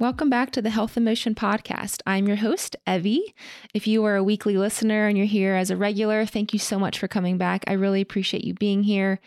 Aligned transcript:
Welcome 0.00 0.30
back 0.30 0.52
to 0.52 0.62
the 0.62 0.70
Health 0.70 0.96
and 0.96 1.04
Motion 1.04 1.34
podcast. 1.34 2.02
I'm 2.06 2.28
your 2.28 2.36
host, 2.36 2.76
Evie. 2.86 3.34
If 3.74 3.88
you 3.88 4.04
are 4.04 4.14
a 4.14 4.22
weekly 4.22 4.56
listener 4.56 5.08
and 5.08 5.18
you're 5.18 5.26
here 5.26 5.56
as 5.56 5.72
a 5.72 5.76
regular, 5.76 6.24
thank 6.24 6.52
you 6.52 6.60
so 6.60 6.78
much 6.78 7.00
for 7.00 7.08
coming 7.08 7.36
back. 7.36 7.64
I 7.66 7.72
really 7.72 8.00
appreciate 8.00 8.44
you 8.44 8.54
being 8.54 8.84
here. 8.84 9.18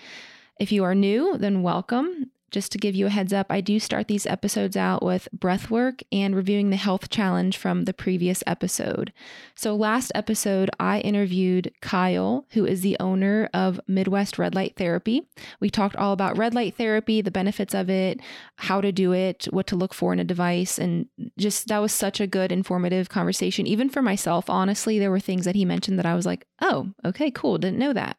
If 0.62 0.72
you 0.72 0.86
are 0.86 0.96
new, 0.96 1.38
then 1.38 1.62
welcome 1.62 2.32
just 2.52 2.72
to 2.74 2.78
give 2.78 2.96
you 2.96 3.08
a 3.08 3.10
heads 3.10 3.32
up, 3.34 3.48
I 3.50 3.62
do 3.62 3.80
start 3.80 4.08
these 4.08 4.26
episodes 4.26 4.76
out 4.76 5.02
with 5.02 5.30
breath 5.32 5.72
work 5.72 6.04
and 6.12 6.36
reviewing 6.36 6.70
the 6.70 6.76
health 6.76 7.10
challenge 7.10 7.58
from 7.58 7.86
the 7.86 7.94
previous 7.94 8.44
episode. 8.46 9.14
So, 9.56 9.76
last 9.76 10.12
episode, 10.14 10.70
I 10.80 11.00
interviewed 11.00 11.74
Kyle, 11.82 12.46
who 12.52 12.66
is 12.66 12.82
the 12.82 12.98
owner 13.00 13.50
of 13.54 13.80
Midwest 13.88 14.38
Red 14.38 14.54
Light 14.54 14.76
Therapy. 14.76 15.24
We 15.60 15.70
talked 15.70 15.96
all 15.96 16.12
about 16.12 16.38
red 16.38 16.54
light 16.54 16.76
therapy, 16.76 17.22
the 17.22 17.32
benefits 17.32 17.74
of 17.74 17.90
it, 17.90 18.20
how 18.58 18.82
to 18.82 18.92
do 18.92 19.14
it, 19.14 19.48
what 19.50 19.68
to 19.68 19.76
look 19.76 19.94
for 19.94 20.12
in 20.12 20.20
a 20.20 20.24
device, 20.24 20.78
and 20.78 21.08
just 21.38 21.68
that 21.70 21.80
was 21.80 21.94
such 21.94 22.20
a 22.20 22.28
good, 22.28 22.52
informative 22.52 23.10
conversation. 23.10 23.66
Even 23.66 23.90
for 23.90 24.02
myself, 24.02 24.50
honestly, 24.50 25.00
there 25.00 25.12
were 25.12 25.20
things 25.20 25.46
that 25.46 25.56
he 25.56 25.64
mentioned 25.64 25.98
that 25.98 26.06
I 26.06 26.16
was 26.16 26.26
like, 26.26 26.46
oh, 26.62 26.92
okay, 27.06 27.32
cool, 27.32 27.58
didn't 27.58 27.80
know 27.80 27.94
that. 27.94 28.18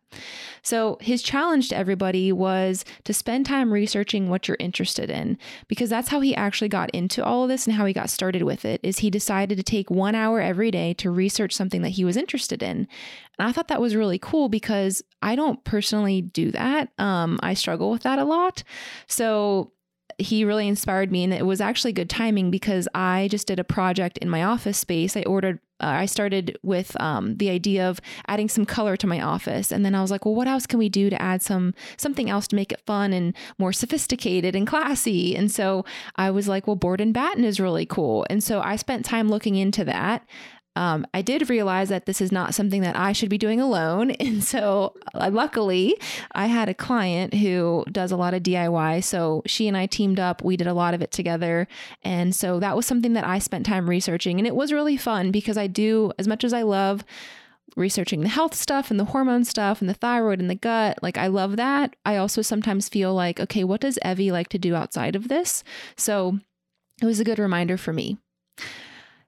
So, 0.62 0.98
his 1.00 1.22
challenge 1.22 1.68
to 1.70 1.76
everybody 1.76 2.32
was 2.32 2.84
to 3.04 3.12
spend 3.12 3.46
time 3.46 3.72
researching 3.72 4.28
what 4.28 4.46
you're 4.46 4.56
interested 4.60 5.10
in 5.10 5.38
because 5.68 5.90
that's 5.90 6.08
how 6.08 6.20
he 6.20 6.34
actually 6.34 6.68
got 6.68 6.90
into 6.90 7.24
all 7.24 7.42
of 7.42 7.48
this 7.48 7.66
and 7.66 7.74
how 7.74 7.84
he 7.84 7.92
got 7.92 8.10
started 8.10 8.42
with 8.42 8.64
it 8.64 8.80
is 8.82 8.98
he 8.98 9.10
decided 9.10 9.56
to 9.56 9.62
take 9.62 9.90
1 9.90 10.14
hour 10.14 10.40
every 10.40 10.70
day 10.70 10.94
to 10.94 11.10
research 11.10 11.52
something 11.52 11.82
that 11.82 11.90
he 11.90 12.04
was 12.04 12.16
interested 12.16 12.62
in. 12.62 12.88
And 13.38 13.48
I 13.48 13.52
thought 13.52 13.68
that 13.68 13.80
was 13.80 13.96
really 13.96 14.18
cool 14.18 14.48
because 14.48 15.02
I 15.20 15.34
don't 15.36 15.62
personally 15.64 16.22
do 16.22 16.50
that. 16.52 16.90
Um, 16.98 17.40
I 17.42 17.54
struggle 17.54 17.90
with 17.90 18.02
that 18.02 18.18
a 18.18 18.24
lot. 18.24 18.62
So 19.06 19.72
he 20.22 20.44
really 20.44 20.68
inspired 20.68 21.12
me 21.12 21.24
and 21.24 21.34
it 21.34 21.46
was 21.46 21.60
actually 21.60 21.92
good 21.92 22.10
timing 22.10 22.50
because 22.50 22.88
I 22.94 23.28
just 23.30 23.46
did 23.46 23.58
a 23.58 23.64
project 23.64 24.18
in 24.18 24.30
my 24.30 24.42
office 24.42 24.78
space. 24.78 25.16
I 25.16 25.22
ordered 25.22 25.60
uh, 25.82 25.86
I 25.86 26.06
started 26.06 26.56
with 26.62 26.98
um, 27.00 27.36
the 27.38 27.50
idea 27.50 27.88
of 27.88 28.00
adding 28.28 28.48
some 28.48 28.64
color 28.64 28.96
to 28.96 29.06
my 29.06 29.20
office, 29.20 29.72
and 29.72 29.84
then 29.84 29.94
I 29.94 30.00
was 30.00 30.10
like, 30.10 30.24
well, 30.24 30.34
what 30.34 30.46
else 30.46 30.64
can 30.64 30.78
we 30.78 30.88
do 30.88 31.10
to 31.10 31.20
add 31.20 31.42
some 31.42 31.74
something 31.96 32.30
else 32.30 32.46
to 32.48 32.56
make 32.56 32.70
it 32.70 32.80
fun 32.86 33.12
and 33.12 33.34
more 33.58 33.72
sophisticated 33.72 34.54
and 34.54 34.66
classy? 34.66 35.34
And 35.36 35.50
so 35.50 35.84
I 36.16 36.30
was 36.30 36.46
like, 36.46 36.66
well, 36.66 36.76
board 36.76 37.00
and 37.00 37.12
batten 37.12 37.44
is 37.44 37.58
really 37.58 37.84
cool, 37.84 38.24
and 38.30 38.42
so 38.42 38.60
I 38.60 38.76
spent 38.76 39.04
time 39.04 39.28
looking 39.28 39.56
into 39.56 39.84
that. 39.84 40.24
Um, 40.74 41.06
I 41.12 41.20
did 41.20 41.50
realize 41.50 41.90
that 41.90 42.06
this 42.06 42.20
is 42.20 42.32
not 42.32 42.54
something 42.54 42.80
that 42.82 42.96
I 42.96 43.12
should 43.12 43.28
be 43.28 43.38
doing 43.38 43.60
alone. 43.60 44.12
And 44.22 44.42
so, 44.42 44.94
uh, 45.14 45.30
luckily, 45.32 45.96
I 46.32 46.46
had 46.46 46.68
a 46.68 46.74
client 46.74 47.34
who 47.34 47.84
does 47.90 48.12
a 48.12 48.16
lot 48.16 48.34
of 48.34 48.42
DIY. 48.42 49.02
So, 49.04 49.42
she 49.46 49.68
and 49.68 49.76
I 49.76 49.86
teamed 49.86 50.18
up. 50.20 50.42
We 50.42 50.56
did 50.56 50.68
a 50.68 50.74
lot 50.74 50.94
of 50.94 51.02
it 51.02 51.10
together. 51.10 51.66
And 52.02 52.34
so, 52.34 52.60
that 52.60 52.76
was 52.76 52.86
something 52.86 53.12
that 53.14 53.26
I 53.26 53.38
spent 53.40 53.66
time 53.66 53.90
researching. 53.90 54.38
And 54.38 54.46
it 54.46 54.54
was 54.54 54.72
really 54.72 54.96
fun 54.96 55.32
because 55.32 55.58
I 55.58 55.66
do, 55.66 56.12
as 56.18 56.28
much 56.28 56.44
as 56.44 56.52
I 56.52 56.62
love 56.62 57.04
researching 57.76 58.20
the 58.20 58.28
health 58.28 58.54
stuff 58.54 58.90
and 58.90 59.00
the 59.00 59.06
hormone 59.06 59.44
stuff 59.44 59.80
and 59.80 59.90
the 59.90 59.94
thyroid 59.94 60.40
and 60.40 60.48
the 60.48 60.54
gut, 60.54 60.98
like 61.02 61.18
I 61.18 61.26
love 61.26 61.56
that. 61.56 61.96
I 62.06 62.16
also 62.16 62.42
sometimes 62.42 62.88
feel 62.88 63.12
like, 63.12 63.40
okay, 63.40 63.64
what 63.64 63.80
does 63.80 63.98
Evie 64.04 64.32
like 64.32 64.48
to 64.50 64.58
do 64.58 64.74
outside 64.74 65.16
of 65.16 65.28
this? 65.28 65.64
So, 65.96 66.38
it 67.02 67.06
was 67.06 67.20
a 67.20 67.24
good 67.24 67.40
reminder 67.40 67.76
for 67.76 67.92
me. 67.92 68.18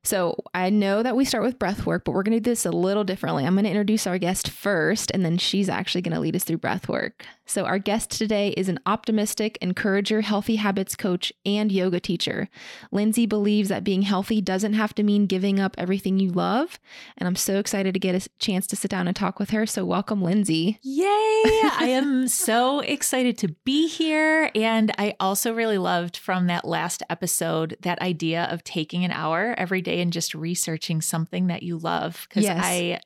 So 0.05 0.36
I 0.52 0.69
know 0.69 1.02
that 1.02 1.16
we 1.16 1.24
start 1.24 1.44
with 1.44 1.58
breath 1.58 1.86
work, 1.86 2.05
but 2.05 2.12
we're 2.12 2.22
going 2.22 2.36
to 2.36 2.41
do 2.41 2.50
this 2.50 2.66
a 2.66 2.70
little 2.70 3.05
differently. 3.05 3.47
I'm 3.47 3.55
going 3.55 3.64
to 3.64 3.70
introduce 3.70 4.06
our 4.06 4.19
guest 4.19 4.50
first, 4.50 5.10
and 5.12 5.24
then 5.24 5.38
she's 5.38 5.70
actually 5.70 6.02
going 6.02 6.14
to 6.14 6.20
lead 6.20 6.36
us 6.36 6.44
through 6.44 6.58
breath 6.58 6.88
work. 6.88 7.24
So, 7.47 7.67
our 7.67 7.78
guest 7.78 8.11
today 8.11 8.55
is 8.56 8.70
an 8.70 8.81
optimistic, 8.87 9.59
encourager, 9.61 10.23
healthy 10.23 10.56
habits 10.56 10.97
coach, 10.97 11.33
and 11.44 11.71
yoga 11.71 12.00
teacher. 12.00 12.49
Lindsay 12.91 13.27
believes 13.27 13.69
that 13.69 13.84
being 13.84 14.03
healthy 14.03 14.41
doesn't 14.41 14.72
have 14.72 14.94
to 14.94 15.03
mean 15.03 15.27
giving 15.27 15.60
up 15.60 15.75
everything 15.77 16.19
you 16.19 16.31
love. 16.31 16.78
And 17.19 17.27
I'm 17.27 17.37
so 17.37 17.59
excited 17.59 17.93
to 17.93 18.00
get 18.00 18.15
a 18.15 18.28
chance 18.38 18.66
to 18.69 18.77
sit 18.77 18.91
down 18.91 19.06
and 19.06 19.15
talk 19.15 19.38
with 19.38 19.50
her. 19.50 19.66
So, 19.66 19.84
welcome, 19.84 20.22
Lindsay. 20.22 20.78
Yay! 20.82 21.05
I 21.06 21.88
am 21.91 22.28
so 22.28 22.81
excited 22.81 23.37
to 23.38 23.49
be 23.65 23.88
here. 23.88 24.50
And 24.55 24.91
I 24.97 25.15
also 25.21 25.53
really 25.53 25.78
loved 25.78 26.16
from 26.16 26.47
that 26.47 26.65
last 26.65 27.03
episode 27.11 27.76
that 27.82 28.00
idea 28.00 28.44
of 28.44 28.65
taking 28.65 29.05
an 29.05 29.11
hour 29.11 29.55
every 29.59 29.82
day 29.82 30.00
and 30.00 30.12
just 30.12 30.34
researching 30.34 31.03
something 31.03 31.49
that 31.49 31.62
you 31.62 31.76
love. 31.76 32.26
Because 32.28 32.44
yes. 32.44 32.61
I, 32.65 33.00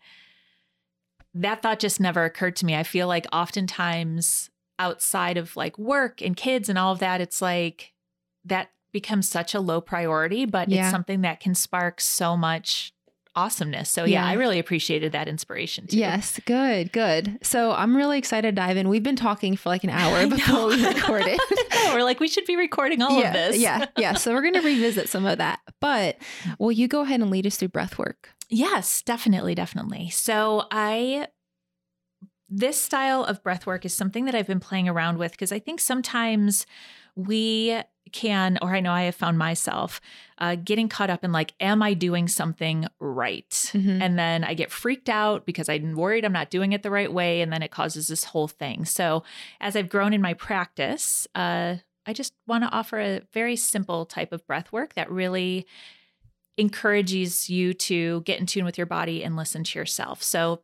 that 1.34 1.62
thought 1.62 1.78
just 1.78 2.00
never 2.00 2.25
occurred 2.25 2.56
to 2.56 2.66
me. 2.66 2.75
I 2.75 2.83
feel 2.83 3.06
like 3.06 3.27
oftentimes 3.33 4.50
outside 4.78 5.37
of 5.37 5.56
like 5.56 5.78
work 5.78 6.22
and 6.22 6.37
kids 6.37 6.69
and 6.69 6.78
all 6.78 6.93
of 6.93 6.99
that, 7.00 7.21
it's 7.21 7.43
like 7.43 7.93
that 8.44 8.71
becomes 8.93 9.28
such 9.28 9.55
a 9.55 9.61
low 9.61 9.81
priority, 9.81 10.44
but 10.44 10.69
yeah. 10.69 10.83
it's 10.83 10.91
something 10.91 11.21
that 11.22 11.41
can 11.41 11.55
spark 11.55 12.00
so 12.00 12.37
much 12.37 12.93
awesomeness. 13.38 13.88
So 13.88 14.05
yeah, 14.05 14.25
yeah, 14.25 14.27
I 14.27 14.33
really 14.33 14.59
appreciated 14.59 15.12
that 15.12 15.28
inspiration 15.28 15.87
too. 15.87 15.97
Yes, 15.97 16.41
good, 16.44 16.93
good. 16.93 17.38
So 17.43 17.72
I'm 17.72 17.97
really 17.97 18.19
excited 18.19 18.49
to 18.49 18.61
dive 18.61 18.77
in. 18.77 18.88
We've 18.88 19.03
been 19.03 19.17
talking 19.17 19.56
for 19.56 19.69
like 19.69 19.84
an 19.84 19.91
hour 19.93 20.27
before 20.27 20.67
we 20.67 20.84
recorded. 20.84 21.38
we're 21.93 22.03
like, 22.03 22.21
we 22.21 22.28
should 22.28 22.47
be 22.47 22.56
recording 22.56 23.00
all 23.00 23.19
yeah, 23.19 23.28
of 23.28 23.33
this. 23.33 23.59
yeah, 23.59 23.87
yeah. 23.97 24.15
So 24.15 24.33
we're 24.33 24.43
gonna 24.43 24.62
revisit 24.62 25.09
some 25.09 25.25
of 25.25 25.38
that. 25.38 25.61
But 25.81 26.17
will 26.59 26.72
you 26.72 26.88
go 26.88 27.03
ahead 27.03 27.21
and 27.21 27.31
lead 27.31 27.47
us 27.47 27.56
through 27.56 27.69
breath 27.69 27.99
work? 27.99 28.31
Yes, 28.48 29.03
definitely, 29.03 29.54
definitely. 29.54 30.10
So 30.10 30.66
I 30.70 31.28
this 32.48 32.81
style 32.81 33.25
of 33.25 33.42
breath 33.42 33.66
work 33.66 33.84
is 33.84 33.92
something 33.92 34.25
that 34.25 34.34
I've 34.34 34.47
been 34.47 34.60
playing 34.60 34.88
around 34.88 35.19
with 35.19 35.32
because 35.32 35.53
I 35.53 35.59
think 35.59 35.81
sometimes 35.81 36.66
we 37.14 37.82
can, 38.12 38.58
or 38.62 38.75
I 38.75 38.81
know 38.81 38.92
I 38.92 39.03
have 39.03 39.14
found 39.14 39.37
myself 39.37 40.00
uh, 40.38 40.54
getting 40.54 40.88
caught 40.88 41.10
up 41.10 41.25
in 41.25 41.32
like, 41.32 41.53
am 41.60 41.82
I 41.82 41.92
doing 41.92 42.26
something 42.26 42.87
right? 43.00 43.50
Mm-hmm. 43.50 44.00
And 44.00 44.19
then 44.19 44.44
I 44.44 44.54
get 44.54 44.70
freaked 44.70 45.10
out 45.10 45.44
because 45.44 45.69
I'm 45.69 45.94
worried 45.94 46.25
I'm 46.25 46.32
not 46.32 46.48
doing 46.48 46.72
it 46.72 46.82
the 46.82 46.91
right 46.91 47.12
way. 47.12 47.42
And 47.42 47.53
then 47.53 47.62
it 47.62 47.70
causes 47.70 48.08
this 48.08 48.25
whole 48.25 48.48
thing. 48.48 48.87
So 48.87 49.25
as 49.60 49.76
I've 49.76 49.91
grown 49.91 50.14
in 50.14 50.22
my 50.22 50.32
practice, 50.32 51.26
uh, 51.34 51.76
I 52.06 52.12
just 52.14 52.32
want 52.47 52.64
to 52.64 52.70
offer 52.70 52.98
a 52.98 53.20
very 53.34 53.56
simple 53.56 54.06
type 54.06 54.32
of 54.32 54.47
breath 54.47 54.72
work 54.72 54.94
that 54.94 55.10
really 55.10 55.66
encourages 56.58 57.48
you 57.48 57.72
to 57.72 58.20
get 58.22 58.41
in 58.41 58.46
tune 58.46 58.64
with 58.64 58.76
your 58.76 58.86
body 58.86 59.24
and 59.24 59.36
listen 59.36 59.64
to 59.64 59.78
yourself. 59.78 60.22
So, 60.22 60.62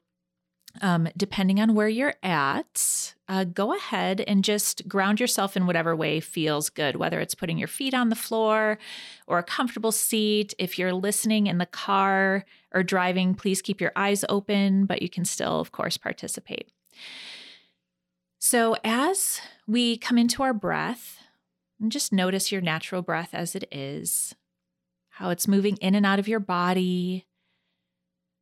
um, 0.83 1.07
depending 1.17 1.61
on 1.61 1.77
where 1.77 1.89
you're 1.89 2.17
at, 2.25 3.15
uh, 3.29 3.45
go 3.45 3.77
ahead 3.77 4.21
and 4.23 4.43
just 4.43 4.89
ground 4.89 5.21
yourself 5.21 5.57
in 5.57 5.67
whatever 5.67 5.95
way 5.95 6.19
feels 6.19 6.69
good, 6.69 6.97
whether 6.97 7.21
it's 7.21 7.37
putting 7.37 7.59
your 7.59 7.69
feet 7.69 7.95
on 7.95 8.09
the 8.09 8.17
floor 8.17 8.79
or 9.29 9.39
a 9.39 9.45
comfortable 9.45 9.93
seat. 9.93 10.53
If 10.59 10.77
you're 10.77 10.93
listening 10.93 11.47
in 11.47 11.59
the 11.59 11.67
car 11.67 12.45
or 12.73 12.83
driving, 12.83 13.37
please 13.37 13.63
keep 13.63 13.81
your 13.81 13.93
eyes 13.95 14.25
open, 14.29 14.85
but 14.87 15.01
you 15.01 15.09
can 15.09 15.25
still, 15.25 15.61
of 15.61 15.71
course, 15.71 15.97
participate. 15.97 16.73
So, 18.41 18.77
as 18.83 19.41
we 19.69 19.97
come 19.97 20.19
into 20.19 20.43
our 20.43 20.53
breath, 20.53 21.19
and 21.81 21.93
just 21.93 22.13
notice 22.13 22.51
your 22.51 22.61
natural 22.61 23.03
breath 23.03 23.31
as 23.33 23.55
it 23.55 23.65
is 23.71 24.35
how 25.15 25.31
it's 25.31 25.47
moving 25.47 25.77
in 25.77 25.95
and 25.95 26.05
out 26.05 26.19
of 26.19 26.27
your 26.27 26.41
body. 26.41 27.25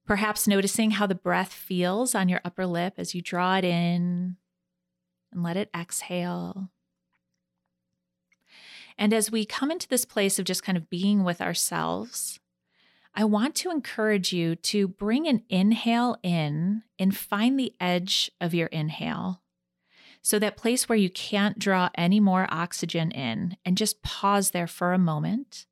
Perhaps 0.06 0.48
noticing 0.48 0.92
how 0.92 1.06
the 1.06 1.14
breath 1.14 1.52
feels 1.52 2.14
on 2.14 2.30
your 2.30 2.40
upper 2.46 2.64
lip 2.64 2.94
as 2.96 3.14
you 3.14 3.20
draw 3.20 3.56
it 3.56 3.64
in 3.64 4.36
and 5.30 5.42
let 5.42 5.58
it 5.58 5.68
exhale. 5.76 6.70
And 8.96 9.12
as 9.12 9.30
we 9.30 9.44
come 9.44 9.70
into 9.70 9.86
this 9.86 10.06
place 10.06 10.38
of 10.38 10.46
just 10.46 10.62
kind 10.62 10.78
of 10.78 10.88
being 10.88 11.24
with 11.24 11.42
ourselves, 11.42 12.40
I 13.14 13.24
want 13.24 13.54
to 13.56 13.70
encourage 13.70 14.32
you 14.32 14.56
to 14.56 14.88
bring 14.88 15.28
an 15.28 15.42
inhale 15.50 16.16
in 16.22 16.84
and 16.98 17.14
find 17.14 17.58
the 17.58 17.74
edge 17.80 18.30
of 18.40 18.54
your 18.54 18.68
inhale. 18.68 19.42
So, 20.22 20.38
that 20.38 20.56
place 20.56 20.88
where 20.88 20.96
you 20.96 21.10
can't 21.10 21.58
draw 21.58 21.90
any 21.96 22.20
more 22.20 22.46
oxygen 22.48 23.10
in, 23.10 23.56
and 23.64 23.76
just 23.76 24.02
pause 24.02 24.52
there 24.52 24.68
for 24.68 24.92
a 24.92 24.98
moment. 24.98 25.66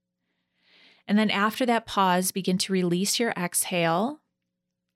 And 1.11 1.19
then 1.19 1.29
after 1.29 1.67
that 1.67 1.87
pause, 1.87 2.31
begin 2.31 2.57
to 2.59 2.73
release 2.73 3.19
your 3.19 3.33
exhale 3.37 4.21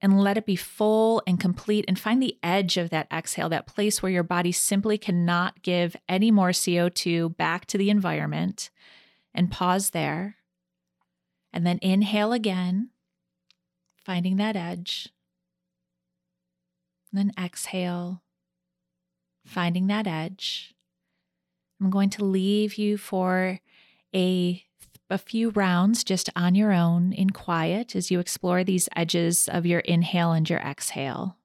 and 0.01 0.21
let 0.21 0.39
it 0.39 0.47
be 0.47 0.55
full 0.55 1.21
and 1.27 1.41
complete 1.41 1.85
and 1.89 1.99
find 1.99 2.23
the 2.23 2.39
edge 2.41 2.77
of 2.77 2.91
that 2.91 3.09
exhale, 3.13 3.49
that 3.49 3.67
place 3.67 4.01
where 4.01 4.13
your 4.13 4.23
body 4.23 4.53
simply 4.53 4.97
cannot 4.97 5.61
give 5.63 5.97
any 6.09 6.31
more 6.31 6.51
CO2 6.51 7.37
back 7.37 7.67
to 7.67 7.77
the 7.77 7.91
environment. 7.91 8.71
And 9.35 9.51
pause 9.51 9.91
there. 9.91 10.37
And 11.53 11.67
then 11.67 11.81
inhale 11.83 12.33
again, 12.33 12.91
finding 13.97 14.37
that 14.37 14.55
edge. 14.55 15.09
And 17.11 17.19
then 17.19 17.45
exhale, 17.45 18.23
finding 19.45 19.89
that 19.89 20.07
edge. 20.07 20.77
I'm 21.81 21.91
going 21.91 22.11
to 22.11 22.25
leave 22.25 22.77
you 22.77 22.99
for 22.99 23.59
a 24.15 24.65
a 25.11 25.19
few 25.19 25.51
rounds 25.51 26.03
just 26.03 26.31
on 26.35 26.55
your 26.55 26.73
own 26.73 27.13
in 27.13 27.31
quiet 27.31 27.95
as 27.95 28.11
you 28.11 28.21
explore 28.21 28.65
these 28.65 28.89
edges 28.97 29.49
of 29.49 29.67
your 29.67 29.81
inhale 29.81 30.33
and 30.33 30.49
your 30.49 30.61
exhale. 30.61 31.37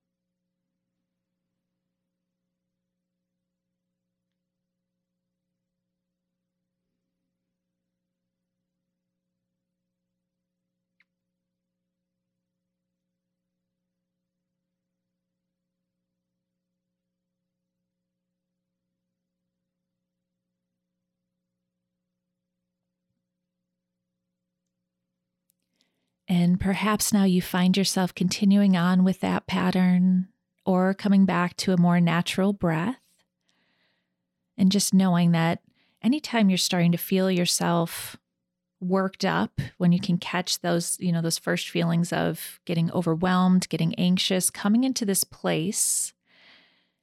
And 26.29 26.59
perhaps 26.59 27.11
now 27.11 27.23
you 27.23 27.41
find 27.41 27.75
yourself 27.75 28.13
continuing 28.13 28.77
on 28.77 29.03
with 29.03 29.19
that 29.21 29.47
pattern 29.47 30.27
or 30.63 30.93
coming 30.93 31.25
back 31.25 31.57
to 31.57 31.73
a 31.73 31.77
more 31.77 31.99
natural 31.99 32.53
breath. 32.53 32.99
And 34.55 34.71
just 34.71 34.93
knowing 34.93 35.31
that 35.31 35.61
anytime 36.03 36.49
you're 36.49 36.57
starting 36.59 36.91
to 36.91 36.99
feel 36.99 37.31
yourself 37.31 38.15
worked 38.79 39.25
up, 39.25 39.59
when 39.77 39.91
you 39.91 39.99
can 39.99 40.19
catch 40.19 40.59
those, 40.59 40.97
you 40.99 41.11
know, 41.11 41.21
those 41.21 41.39
first 41.39 41.67
feelings 41.69 42.13
of 42.13 42.59
getting 42.65 42.91
overwhelmed, 42.91 43.67
getting 43.67 43.95
anxious, 43.95 44.51
coming 44.51 44.83
into 44.83 45.05
this 45.05 45.23
place 45.23 46.13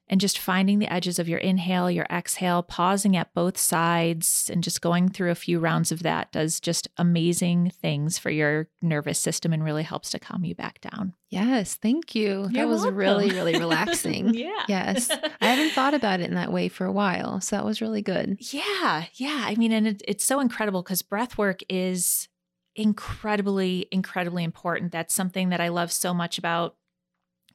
and 0.09 0.21
just 0.21 0.39
finding 0.39 0.79
the 0.79 0.93
edges 0.93 1.19
of 1.19 1.29
your 1.29 1.39
inhale, 1.39 1.91
your 1.91 2.07
exhale, 2.11 2.63
pausing 2.63 3.17
at 3.17 3.35
both 3.35 3.59
sides, 3.59 4.49
and 4.53 4.63
just 4.63 4.81
going 4.81 5.09
through 5.09 5.31
a 5.31 5.35
few 5.35 5.59
rounds 5.59 5.91
of 5.91 6.03
that 6.05 6.31
does 6.31 6.61
just 6.61 6.87
amazing 6.97 7.71
things 7.81 8.17
for 8.19 8.31
your 8.31 8.69
nervous 8.81 9.19
system 9.19 9.53
and 9.53 9.65
really 9.65 9.83
helps 9.83 10.11
to 10.11 10.19
calm 10.19 10.45
you 10.45 10.55
back 10.55 10.81
down. 10.81 11.13
Yes, 11.29 11.75
thank 11.75 12.15
you. 12.15 12.43
You're 12.43 12.49
that 12.53 12.69
was 12.69 12.83
welcome. 12.83 12.97
really, 12.97 13.31
really 13.31 13.53
relaxing. 13.59 14.33
yeah. 14.35 14.63
Yes. 14.69 15.11
I 15.11 15.47
haven't 15.47 15.73
thought 15.73 15.95
about 15.95 16.21
it 16.21 16.29
in 16.29 16.35
that 16.35 16.53
way 16.53 16.69
for 16.69 16.85
a 16.85 16.93
while. 16.93 17.41
So 17.41 17.57
that 17.57 17.65
was 17.65 17.81
really 17.81 18.03
good. 18.03 18.37
Yeah. 18.53 19.07
Yeah. 19.15 19.43
I 19.45 19.57
mean, 19.57 19.73
and 19.73 19.89
it, 19.89 20.03
it's 20.07 20.25
so 20.25 20.39
incredible 20.39 20.83
because 20.83 21.03
breath 21.03 21.37
work 21.37 21.63
is 21.69 22.29
incredibly, 22.77 23.87
incredibly 23.91 24.45
important. 24.45 24.93
That's 24.93 25.15
something 25.15 25.49
that 25.49 25.61
I 25.61 25.69
love 25.69 25.91
so 25.91 26.15
much 26.15 26.39
about 26.39 26.77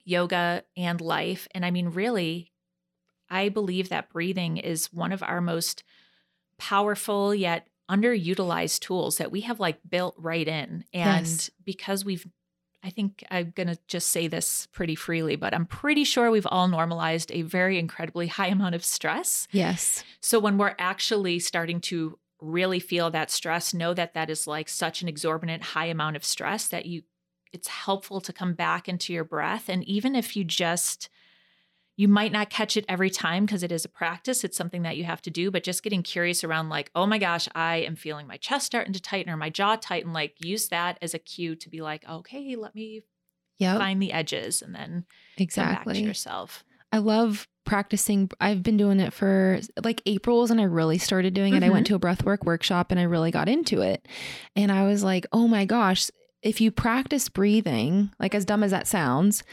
yoga 0.05 0.63
and 0.75 0.99
life. 1.01 1.47
And 1.53 1.65
I 1.65 1.71
mean, 1.71 1.89
really, 1.89 2.51
I 3.29 3.49
believe 3.49 3.89
that 3.89 4.09
breathing 4.09 4.57
is 4.57 4.91
one 4.91 5.11
of 5.11 5.23
our 5.23 5.41
most 5.41 5.83
powerful 6.57 7.33
yet 7.33 7.67
underutilized 7.89 8.79
tools 8.79 9.17
that 9.17 9.31
we 9.31 9.41
have 9.41 9.59
like 9.59 9.79
built 9.89 10.15
right 10.17 10.47
in. 10.47 10.85
And 10.93 11.25
Yes. 11.25 11.49
because 11.65 12.05
we've, 12.05 12.25
I 12.83 12.89
think 12.89 13.23
I'm 13.29 13.51
going 13.55 13.67
to 13.67 13.77
just 13.87 14.09
say 14.09 14.27
this 14.27 14.67
pretty 14.71 14.95
freely, 14.95 15.35
but 15.35 15.53
I'm 15.53 15.65
pretty 15.65 16.03
sure 16.03 16.31
we've 16.31 16.47
all 16.49 16.67
normalized 16.67 17.31
a 17.31 17.41
very 17.41 17.77
incredibly 17.77 18.27
high 18.37 18.47
amount 18.47 18.75
of 18.75 18.85
stress. 18.85 19.47
Yes. 19.51 20.03
So 20.21 20.39
when 20.39 20.57
we're 20.57 20.75
actually 20.79 21.39
starting 21.39 21.81
to 21.81 22.17
really 22.39 22.79
feel 22.79 23.11
that 23.11 23.29
stress, 23.29 23.73
know 23.73 23.93
that 23.93 24.13
that 24.13 24.29
is 24.29 24.47
like 24.47 24.67
such 24.69 25.01
an 25.01 25.07
exorbitant 25.07 25.61
high 25.61 25.85
amount 25.85 26.15
of 26.15 26.25
stress 26.25 26.67
that 26.69 26.85
you 26.85 27.03
it's 27.53 27.67
helpful 27.67 28.21
to 28.21 28.33
come 28.33 28.53
back 28.53 28.87
into 28.87 29.13
your 29.13 29.23
breath 29.23 29.69
and 29.69 29.83
even 29.85 30.15
if 30.15 30.35
you 30.35 30.43
just 30.43 31.09
you 31.97 32.07
might 32.07 32.31
not 32.31 32.49
catch 32.49 32.77
it 32.77 32.85
every 32.89 33.09
time 33.09 33.45
because 33.45 33.61
it 33.61 33.71
is 33.71 33.85
a 33.85 33.89
practice, 33.89 34.43
it's 34.43 34.57
something 34.57 34.81
that 34.81 34.97
you 34.97 35.03
have 35.03 35.21
to 35.21 35.29
do, 35.29 35.51
but 35.51 35.63
just 35.63 35.83
getting 35.83 36.01
curious 36.01 36.43
around 36.43 36.69
like, 36.69 36.89
"Oh 36.95 37.05
my 37.05 37.19
gosh, 37.19 37.47
I 37.53 37.77
am 37.77 37.95
feeling 37.95 38.25
my 38.25 38.37
chest 38.37 38.65
starting 38.65 38.93
to 38.93 39.01
tighten 39.01 39.31
or 39.31 39.37
my 39.37 39.51
jaw 39.51 39.75
tighten." 39.75 40.13
Like 40.13 40.33
use 40.43 40.69
that 40.69 40.97
as 41.01 41.13
a 41.13 41.19
cue 41.19 41.55
to 41.55 41.69
be 41.69 41.81
like, 41.81 42.07
"Okay, 42.09 42.55
let 42.55 42.73
me 42.73 43.03
Yep. 43.59 43.77
find 43.77 44.01
the 44.01 44.13
edges 44.13 44.63
and 44.63 44.73
then 44.73 45.05
come 45.37 45.67
back 45.67 45.83
to 45.83 45.91
Exactly. 45.91 46.03
yourself." 46.03 46.63
I 46.91 46.97
love 46.97 47.47
practicing. 47.65 48.31
I've 48.39 48.63
been 48.63 48.77
doing 48.77 48.99
it 48.99 49.13
for 49.13 49.59
like 49.83 50.01
April's 50.05 50.49
and 50.49 50.59
I 50.59 50.63
really 50.63 50.97
started 50.97 51.33
doing 51.33 51.53
it. 51.53 51.63
I 51.63 51.69
went 51.69 51.87
mm-hmm. 51.87 51.99
to 51.99 52.07
a 52.07 52.15
breathwork 52.15 52.43
workshop 52.45 52.91
and 52.91 52.99
I 52.99 53.03
really 53.03 53.31
got 53.31 53.47
into 53.47 53.81
it. 53.81 54.07
And 54.55 54.71
I 54.71 54.87
was 54.87 55.03
like, 55.03 55.27
oh 55.31 55.47
my 55.47 55.65
gosh, 55.65 56.09
if 56.41 56.59
you 56.61 56.71
practice 56.71 57.29
breathing, 57.29 58.11
like 58.19 58.33
as 58.35 58.45
dumb 58.45 58.63
as 58.63 58.71
that 58.71 58.87
sounds, 58.87 59.43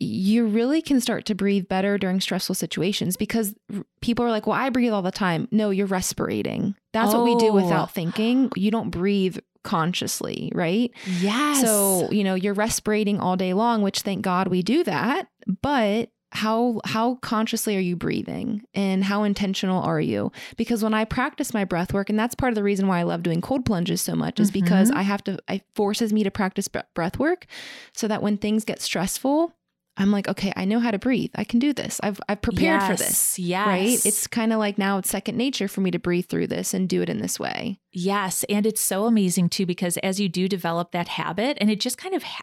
you 0.00 0.46
really 0.46 0.80
can 0.80 1.00
start 1.00 1.24
to 1.24 1.34
breathe 1.34 1.66
better 1.68 1.98
during 1.98 2.20
stressful 2.20 2.54
situations 2.54 3.16
because 3.16 3.54
r- 3.74 3.82
people 4.00 4.24
are 4.24 4.30
like, 4.30 4.46
well, 4.46 4.56
I 4.56 4.70
breathe 4.70 4.92
all 4.92 5.02
the 5.02 5.10
time. 5.10 5.48
No, 5.50 5.70
you're 5.70 5.88
respirating. 5.88 6.76
That's 6.92 7.12
what 7.12 7.24
we 7.24 7.34
do 7.36 7.48
Oh. 7.48 7.54
without 7.54 7.90
thinking. 7.92 8.50
You 8.54 8.70
don't 8.70 8.90
breathe 8.90 9.38
consciously, 9.64 10.52
right? 10.54 10.92
Yes. 11.20 11.60
So, 11.62 12.08
you 12.12 12.22
know, 12.22 12.34
you're 12.34 12.54
respirating 12.54 13.18
all 13.20 13.36
day 13.36 13.52
long, 13.54 13.82
which 13.82 14.00
thank 14.00 14.22
God 14.22 14.46
we 14.48 14.62
do 14.62 14.84
that. 14.84 15.26
But 15.62 16.10
how 16.32 16.80
how 16.84 17.14
consciously 17.16 17.76
are 17.76 17.80
you 17.80 17.96
breathing 17.96 18.62
and 18.74 19.02
how 19.04 19.22
intentional 19.24 19.82
are 19.82 20.00
you 20.00 20.30
because 20.58 20.82
when 20.82 20.92
i 20.92 21.04
practice 21.04 21.54
my 21.54 21.64
breath 21.64 21.92
work 21.94 22.10
and 22.10 22.18
that's 22.18 22.34
part 22.34 22.50
of 22.50 22.54
the 22.54 22.62
reason 22.62 22.86
why 22.86 22.98
i 22.98 23.02
love 23.02 23.22
doing 23.22 23.40
cold 23.40 23.64
plunges 23.64 24.00
so 24.02 24.14
much 24.14 24.38
is 24.38 24.50
because 24.50 24.90
Mhm. 24.90 24.96
i 24.96 25.02
have 25.02 25.24
to 25.24 25.38
it 25.48 25.62
forces 25.74 26.12
me 26.12 26.22
to 26.24 26.30
practice 26.30 26.68
breath 26.94 27.18
work 27.18 27.46
so 27.94 28.06
that 28.08 28.22
when 28.22 28.36
things 28.36 28.64
get 28.66 28.82
stressful 28.82 29.54
i'm 29.96 30.10
like 30.12 30.28
okay 30.28 30.52
i 30.54 30.64
know 30.66 30.80
how 30.80 30.90
to 30.90 30.98
breathe 30.98 31.30
i 31.34 31.44
can 31.44 31.58
do 31.58 31.72
this 31.72 31.98
i've 32.02 32.20
i've 32.28 32.42
prepared 32.42 32.82
for 32.82 32.94
this 32.94 33.38
Yes. 33.38 33.66
right 33.66 34.06
it's 34.06 34.26
kind 34.26 34.52
of 34.52 34.58
like 34.58 34.76
now 34.76 34.98
it's 34.98 35.08
second 35.10 35.36
nature 35.38 35.66
for 35.66 35.80
me 35.80 35.90
to 35.90 35.98
breathe 35.98 36.26
through 36.26 36.46
this 36.48 36.74
and 36.74 36.88
do 36.90 37.00
it 37.00 37.08
in 37.08 37.18
this 37.22 37.40
way 37.40 37.78
Yes. 37.90 38.44
And 38.50 38.64
it's 38.66 38.82
so 38.82 39.06
amazing 39.06 39.48
too, 39.48 39.64
because 39.66 39.96
as 39.98 40.20
you 40.20 40.28
do 40.28 40.46
develop 40.46 40.92
that 40.92 41.08
habit, 41.08 41.56
and 41.58 41.68
it 41.70 41.80
just 41.80 41.96
kind 41.98 42.14
of, 42.14 42.22
ha- 42.22 42.42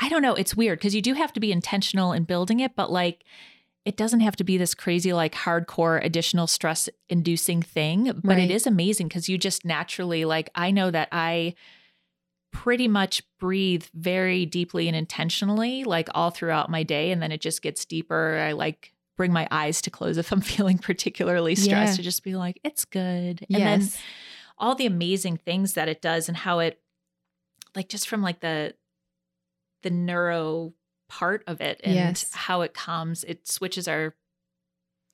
I 0.00 0.08
don't 0.08 0.22
know, 0.22 0.34
it's 0.34 0.56
weird 0.56 0.78
because 0.78 0.94
you 0.94 1.02
do 1.02 1.14
have 1.14 1.32
to 1.34 1.40
be 1.40 1.52
intentional 1.52 2.12
in 2.12 2.24
building 2.24 2.60
it, 2.60 2.74
but 2.74 2.90
like, 2.90 3.22
it 3.84 3.96
doesn't 3.96 4.20
have 4.20 4.36
to 4.36 4.44
be 4.44 4.56
this 4.58 4.74
crazy, 4.74 5.12
like 5.12 5.34
hardcore 5.34 6.04
additional 6.04 6.46
stress 6.46 6.88
inducing 7.08 7.62
thing. 7.62 8.04
But 8.06 8.36
Right. 8.36 8.38
it 8.40 8.50
is 8.50 8.66
amazing 8.66 9.08
because 9.08 9.28
you 9.28 9.38
just 9.38 9.64
naturally, 9.64 10.24
like, 10.24 10.50
I 10.54 10.70
know 10.70 10.90
that 10.90 11.08
I 11.12 11.54
pretty 12.52 12.88
much 12.88 13.22
breathe 13.38 13.84
very 13.94 14.44
deeply 14.44 14.88
and 14.88 14.96
intentionally, 14.96 15.84
like 15.84 16.08
all 16.14 16.30
throughout 16.30 16.68
my 16.70 16.82
day. 16.82 17.10
And 17.10 17.22
then 17.22 17.30
it 17.32 17.40
just 17.40 17.62
gets 17.62 17.84
deeper. 17.84 18.38
I 18.38 18.52
like, 18.52 18.92
Bring 19.16 19.32
my 19.34 19.46
eyes 19.50 19.82
to 19.82 19.90
close 19.90 20.16
if 20.16 20.32
I'm 20.32 20.40
feeling 20.54 20.78
particularly 20.78 21.54
stressed 21.54 21.92
Yeah. 21.92 21.96
to 21.96 22.02
just 22.02 22.24
be 22.24 22.36
like, 22.36 22.58
it's 22.64 22.84
good. 22.86 23.46
And 23.52 23.62
then 23.64 23.80
yes 23.80 23.98
all 24.58 24.74
the 24.74 24.84
amazing 24.84 25.38
things 25.38 25.72
that 25.72 25.88
it 25.88 26.02
does 26.02 26.28
and 26.28 26.36
how 26.36 26.58
it 26.58 26.78
like 27.74 27.88
just 27.88 28.06
from 28.08 28.20
like 28.20 28.40
the 28.40 28.74
the 29.82 29.90
neuro 29.90 30.72
part 31.08 31.42
of 31.46 31.60
it 31.60 31.80
and 31.82 31.94
Yes. 31.94 32.32
how 32.32 32.60
it 32.62 32.72
calms 32.74 33.24
it 33.24 33.48
switches 33.48 33.88
our 33.88 34.14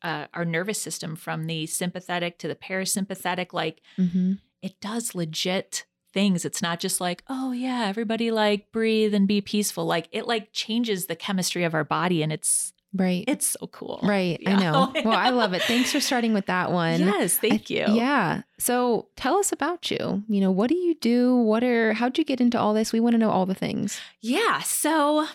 uh, 0.03 0.27
our 0.35 0.45
nervous 0.45 0.81
system 0.81 1.17
from 1.17 1.45
the 1.45 1.67
sympathetic 1.67 2.39
to 2.39 2.49
the 2.49 2.55
parasympathetic 2.55 3.53
like 3.53 3.81
hmm 3.97 4.35
it 4.63 4.81
does 4.81 5.15
legit 5.15 5.85
things. 6.13 6.45
It's 6.47 6.63
not 6.63 6.81
just 6.81 7.01
like 7.01 7.23
oh 7.29 7.53
yeah 7.53 7.85
everybody 7.87 8.31
like 8.31 8.73
breathe 8.73 9.15
and 9.15 9.29
be 9.29 9.41
peaceful. 9.41 9.85
Like 9.87 10.09
it 10.13 10.27
like 10.27 10.53
changes 10.53 11.07
the 11.07 11.15
chemistry 11.17 11.63
of 11.65 11.75
our 11.75 11.85
body 11.85 12.23
and 12.23 12.33
it's 12.33 12.73
right 12.97 13.25
it's 13.29 13.47
so 13.47 13.67
cool 13.69 14.01
Right. 14.03 14.41
I 14.47 14.57
know. 14.57 14.93
Well, 15.05 15.17
I 15.19 15.31
love 15.31 15.53
it. 15.53 15.63
Thanks 15.63 15.93
for 15.93 16.01
starting 16.01 16.33
with 16.33 16.47
that 16.47 16.73
one. 16.73 17.01
yes 17.01 17.37
thank 17.39 17.71
you 17.71 17.85
Yeah. 17.89 18.43
So 18.59 19.09
tell 19.17 19.37
us 19.37 19.53
about 19.53 19.91
you. 19.91 20.23
You 20.29 20.41
know, 20.41 20.51
what 20.51 20.69
do 20.69 20.77
you 20.77 20.95
do? 20.95 21.37
What 21.37 21.63
are, 21.63 21.93
how'd 21.93 22.17
you 22.19 22.25
get 22.25 22.41
into 22.41 22.59
all 22.59 22.73
this? 22.75 22.93
We 22.93 23.01
want 23.01 23.13
to 23.15 23.19
know 23.19 23.31
all 23.31 23.45
the 23.47 23.55
things. 23.55 24.01
Yeah. 24.23 24.61
So 24.63 25.27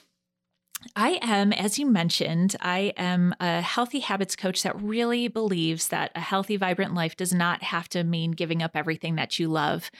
I 0.95 1.19
am, 1.21 1.53
as 1.53 1.77
you 1.77 1.85
mentioned, 1.85 2.55
I 2.59 2.93
am 2.97 3.35
a 3.39 3.61
healthy 3.61 3.99
habits 3.99 4.35
coach 4.35 4.63
that 4.63 4.81
really 4.81 5.27
believes 5.27 5.89
that 5.89 6.11
a 6.15 6.19
healthy, 6.19 6.57
vibrant 6.57 6.95
life 6.95 7.15
does 7.15 7.33
not 7.33 7.61
have 7.61 7.87
to 7.89 8.03
mean 8.03 8.31
giving 8.31 8.63
up 8.63 8.71
everything 8.73 9.15
that 9.15 9.37
you 9.37 9.47
love. 9.47 9.91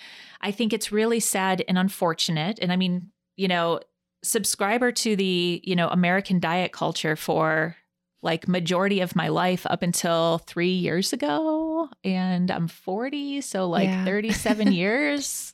I 0.42 0.52
think 0.52 0.74
it's 0.74 0.92
really 0.92 1.20
sad 1.20 1.64
and 1.68 1.78
unfortunate. 1.78 2.58
And 2.60 2.72
I 2.72 2.78
mean, 2.78 3.12
you 3.36 3.48
know, 3.48 3.80
subscriber 4.24 4.92
to 4.92 5.16
the, 5.16 5.62
you 5.64 5.76
know, 5.76 5.88
American 5.90 6.40
diet 6.40 6.72
culture 6.72 7.16
for 7.16 7.76
like 8.24 8.48
majority 8.48 9.00
of 9.02 9.16
my 9.16 9.30
life 9.30 9.66
up 9.66 9.82
until 9.82 10.38
three 10.40 10.74
years 10.74 11.12
ago. 11.12 11.90
And 12.04 12.52
I'm 12.52 12.68
40. 12.68 13.42
So 13.42 13.68
like 13.68 13.90
Yeah. 13.90 14.06
37 14.06 14.72
years. 14.74 15.54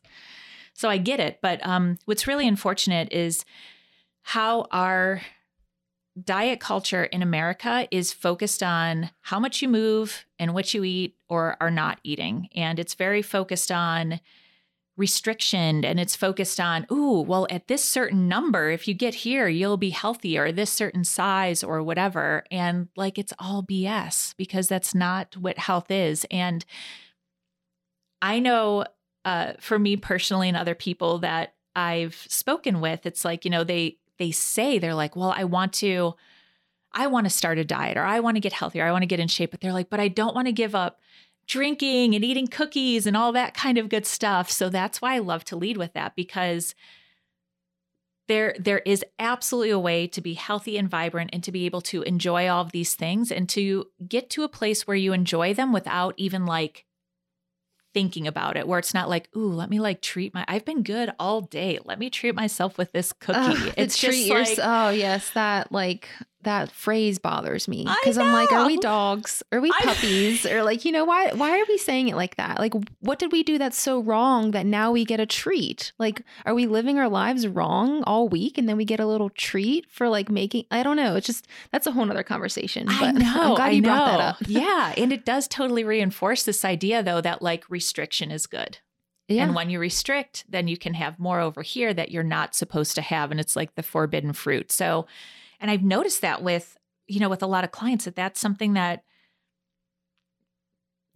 So 0.74 0.90
I 0.90 0.98
get 0.98 1.20
it. 1.20 1.40
But 1.42 1.66
um, 1.66 1.98
what's 2.06 2.28
really 2.28 2.48
unfortunate 2.48 3.12
is 3.14 3.46
how 4.24 4.68
our 4.72 5.22
diet 6.22 6.60
culture 6.60 7.06
in 7.06 7.22
America 7.22 7.88
is 7.92 8.12
focused 8.12 8.62
on 8.62 9.12
how 9.22 9.40
much 9.40 9.62
you 9.62 9.70
move 9.70 10.26
and 10.40 10.54
what 10.54 10.74
you 10.74 10.84
eat 10.84 11.16
or 11.30 11.56
are 11.62 11.72
not 11.72 12.00
eating. 12.04 12.50
And 12.56 12.80
it's 12.80 12.96
very 12.96 13.22
focused 13.22 13.72
on 13.72 14.20
restriction 14.98 15.86
and 15.86 16.00
it's 16.00 16.16
focused 16.16 16.60
on, 16.60 16.86
ooh, 16.92 17.22
well, 17.22 17.46
at 17.50 17.68
this 17.68 17.84
certain 17.84 18.28
number, 18.28 18.72
if 18.72 18.88
you 18.88 18.96
get 18.96 19.14
here, 19.14 19.48
you'll 19.48 19.78
be 19.78 19.92
healthy 19.92 20.38
or 20.38 20.52
this 20.52 20.72
certain 20.72 21.04
size 21.04 21.64
or 21.64 21.84
whatever. 21.84 22.44
And 22.50 22.90
like 22.96 23.20
it's 23.20 23.34
all 23.40 23.64
BS 23.64 24.36
because 24.38 24.68
that's 24.68 24.96
not 24.96 25.38
what 25.38 25.60
health 25.60 25.92
is. 25.92 26.26
And 26.32 26.66
I 28.22 28.40
know 28.40 28.86
uh, 29.24 29.54
for 29.60 29.78
me 29.78 29.96
personally 29.98 30.48
and 30.48 30.58
other 30.58 30.76
people 30.76 31.20
that 31.20 31.54
I've 31.76 32.16
spoken 32.28 32.82
with, 32.82 33.06
it's 33.06 33.24
like, 33.24 33.46
you 33.46 33.52
know, 33.52 33.64
they 33.64 34.00
they 34.18 34.32
say 34.32 34.80
they're 34.80 34.96
like, 34.96 35.16
well, 35.16 35.32
I 35.36 35.44
want 35.44 35.74
to, 35.74 36.16
I 36.92 37.06
want 37.06 37.28
to 37.28 37.30
start 37.30 37.60
a 37.60 37.64
diet 37.64 37.98
or 37.98 38.04
I 38.04 38.20
want 38.20 38.36
to 38.36 38.42
get 38.42 38.54
healthier, 38.54 38.84
I 38.84 38.92
want 38.92 39.04
to 39.04 39.08
get 39.08 39.20
in 39.20 39.28
shape, 39.28 39.52
but 39.52 39.62
they're 39.62 39.74
like, 39.74 39.92
but 39.92 40.00
I 40.00 40.08
don't 40.08 40.34
want 40.34 40.48
to 40.48 40.52
give 40.52 40.74
up 40.74 41.00
drinking 41.48 42.14
and 42.14 42.24
eating 42.24 42.48
cookies 42.48 43.08
and 43.08 43.16
all 43.16 43.32
that 43.32 43.54
kind 43.54 43.78
of 43.78 43.90
good 43.90 44.06
stuff. 44.06 44.52
So 44.52 44.70
that's 44.70 45.02
why 45.02 45.16
I 45.16 45.20
love 45.20 45.44
to 45.46 45.56
lead 45.56 45.78
with 45.78 45.94
that 45.94 46.16
because 46.16 46.76
there 48.28 48.54
there 48.60 48.80
is 48.80 49.04
absolutely 49.20 49.70
a 49.70 49.80
way 49.80 50.06
to 50.08 50.22
be 50.22 50.34
healthy 50.34 50.78
and 50.78 50.90
vibrant 50.90 51.30
and 51.32 51.44
to 51.44 51.52
be 51.52 51.66
able 51.66 51.82
to 51.82 52.02
enjoy 52.04 52.50
all 52.50 52.62
of 52.62 52.72
these 52.72 52.94
things 52.94 53.32
and 53.32 53.48
to 53.50 53.86
get 54.08 54.30
to 54.32 54.44
a 54.44 54.50
place 54.50 54.86
where 54.86 54.98
you 54.98 55.14
enjoy 55.14 55.54
them 55.54 55.72
without 55.72 56.14
even 56.18 56.46
like 56.46 56.86
thinking 57.94 58.28
about 58.28 58.58
it 58.58 58.68
where 58.68 58.80
it's 58.80 58.94
not 58.94 59.10
like, 59.10 59.30
ooh, 59.36 59.52
let 59.54 59.70
me 59.70 59.80
like 59.80 60.02
treat 60.02 60.34
my 60.34 60.44
I've 60.48 60.66
been 60.66 60.84
good 60.84 61.12
all 61.18 61.42
day. 61.42 61.80
Let 61.86 62.00
me 62.00 62.10
treat 62.10 62.36
myself 62.36 62.78
with 62.78 62.92
this 62.92 63.14
cookie. 63.14 63.72
It's 63.78 63.98
treat 63.98 64.28
just 64.28 64.58
like 64.58 64.60
oh 64.62 64.90
yes, 64.90 65.30
that 65.32 65.72
like 65.72 66.10
that 66.48 66.72
phrase 66.72 67.20
bothers 67.20 67.68
me 67.68 67.88
because 68.00 68.18
I'm 68.18 68.34
like, 68.34 68.52
are 68.52 68.66
we 68.66 68.78
dogs? 68.78 69.44
Are 69.52 69.62
we 69.62 69.72
puppies? 69.82 70.46
or 70.46 70.64
like, 70.64 70.86
you 70.86 70.92
know, 70.92 71.06
why 71.06 71.32
why 71.34 71.60
are 71.60 71.66
we 71.68 71.78
saying 71.78 72.08
it 72.08 72.16
like 72.16 72.36
that? 72.38 72.60
Like, 72.60 72.74
what 73.00 73.20
did 73.20 73.32
we 73.32 73.44
do 73.44 73.58
that's 73.58 73.80
so 73.80 74.00
wrong 74.00 74.52
that 74.52 74.66
now 74.66 74.92
we 74.92 75.06
get 75.06 75.20
a 75.20 75.26
treat? 75.26 75.92
Like, 76.00 76.24
are 76.46 76.54
we 76.54 76.66
living 76.66 76.98
our 76.98 77.10
lives 77.10 77.48
wrong 77.48 78.04
all 78.04 78.28
week 78.28 78.58
and 78.58 78.68
then 78.68 78.78
we 78.78 78.86
get 78.86 79.00
a 79.00 79.06
little 79.06 79.30
treat 79.30 79.90
for 79.90 80.10
like 80.10 80.30
making? 80.30 80.66
I 80.72 80.84
don't 80.84 80.98
know. 80.98 81.16
It's 81.16 81.28
just 81.28 81.48
that's 81.72 81.88
a 81.88 81.92
whole 81.92 82.10
other 82.10 82.24
conversation. 82.24 82.88
But 82.88 83.02
I 83.02 83.12
know. 83.12 83.42
I'm 83.42 83.56
glad 83.56 83.68
I 83.68 83.70
you 83.72 83.82
brought 83.82 84.06
that 84.06 84.20
up. 84.20 84.38
yeah. 84.48 84.94
And 84.98 85.14
it 85.14 85.26
does 85.26 85.48
totally 85.48 85.84
reinforce 85.84 86.44
this 86.44 86.64
idea 86.66 87.04
though 87.04 87.22
that 87.22 87.42
like 87.42 87.70
restriction 87.70 88.32
is 88.32 88.48
good. 88.48 88.80
Yeah. 89.28 89.44
And 89.44 89.56
when 89.56 89.70
you 89.70 89.80
restrict, 89.80 90.46
then 90.48 90.68
you 90.68 90.78
can 90.78 90.94
have 90.94 91.20
more 91.20 91.40
over 91.40 91.62
here 91.62 91.94
that 91.94 92.12
you're 92.12 92.24
not 92.24 92.56
supposed 92.56 92.96
to 92.96 93.02
have. 93.02 93.30
And 93.30 93.40
it's 93.40 93.56
like 93.56 93.76
the 93.76 93.84
forbidden 93.84 94.34
fruit. 94.34 94.72
So, 94.72 95.06
and 95.60 95.72
I've 95.72 95.84
noticed 95.84 96.22
that 96.22 96.44
with, 96.44 96.78
you 97.08 97.20
know, 97.20 97.30
with 97.30 97.44
a 97.44 97.48
lot 97.48 97.64
of 97.64 97.72
clients 97.72 98.06
that 98.06 98.16
that's 98.16 98.40
something 98.40 98.74
that 98.74 99.04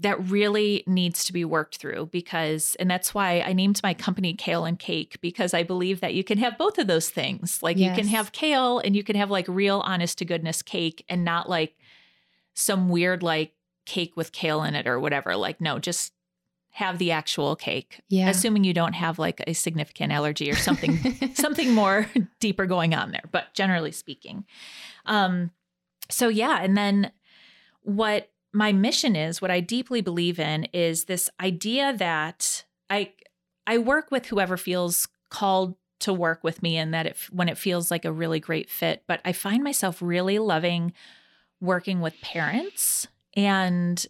that 0.01 0.29
really 0.29 0.83
needs 0.87 1.23
to 1.25 1.33
be 1.33 1.45
worked 1.45 1.77
through 1.77 2.07
because 2.11 2.75
and 2.79 2.89
that's 2.89 3.13
why 3.13 3.41
I 3.41 3.53
named 3.53 3.79
my 3.83 3.93
company 3.93 4.33
Kale 4.33 4.65
and 4.65 4.79
Cake 4.79 5.19
because 5.21 5.53
I 5.53 5.61
believe 5.61 6.01
that 6.01 6.15
you 6.15 6.23
can 6.23 6.39
have 6.39 6.57
both 6.57 6.79
of 6.79 6.87
those 6.87 7.09
things. 7.09 7.61
Like 7.61 7.77
you 7.77 7.91
can 7.91 8.07
have 8.07 8.31
kale 8.31 8.79
and 8.79 8.95
you 8.95 9.03
can 9.03 9.15
have 9.15 9.29
like 9.29 9.47
real 9.47 9.81
honest 9.81 10.17
to 10.17 10.25
goodness 10.25 10.63
cake 10.63 11.05
and 11.07 11.23
not 11.23 11.47
like 11.47 11.75
some 12.55 12.89
weird 12.89 13.21
like 13.21 13.53
cake 13.85 14.13
with 14.15 14.31
kale 14.31 14.63
in 14.63 14.73
it 14.73 14.87
or 14.87 14.99
whatever. 14.99 15.35
Like 15.35 15.61
no, 15.61 15.77
just 15.77 16.13
have 16.71 16.97
the 16.97 17.11
actual 17.11 17.55
cake. 17.55 18.01
Yeah. 18.09 18.29
Assuming 18.29 18.63
you 18.63 18.73
don't 18.73 18.93
have 18.93 19.19
like 19.19 19.41
a 19.45 19.53
significant 19.53 20.11
allergy 20.11 20.49
or 20.49 20.55
something 20.55 21.33
something 21.35 21.73
more 21.73 22.07
deeper 22.39 22.65
going 22.65 22.93
on 22.93 23.11
there, 23.11 23.23
but 23.31 23.53
generally 23.53 23.91
speaking. 23.91 24.45
Um 25.05 25.51
so 26.09 26.27
yeah, 26.27 26.59
and 26.61 26.77
then 26.77 27.11
what 27.83 28.29
my 28.53 28.71
mission 28.73 29.15
is, 29.15 29.41
what 29.41 29.51
I 29.51 29.59
deeply 29.59 30.01
believe 30.01 30.39
in 30.39 30.65
is 30.73 31.05
this 31.05 31.29
idea 31.39 31.93
that 31.97 32.63
I 32.89 33.13
I 33.67 33.77
work 33.77 34.11
with 34.11 34.27
whoever 34.27 34.57
feels 34.57 35.07
called 35.29 35.75
to 35.99 36.13
work 36.13 36.43
with 36.43 36.63
me 36.63 36.77
and 36.77 36.93
that 36.93 37.05
it 37.05 37.17
when 37.31 37.47
it 37.47 37.57
feels 37.57 37.91
like 37.91 38.05
a 38.05 38.11
really 38.11 38.39
great 38.39 38.69
fit, 38.69 39.03
but 39.07 39.21
I 39.23 39.33
find 39.33 39.63
myself 39.63 40.01
really 40.01 40.39
loving 40.39 40.93
working 41.59 42.01
with 42.01 42.19
parents 42.21 43.07
and 43.35 44.05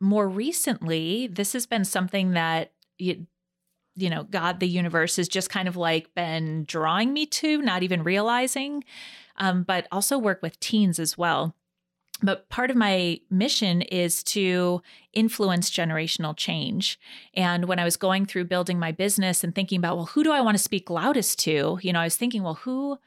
more 0.00 0.28
recently, 0.28 1.26
this 1.26 1.52
has 1.52 1.66
been 1.66 1.84
something 1.84 2.32
that 2.32 2.72
you, 2.98 3.26
you 3.94 4.10
know, 4.10 4.24
God, 4.24 4.60
the 4.60 4.68
universe 4.68 5.16
has 5.16 5.28
just 5.28 5.50
kind 5.50 5.68
of 5.68 5.76
like 5.76 6.14
been 6.14 6.64
drawing 6.64 7.12
me 7.12 7.26
to, 7.26 7.62
not 7.62 7.82
even 7.82 8.02
realizing, 8.02 8.84
um, 9.36 9.62
but 9.62 9.86
also 9.90 10.18
work 10.18 10.42
with 10.42 10.60
teens 10.60 10.98
as 10.98 11.16
well. 11.16 11.54
But 12.22 12.48
part 12.48 12.70
of 12.70 12.76
my 12.76 13.20
mission 13.30 13.82
is 13.82 14.22
to 14.24 14.80
influence 15.12 15.70
generational 15.70 16.34
change. 16.34 16.98
And 17.34 17.66
when 17.66 17.78
I 17.78 17.84
was 17.84 17.98
going 17.98 18.24
through 18.24 18.44
building 18.44 18.78
my 18.78 18.90
business 18.90 19.44
and 19.44 19.54
thinking 19.54 19.78
about, 19.78 19.96
well, 19.96 20.06
who 20.06 20.24
do 20.24 20.32
I 20.32 20.40
want 20.40 20.56
to 20.56 20.62
speak 20.62 20.88
loudest 20.88 21.38
to? 21.40 21.78
You 21.82 21.92
know, 21.92 22.00
I 22.00 22.04
was 22.04 22.16
thinking, 22.16 22.42
well, 22.42 22.54
who, 22.54 22.98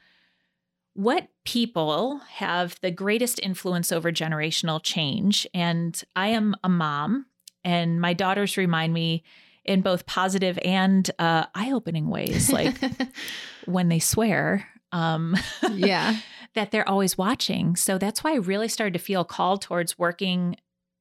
what 1.00 1.28
people 1.46 2.18
have 2.28 2.78
the 2.82 2.90
greatest 2.90 3.40
influence 3.42 3.90
over 3.90 4.12
generational 4.12 4.82
change? 4.82 5.46
And 5.54 6.00
I 6.14 6.28
am 6.28 6.54
a 6.62 6.68
mom, 6.68 7.24
and 7.64 8.00
my 8.00 8.12
daughters 8.12 8.58
remind 8.58 8.92
me 8.92 9.24
in 9.64 9.80
both 9.80 10.04
positive 10.04 10.58
and 10.62 11.10
uh, 11.18 11.46
eye 11.54 11.72
opening 11.72 12.08
ways, 12.08 12.52
like 12.52 12.76
when 13.64 13.88
they 13.88 13.98
swear. 13.98 14.68
Um, 14.92 15.38
yeah. 15.72 16.16
that 16.54 16.70
they're 16.70 16.88
always 16.88 17.16
watching. 17.16 17.76
So 17.76 17.96
that's 17.96 18.22
why 18.22 18.32
I 18.32 18.36
really 18.36 18.68
started 18.68 18.92
to 18.94 18.98
feel 18.98 19.24
called 19.24 19.62
towards 19.62 19.98
working 19.98 20.56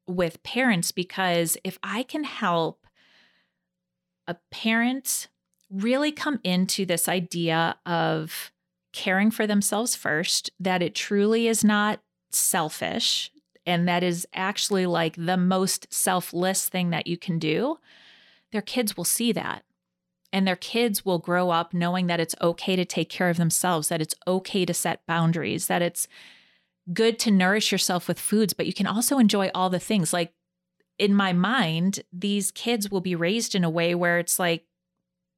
with 0.07 0.41
parents 0.43 0.91
because 0.91 1.57
if 1.63 1.77
I 1.83 2.03
can 2.03 2.23
help 2.23 2.85
a 4.27 4.37
parent 4.51 5.27
really 5.69 6.11
come 6.11 6.39
into 6.43 6.85
this 6.85 7.09
idea 7.09 7.77
of 7.85 8.51
caring 8.91 9.31
for 9.31 9.45
themselves 9.45 9.95
first, 9.95 10.49
that 10.59 10.81
it 10.81 10.95
truly 10.95 11.47
is 11.47 11.63
not 11.63 11.99
selfish 12.31 13.31
and 13.65 13.87
that 13.87 14.03
is 14.03 14.27
actually 14.33 14.85
like 14.85 15.15
the 15.15 15.37
most 15.37 15.87
selfless 15.93 16.67
thing 16.67 16.89
that 16.89 17.07
you 17.07 17.17
can 17.17 17.37
do, 17.39 17.77
their 18.51 18.61
kids 18.61 18.97
will 18.97 19.03
see 19.03 19.31
that 19.31 19.63
and 20.31 20.47
their 20.47 20.55
kids 20.55 21.05
will 21.05 21.19
grow 21.19 21.49
up 21.49 21.73
knowing 21.73 22.07
that 22.07 22.19
it's 22.19 22.35
okay 22.41 22.75
to 22.75 22.85
take 22.85 23.09
care 23.09 23.29
of 23.29 23.37
themselves, 23.37 23.87
that 23.87 24.01
it's 24.01 24.15
okay 24.27 24.65
to 24.65 24.73
set 24.73 25.05
boundaries, 25.05 25.67
that 25.67 25.81
it's 25.81 26.07
good 26.93 27.19
to 27.19 27.31
nourish 27.31 27.71
yourself 27.71 28.07
with 28.07 28.19
foods, 28.19 28.53
but 28.53 28.65
you 28.65 28.73
can 28.73 28.87
also 28.87 29.17
enjoy 29.17 29.49
all 29.53 29.69
the 29.69 29.79
things. 29.79 30.13
Like 30.13 30.33
in 30.97 31.13
my 31.13 31.33
mind, 31.33 32.01
these 32.11 32.51
kids 32.51 32.89
will 32.89 33.01
be 33.01 33.15
raised 33.15 33.55
in 33.55 33.63
a 33.63 33.69
way 33.69 33.95
where 33.95 34.19
it's 34.19 34.39
like 34.39 34.65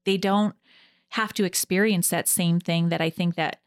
they 0.06 0.18
don't 0.18 0.56
have 1.12 1.34
to 1.34 1.44
experience 1.44 2.10
that 2.10 2.28
same 2.28 2.60
thing 2.60 2.90
that 2.90 3.02
I 3.02 3.10
think 3.10 3.36
that 3.36 3.60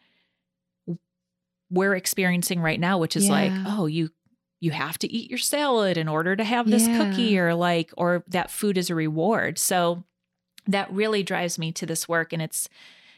we're 1.71 1.95
experiencing 1.95 2.61
right 2.61 2.79
now, 2.79 2.99
which 2.99 3.17
is 3.17 3.29
like, 3.31 3.53
oh, 3.67 3.87
you 3.87 4.11
you 4.61 4.71
have 4.71 4.97
to 4.99 5.13
eat 5.13 5.31
your 5.31 5.39
salad 5.39 5.99
in 5.99 6.09
order 6.09 6.35
to 6.37 6.45
have 6.45 6.71
this 6.71 6.87
Yeah. 6.89 6.97
cookie 6.97 7.39
or 7.39 7.55
like 7.55 7.91
or 7.99 8.25
that 8.29 8.51
food 8.51 8.79
is 8.79 8.89
a 8.89 8.95
reward. 8.95 9.59
So 9.59 10.05
that 10.67 10.91
really 10.91 11.23
drives 11.23 11.59
me 11.59 11.71
to 11.73 11.85
this 11.85 12.09
work 12.09 12.33
and 12.33 12.41
it's 12.41 12.69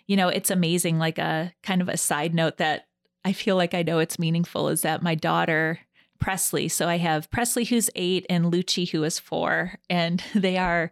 you 0.08 0.16
know 0.16 0.28
it's 0.28 0.50
amazing 0.50 0.98
like 0.98 1.16
a 1.18 1.52
kind 1.62 1.80
of 1.80 1.88
a 1.88 1.96
side 1.96 2.34
note 2.34 2.56
that 2.56 2.88
i 3.24 3.32
feel 3.32 3.54
like 3.54 3.72
i 3.72 3.84
know 3.84 4.00
it's 4.00 4.18
meaningful 4.18 4.68
is 4.68 4.82
that 4.82 5.00
my 5.00 5.14
daughter 5.14 5.78
presley 6.18 6.66
so 6.66 6.88
i 6.88 6.96
have 6.96 7.30
presley 7.30 7.64
who's 7.64 7.88
eight 7.94 8.26
and 8.28 8.46
lucci 8.46 8.90
who 8.90 9.04
is 9.04 9.20
four 9.20 9.78
and 9.88 10.24
they 10.34 10.56
are 10.56 10.90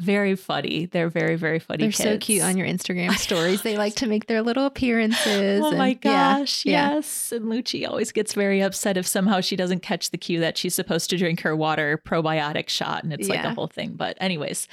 very 0.00 0.36
funny 0.36 0.86
they're 0.86 1.08
very 1.08 1.34
very 1.34 1.58
funny 1.58 1.82
They're 1.84 1.92
so 1.92 2.18
cute 2.18 2.42
on 2.42 2.56
your 2.56 2.66
Instagram 2.66 3.12
stories. 3.18 3.62
They 3.62 3.76
like 3.76 3.96
to 3.96 4.06
make 4.06 4.26
their 4.26 4.42
little 4.42 4.64
appearances. 4.66 5.60
Oh 5.62 5.68
and- 5.70 5.78
my 5.78 5.94
gosh, 5.94 6.64
yeah. 6.64 6.94
yes. 6.94 7.32
And 7.32 7.46
Lucci 7.46 7.88
always 7.88 8.12
gets 8.12 8.32
very 8.34 8.60
upset 8.60 8.96
if 8.96 9.06
somehow 9.06 9.40
she 9.40 9.56
doesn't 9.56 9.80
catch 9.82 10.10
the 10.10 10.18
cue 10.18 10.38
that 10.40 10.56
she's 10.56 10.74
supposed 10.74 11.10
to 11.10 11.16
drink 11.16 11.40
her 11.40 11.56
water 11.56 12.00
probiotic 12.06 12.68
shot 12.68 13.02
and 13.02 13.12
it's 13.12 13.28
like 13.28 13.44
a 13.44 13.54
whole 13.54 13.66
thing. 13.66 13.94
But 13.94 14.16
anyways, 14.20 14.68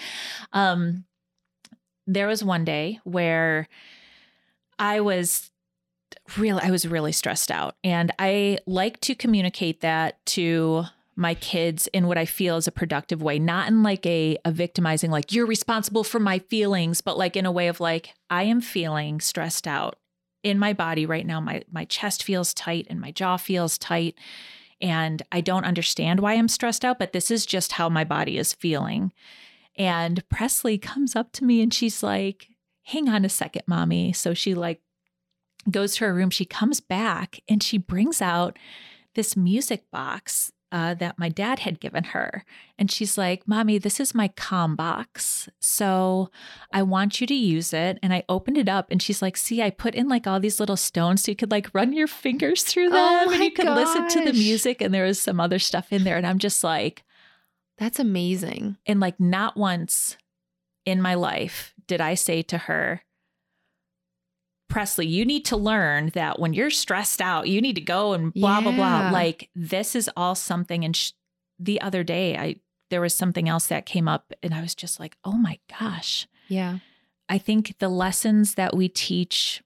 um 0.54 1.06
there 2.08 2.28
was 2.28 2.44
one 2.44 2.64
day 2.64 3.00
where 3.04 3.68
I 4.78 5.00
was 5.00 5.50
really 6.38 6.62
I 6.62 6.70
was 6.72 6.88
really 6.88 7.12
stressed 7.12 7.50
out 7.50 7.76
and 7.84 8.12
I 8.20 8.60
like 8.66 9.00
to 9.02 9.16
communicate 9.16 9.82
that 9.82 10.24
to 10.28 10.86
my 11.16 11.34
kids 11.34 11.88
in 11.88 12.08
what 12.08 12.18
I 12.18 12.26
feel 12.26 12.58
is 12.58 12.68
a 12.68 12.72
productive 12.72 13.24
way, 13.24 13.40
not 13.40 13.70
in 13.70 13.84
like 13.84 14.06
a, 14.06 14.38
a 14.44 14.52
victimizing, 14.52 15.12
like 15.12 15.32
you're 15.32 15.46
responsible 15.46 16.04
for 16.04 16.20
my 16.20 16.40
feelings, 16.40 17.02
but 17.02 17.18
like 17.18 17.38
in 17.38 17.46
a 17.46 17.52
way 17.52 17.68
of 17.68 17.80
like, 17.80 18.14
I 18.30 18.44
am 18.44 18.60
feeling 18.60 19.22
stressed 19.22 19.68
out 19.68 19.96
in 20.44 20.60
my 20.60 20.74
body 20.74 21.06
right 21.06 21.26
now. 21.26 21.40
My 21.40 21.64
my 21.72 21.86
chest 21.86 22.24
feels 22.24 22.54
tight 22.54 22.86
and 22.90 23.00
my 23.00 23.12
jaw 23.12 23.38
feels 23.38 23.78
tight. 23.78 24.16
And 24.82 25.24
I 25.32 25.40
don't 25.40 25.64
understand 25.64 26.20
why 26.20 26.34
I'm 26.34 26.50
stressed 26.50 26.84
out, 26.84 27.00
but 27.00 27.14
this 27.14 27.32
is 27.32 27.46
just 27.46 27.74
how 27.74 27.88
my 27.88 28.04
body 28.04 28.38
is 28.38 28.54
feeling. 28.54 29.14
And 29.78 30.28
Presley 30.30 30.78
comes 30.78 31.16
up 31.16 31.32
to 31.34 31.46
me 31.46 31.62
and 31.62 31.74
she's 31.74 32.04
like, 32.04 32.50
hang 32.84 33.08
on 33.08 33.24
a 33.24 33.30
second, 33.30 33.64
mommy. 33.68 34.12
So 34.12 34.34
she 34.34 34.54
like 34.54 34.82
goes 35.72 35.96
to 35.96 36.06
her 36.06 36.14
room. 36.14 36.30
She 36.30 36.46
comes 36.46 36.82
back 36.82 37.40
and 37.48 37.64
she 37.64 37.78
brings 37.78 38.22
out 38.22 38.60
this 39.16 39.38
music 39.38 39.90
box 39.92 40.52
uh, 40.76 40.94
that 40.94 41.18
my 41.18 41.30
dad 41.30 41.60
had 41.60 41.80
given 41.80 42.04
her. 42.04 42.44
And 42.78 42.92
she's 42.92 43.18
like, 43.18 43.48
Mommy, 43.48 43.78
this 43.78 44.02
is 44.02 44.14
my 44.14 44.28
calm 44.28 44.76
box. 44.76 45.48
So 45.62 46.30
I 46.74 46.84
want 46.84 47.22
you 47.22 47.28
to 47.28 47.34
use 47.34 47.72
it. 47.72 47.98
And 48.04 48.14
I 48.14 48.24
opened 48.28 48.58
it 48.58 48.68
up 48.68 48.88
and 48.92 49.02
she's 49.02 49.22
like, 49.22 49.38
See, 49.38 49.62
I 49.62 49.70
put 49.70 49.96
in 49.96 50.10
like 50.10 50.28
all 50.28 50.42
these 50.42 50.60
little 50.60 50.76
stones 50.76 51.24
so 51.24 51.32
you 51.32 51.36
could 51.38 51.50
like 51.50 51.74
run 51.74 51.94
your 51.94 52.08
fingers 52.08 52.64
through 52.64 52.90
them 52.90 52.98
Oh 52.98 53.32
and 53.32 53.42
you 53.42 53.52
could 53.52 53.68
listen 53.68 54.10
to 54.10 54.26
the 54.26 54.34
music. 54.34 54.82
And 54.82 54.94
there 54.94 55.06
was 55.06 55.22
some 55.22 55.40
other 55.40 55.60
stuff 55.60 55.94
in 55.94 56.04
there. 56.04 56.18
And 56.18 56.28
I'm 56.28 56.40
just 56.40 56.62
like, 56.62 57.06
That's 57.78 58.00
amazing. 58.00 58.76
and 58.86 59.00
like 59.00 59.18
not 59.18 59.56
once 59.56 60.18
in 60.86 61.02
my 61.02 61.14
life 61.14 61.74
did 61.88 62.02
I 62.02 62.16
say 62.16 62.42
to 62.42 62.58
her, 62.58 63.02
Presley, 64.76 65.08
you 65.08 65.24
need 65.24 65.46
to 65.46 65.56
learn 65.56 66.10
that 66.16 66.38
when 66.38 66.54
you're 66.54 66.70
stressed 66.70 67.22
out, 67.22 67.48
you 67.48 67.62
need 67.62 67.76
to 67.76 67.82
go 67.82 68.12
and 68.12 68.34
blah 68.34 68.60
blah 68.60 68.74
blah. 68.74 69.10
Like 69.10 69.50
this 69.56 69.96
is 69.96 70.10
all 70.18 70.36
something. 70.36 70.84
And 70.84 70.94
sh- 70.94 71.14
the 71.58 71.80
other 71.80 72.04
day, 72.04 72.36
I 72.36 72.58
there 72.90 73.00
was 73.00 73.14
something 73.14 73.48
else 73.48 73.68
that 73.68 73.86
came 73.86 74.10
up, 74.10 74.34
and 74.44 74.54
I 74.54 74.60
was 74.60 74.76
just 74.76 75.00
like, 75.00 75.16
oh 75.24 75.38
my 75.38 75.60
gosh. 75.80 76.28
Yeah. 76.50 76.80
I 77.30 77.38
think 77.38 77.78
the 77.80 77.88
lessons 77.88 78.56
that 78.56 78.76
we 78.76 78.90
teach 78.90 79.64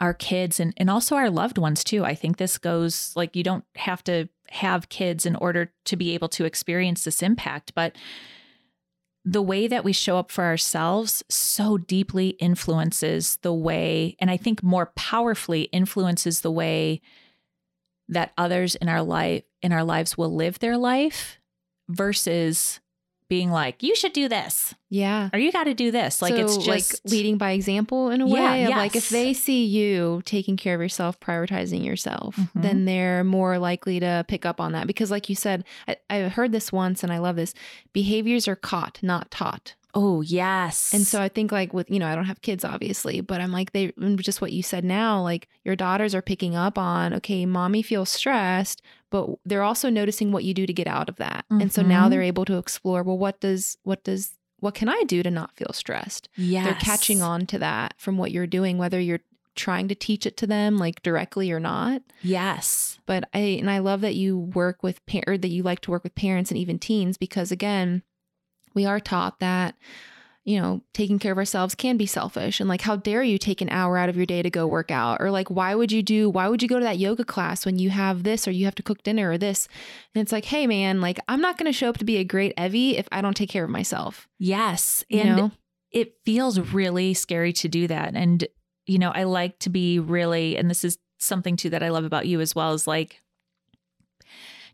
our 0.00 0.14
kids 0.14 0.58
and, 0.58 0.72
and 0.78 0.88
also 0.88 1.14
our 1.14 1.28
loved 1.28 1.58
ones 1.58 1.84
too. 1.84 2.02
I 2.02 2.14
think 2.14 2.38
this 2.38 2.56
goes 2.56 3.12
like 3.14 3.36
you 3.36 3.42
don't 3.42 3.66
have 3.76 4.02
to 4.04 4.30
have 4.48 4.88
kids 4.88 5.26
in 5.26 5.36
order 5.36 5.70
to 5.84 5.96
be 5.96 6.14
able 6.14 6.30
to 6.30 6.46
experience 6.46 7.04
this 7.04 7.22
impact. 7.22 7.74
But 7.74 7.94
the 9.24 9.42
way 9.42 9.68
that 9.68 9.84
we 9.84 9.92
show 9.92 10.18
up 10.18 10.30
for 10.30 10.44
ourselves 10.44 11.22
so 11.28 11.78
deeply 11.78 12.30
influences 12.30 13.36
the 13.42 13.54
way, 13.54 14.16
and 14.18 14.30
I 14.30 14.36
think 14.36 14.62
more 14.62 14.86
powerfully 14.96 15.62
influences 15.64 16.40
the 16.40 16.50
way 16.50 17.00
that 18.08 18.32
others 18.36 18.74
in 18.74 18.88
our 18.88 19.02
life 19.02 19.44
in 19.62 19.72
our 19.72 19.84
lives 19.84 20.18
will 20.18 20.34
live 20.34 20.58
their 20.58 20.76
life 20.76 21.38
versus 21.88 22.80
being 23.32 23.50
like, 23.50 23.82
you 23.82 23.96
should 23.96 24.12
do 24.12 24.28
this. 24.28 24.74
Yeah. 24.90 25.30
Or 25.32 25.38
you 25.38 25.50
got 25.50 25.64
to 25.64 25.72
do 25.72 25.90
this. 25.90 26.20
Like 26.20 26.34
so, 26.34 26.40
it's 26.44 26.58
just 26.58 26.68
like 26.68 27.10
leading 27.10 27.38
by 27.38 27.52
example 27.52 28.10
in 28.10 28.20
a 28.20 28.28
Yeah, 28.28 28.34
way. 28.52 28.64
Of 28.64 28.70
like 28.72 28.94
if 28.94 29.08
they 29.08 29.32
see 29.32 29.64
you 29.64 30.20
taking 30.26 30.58
care 30.58 30.74
of 30.74 30.82
yourself, 30.82 31.18
prioritizing 31.18 31.82
yourself, 31.82 32.36
Mhm. 32.36 32.50
then 32.62 32.84
they're 32.84 33.24
more 33.24 33.56
likely 33.58 34.00
to 34.00 34.26
pick 34.28 34.44
up 34.44 34.60
on 34.60 34.72
that. 34.72 34.86
Because 34.86 35.10
like 35.10 35.30
you 35.30 35.34
said, 35.34 35.64
I, 35.88 35.96
I 36.10 36.18
heard 36.28 36.52
this 36.52 36.70
once 36.70 37.02
and 37.02 37.10
I 37.10 37.16
love 37.20 37.36
this. 37.36 37.54
Behaviors 37.94 38.46
are 38.48 38.56
caught, 38.56 38.98
not 39.02 39.30
taught. 39.30 39.76
Oh, 39.94 40.20
yes. 40.20 40.92
And 40.92 41.06
so 41.06 41.22
I 41.22 41.28
think 41.30 41.52
like 41.52 41.72
with, 41.72 41.90
you 41.90 41.98
know, 41.98 42.06
I 42.08 42.14
don't 42.14 42.24
have 42.26 42.42
kids 42.42 42.62
obviously, 42.64 43.22
but 43.22 43.40
I'm 43.40 43.50
like 43.52 43.72
they 43.72 43.92
just 44.16 44.42
what 44.42 44.52
you 44.52 44.62
said 44.62 44.84
now, 44.84 45.22
like 45.22 45.48
your 45.64 45.76
daughters 45.76 46.14
are 46.14 46.22
picking 46.22 46.54
up 46.54 46.76
on, 46.76 47.14
okay, 47.14 47.46
mommy 47.46 47.80
feels 47.82 48.10
stressed, 48.10 48.82
but 49.12 49.28
they're 49.44 49.62
also 49.62 49.88
noticing 49.90 50.32
what 50.32 50.42
you 50.42 50.52
do 50.54 50.66
to 50.66 50.72
get 50.72 50.88
out 50.88 51.08
of 51.08 51.16
that. 51.16 51.44
And 51.50 51.72
so 51.72 51.82
now 51.82 52.06
Mhm. 52.06 52.10
they're 52.10 52.22
able 52.22 52.44
to 52.46 52.58
explore, 52.58 53.04
well, 53.04 53.16
what 53.18 53.40
does 53.40 53.76
what 53.84 54.02
does 54.02 54.32
what 54.58 54.74
can 54.74 54.88
I 54.88 55.02
do 55.06 55.22
to 55.22 55.30
not 55.30 55.54
feel 55.56 55.72
stressed? 55.72 56.28
yes. 56.36 56.64
They're 56.64 56.74
catching 56.74 57.20
on 57.22 57.46
to 57.46 57.58
that 57.58 57.94
from 57.98 58.16
what 58.18 58.30
you're 58.32 58.46
doing, 58.46 58.78
whether 58.78 58.98
you're 59.00 59.20
trying 59.54 59.86
to 59.88 59.94
teach 59.94 60.24
it 60.24 60.36
to 60.38 60.46
them 60.46 60.78
like 60.78 61.02
directly 61.02 61.52
or 61.52 61.60
not. 61.60 62.00
Yes. 62.22 62.98
But 63.06 63.28
I 63.34 63.38
and 63.60 63.70
I 63.70 63.78
love 63.78 64.00
that 64.00 64.14
you 64.14 64.38
work 64.38 64.82
with 64.82 65.04
par- 65.06 65.24
or 65.26 65.36
that 65.36 65.48
you 65.50 65.62
like 65.62 65.80
to 65.82 65.90
work 65.90 66.02
with 66.04 66.14
parents 66.14 66.50
and 66.50 66.58
even 66.58 66.78
teens 66.78 67.18
because 67.18 67.52
again, 67.52 68.02
we 68.74 68.86
are 68.86 68.98
taught 69.00 69.40
that 69.40 69.74
you 70.44 70.60
know 70.60 70.82
taking 70.92 71.18
care 71.18 71.32
of 71.32 71.38
ourselves 71.38 71.74
can 71.74 71.96
be 71.96 72.06
selfish 72.06 72.58
and 72.58 72.68
like 72.68 72.80
how 72.80 72.96
dare 72.96 73.22
you 73.22 73.38
take 73.38 73.60
an 73.60 73.68
hour 73.68 73.96
out 73.96 74.08
of 74.08 74.16
your 74.16 74.26
day 74.26 74.42
to 74.42 74.50
go 74.50 74.66
work 74.66 74.90
out 74.90 75.18
or 75.20 75.30
like 75.30 75.48
why 75.50 75.74
would 75.74 75.92
you 75.92 76.02
do 76.02 76.28
why 76.28 76.48
would 76.48 76.60
you 76.62 76.68
go 76.68 76.78
to 76.78 76.84
that 76.84 76.98
yoga 76.98 77.24
class 77.24 77.64
when 77.64 77.78
you 77.78 77.90
have 77.90 78.24
this 78.24 78.48
or 78.48 78.50
you 78.50 78.64
have 78.64 78.74
to 78.74 78.82
cook 78.82 79.02
dinner 79.04 79.30
or 79.30 79.38
this 79.38 79.68
and 80.14 80.22
it's 80.22 80.32
like 80.32 80.46
hey 80.46 80.66
man 80.66 81.00
like 81.00 81.20
i'm 81.28 81.40
not 81.40 81.56
going 81.58 81.70
to 81.70 81.76
show 81.76 81.88
up 81.88 81.98
to 81.98 82.04
be 82.04 82.16
a 82.16 82.24
great 82.24 82.52
evie 82.58 82.96
if 82.96 83.06
i 83.12 83.20
don't 83.20 83.36
take 83.36 83.50
care 83.50 83.64
of 83.64 83.70
myself 83.70 84.28
Yes. 84.38 85.04
you 85.08 85.20
And 85.20 85.36
know 85.36 85.50
it 85.92 86.14
feels 86.24 86.58
really 86.58 87.12
scary 87.12 87.52
to 87.52 87.68
do 87.68 87.86
that. 87.86 88.14
And, 88.14 88.48
you 88.86 88.98
know, 88.98 89.10
I 89.10 89.24
like 89.24 89.58
to 89.58 89.68
be 89.68 89.98
really, 89.98 90.56
and 90.56 90.70
this 90.70 90.84
is 90.84 90.96
something 91.18 91.54
too 91.54 91.68
that 91.68 91.82
I 91.82 91.90
love 91.90 92.04
about 92.04 92.26
you 92.26 92.40
as 92.40 92.54
well, 92.54 92.72
is 92.72 92.86
like 92.86 93.20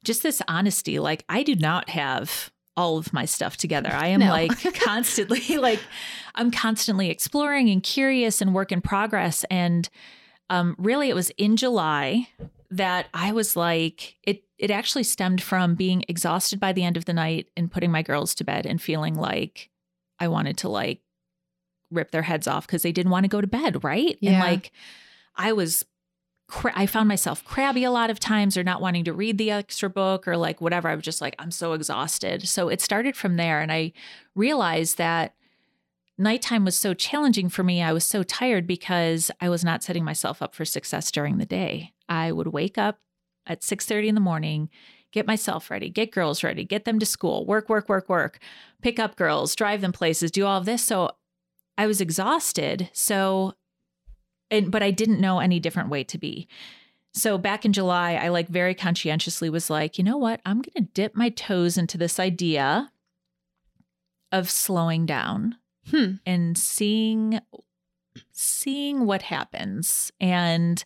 just 0.04 0.22
this 0.22 0.40
honesty. 0.46 1.00
Like, 1.00 1.24
I 1.28 1.42
do 1.42 1.56
not 1.56 1.90
have 1.90 2.52
all 2.78 2.96
of 2.96 3.12
my 3.12 3.24
stuff 3.24 3.56
together. 3.56 3.90
I 3.92 4.06
am 4.08 4.20
No. 4.20 4.30
like 4.30 4.74
constantly, 4.80 5.58
like, 5.58 5.80
I'm 6.36 6.50
constantly 6.50 7.10
exploring 7.10 7.68
and 7.68 7.82
curious 7.82 8.40
and 8.40 8.54
work 8.54 8.70
in 8.72 8.80
progress. 8.80 9.44
And 9.50 9.88
um, 10.48 10.76
really, 10.78 11.10
it 11.10 11.14
was 11.14 11.30
in 11.30 11.56
July 11.56 12.28
that 12.70 13.06
I 13.12 13.32
was 13.32 13.56
like, 13.56 14.16
it, 14.22 14.44
it 14.58 14.70
actually 14.70 15.02
stemmed 15.02 15.42
from 15.42 15.74
being 15.74 16.04
exhausted 16.08 16.60
by 16.60 16.72
the 16.72 16.84
end 16.84 16.96
of 16.96 17.04
the 17.04 17.12
night 17.12 17.48
and 17.56 17.70
putting 17.70 17.90
my 17.90 18.02
girls 18.02 18.34
to 18.36 18.44
bed 18.44 18.64
and 18.64 18.80
feeling 18.80 19.14
like 19.14 19.70
I 20.20 20.28
wanted 20.28 20.56
to 20.58 20.68
like 20.68 21.00
rip 21.90 22.10
their 22.12 22.22
heads 22.22 22.46
off 22.46 22.66
because 22.66 22.82
they 22.82 22.92
didn't 22.92 23.10
want 23.10 23.24
to 23.24 23.28
go 23.28 23.40
to 23.40 23.46
bed, 23.46 23.82
right? 23.82 24.16
And 24.22 24.38
like 24.38 24.70
I 25.34 25.52
was 25.52 25.84
cra- 26.48 26.72
I 26.74 26.86
found 26.86 27.08
myself 27.08 27.44
crabby 27.44 27.84
a 27.84 27.90
lot 27.90 28.10
of 28.10 28.18
times 28.18 28.56
or 28.56 28.64
not 28.64 28.80
wanting 28.80 29.04
to 29.04 29.12
read 29.12 29.38
the 29.38 29.50
extra 29.50 29.88
book 29.88 30.26
or 30.26 30.36
like 30.36 30.60
whatever. 30.60 30.88
I 30.88 30.94
was 30.94 31.04
just 31.04 31.20
like 31.20 31.36
I'm 31.38 31.50
so 31.50 31.74
exhausted. 31.74 32.48
So 32.48 32.68
it 32.68 32.80
started 32.80 33.16
from 33.16 33.36
there 33.36 33.60
and 33.60 33.70
I 33.70 33.92
realized 34.34 34.98
that 34.98 35.34
nighttime 36.16 36.64
was 36.64 36.76
so 36.76 36.94
challenging 36.94 37.48
for 37.48 37.62
me. 37.62 37.82
I 37.82 37.92
was 37.92 38.04
so 38.04 38.22
tired 38.22 38.66
because 38.66 39.30
I 39.40 39.48
was 39.48 39.64
not 39.64 39.84
setting 39.84 40.04
myself 40.04 40.42
up 40.42 40.54
for 40.54 40.64
success 40.64 41.10
during 41.10 41.38
the 41.38 41.46
day. 41.46 41.92
I 42.08 42.32
would 42.32 42.48
wake 42.48 42.78
up 42.78 42.98
at 43.46 43.62
6:30 43.62 44.08
in 44.08 44.14
the 44.14 44.20
morning, 44.20 44.68
get 45.12 45.26
myself 45.26 45.70
ready, 45.70 45.88
get 45.90 46.10
girls 46.10 46.42
ready, 46.42 46.64
get 46.64 46.84
them 46.84 46.98
to 46.98 47.06
school, 47.06 47.46
work, 47.46 47.68
work, 47.68 47.88
work, 47.88 48.08
work, 48.08 48.38
pick 48.82 48.98
up 48.98 49.16
girls, 49.16 49.54
drive 49.54 49.80
them 49.80 49.92
places, 49.92 50.30
do 50.30 50.44
all 50.44 50.58
of 50.58 50.64
this. 50.64 50.82
So 50.82 51.10
I 51.76 51.86
was 51.86 52.00
exhausted. 52.00 52.90
So 52.92 53.54
and 54.50 54.70
but 54.70 54.82
I 54.82 54.90
didn't 54.90 55.20
know 55.20 55.38
any 55.40 55.60
different 55.60 55.90
way 55.90 56.04
to 56.04 56.18
be. 56.18 56.48
So 57.12 57.38
back 57.38 57.64
in 57.64 57.72
July, 57.72 58.14
I 58.14 58.28
like 58.28 58.48
very 58.48 58.74
conscientiously 58.74 59.50
was 59.50 59.70
like, 59.70 59.98
you 59.98 60.04
know 60.04 60.18
what? 60.18 60.40
I'm 60.44 60.62
going 60.62 60.86
to 60.86 60.92
dip 60.92 61.16
my 61.16 61.30
toes 61.30 61.76
into 61.76 61.98
this 61.98 62.20
idea 62.20 62.92
of 64.30 64.50
slowing 64.50 65.06
down 65.06 65.56
hmm 65.90 66.14
and 66.26 66.56
seeing 66.56 67.40
seeing 68.32 69.06
what 69.06 69.22
happens 69.22 70.12
and 70.20 70.84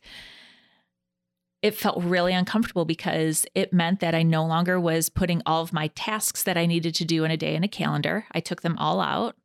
it 1.60 1.74
felt 1.74 2.02
really 2.02 2.32
uncomfortable 2.32 2.84
because 2.84 3.46
it 3.54 3.72
meant 3.72 4.00
that 4.00 4.14
I 4.14 4.22
no 4.22 4.44
longer 4.44 4.80
was 4.80 5.08
putting 5.08 5.42
all 5.46 5.62
of 5.62 5.72
my 5.72 5.88
tasks 5.88 6.42
that 6.42 6.56
I 6.56 6.66
needed 6.66 6.94
to 6.96 7.04
do 7.04 7.24
in 7.24 7.30
a 7.30 7.36
day 7.36 7.54
in 7.54 7.62
a 7.62 7.68
calendar. 7.68 8.26
I 8.32 8.40
took 8.40 8.62
them 8.62 8.76
all 8.78 9.00
out. 9.00 9.36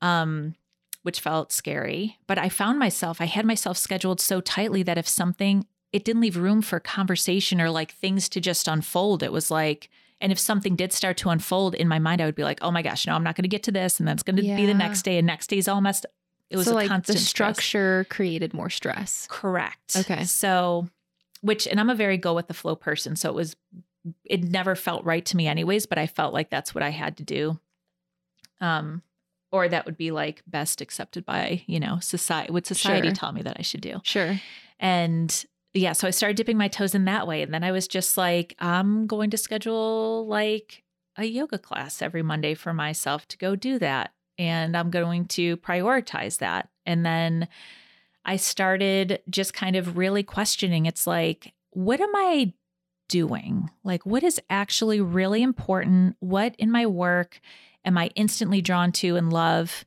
Um 0.00 0.54
which 1.02 1.20
felt 1.20 1.52
scary, 1.52 2.18
but 2.26 2.38
I 2.38 2.48
found 2.48 2.78
myself 2.78 3.20
I 3.20 3.26
had 3.26 3.44
myself 3.44 3.76
scheduled 3.76 4.20
so 4.20 4.40
tightly 4.40 4.82
that 4.84 4.98
if 4.98 5.08
something 5.08 5.66
it 5.92 6.04
didn't 6.04 6.22
leave 6.22 6.36
room 6.36 6.62
for 6.62 6.80
conversation 6.80 7.60
or 7.60 7.70
like 7.70 7.92
things 7.92 8.28
to 8.30 8.40
just 8.40 8.66
unfold. 8.66 9.22
It 9.22 9.32
was 9.32 9.50
like 9.50 9.90
and 10.20 10.30
if 10.30 10.38
something 10.38 10.76
did 10.76 10.92
start 10.92 11.16
to 11.18 11.30
unfold 11.30 11.74
in 11.74 11.88
my 11.88 11.98
mind, 11.98 12.20
I 12.20 12.26
would 12.26 12.36
be 12.36 12.44
like, 12.44 12.60
"Oh 12.62 12.70
my 12.70 12.80
gosh, 12.80 13.08
no, 13.08 13.14
I'm 13.14 13.24
not 13.24 13.34
going 13.34 13.42
to 13.42 13.48
get 13.48 13.64
to 13.64 13.72
this," 13.72 13.98
and 13.98 14.06
that's 14.06 14.22
going 14.22 14.36
to 14.36 14.42
be 14.42 14.66
the 14.66 14.74
next 14.74 15.02
day, 15.02 15.18
and 15.18 15.26
next 15.26 15.48
day's 15.48 15.66
all 15.66 15.80
messed. 15.80 16.06
up. 16.06 16.12
It 16.52 16.56
was 16.56 16.66
so 16.66 16.72
a 16.72 16.74
like 16.74 16.88
constant 16.88 17.18
the 17.18 17.24
stress. 17.24 17.56
structure 17.56 18.06
created 18.10 18.52
more 18.52 18.68
stress 18.68 19.26
Correct. 19.30 19.96
Okay. 19.96 20.24
So, 20.24 20.86
which, 21.40 21.66
and 21.66 21.80
I'm 21.80 21.88
a 21.88 21.94
very 21.94 22.18
go 22.18 22.34
with 22.34 22.46
the 22.46 22.54
flow 22.54 22.76
person. 22.76 23.16
So 23.16 23.30
it 23.30 23.34
was, 23.34 23.56
it 24.24 24.44
never 24.44 24.76
felt 24.76 25.02
right 25.06 25.24
to 25.24 25.36
me, 25.36 25.48
anyways, 25.48 25.86
but 25.86 25.96
I 25.96 26.06
felt 26.06 26.34
like 26.34 26.50
that's 26.50 26.74
what 26.74 26.84
I 26.84 26.90
had 26.90 27.16
to 27.16 27.24
do. 27.24 27.58
Um, 28.60 29.02
or 29.52 29.68
that 29.68 29.84
would 29.86 29.96
be 29.96 30.10
like 30.10 30.42
best 30.46 30.80
accepted 30.80 31.24
by, 31.24 31.62
you 31.66 31.78
know, 31.78 31.98
society, 32.00 32.50
would 32.52 32.66
society 32.66 33.08
Sure. 33.08 33.14
taught 33.14 33.34
me 33.34 33.42
that 33.42 33.56
I 33.58 33.62
should 33.62 33.82
do. 33.82 34.00
sure 34.02 34.40
And 34.80 35.44
yeah, 35.74 35.92
so 35.92 36.08
I 36.08 36.10
started 36.10 36.36
dipping 36.36 36.58
my 36.58 36.68
toes 36.68 36.94
in 36.94 37.04
that 37.06 37.26
way. 37.26 37.40
And 37.42 37.54
then 37.54 37.64
I 37.64 37.72
was 37.72 37.86
just 37.88 38.16
like, 38.18 38.54
I'm 38.58 39.06
going 39.06 39.30
to 39.30 39.38
schedule 39.38 40.26
like 40.26 40.82
a 41.16 41.24
yoga 41.24 41.58
class 41.58 42.02
every 42.02 42.22
Monday 42.22 42.54
for 42.54 42.74
myself 42.74 43.26
to 43.28 43.38
go 43.38 43.54
do 43.56 43.78
that. 43.78 44.12
And 44.38 44.76
I'm 44.76 44.90
going 44.90 45.26
to 45.28 45.56
prioritize 45.58 46.38
that. 46.38 46.68
And 46.84 47.06
then 47.06 47.48
I 48.24 48.36
started 48.36 49.20
just 49.30 49.54
kind 49.54 49.76
of 49.76 49.96
really 49.96 50.22
questioning 50.22 50.86
it's 50.86 51.06
like, 51.06 51.52
what 51.70 52.00
am 52.00 52.14
I 52.14 52.52
doing? 53.08 53.70
Like, 53.84 54.04
what 54.06 54.22
is 54.22 54.40
actually 54.50 55.00
really 55.00 55.42
important? 55.42 56.16
What 56.20 56.54
in 56.58 56.70
my 56.70 56.86
work 56.86 57.40
am 57.84 57.98
I 57.98 58.08
instantly 58.14 58.60
drawn 58.60 58.92
to 58.92 59.16
and 59.16 59.32
love? 59.32 59.84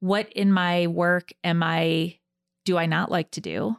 What 0.00 0.30
in 0.32 0.52
my 0.52 0.86
work 0.86 1.32
am 1.42 1.62
I, 1.62 2.18
do 2.64 2.76
I 2.76 2.86
not 2.86 3.10
like 3.10 3.30
to 3.32 3.40
do? 3.40 3.76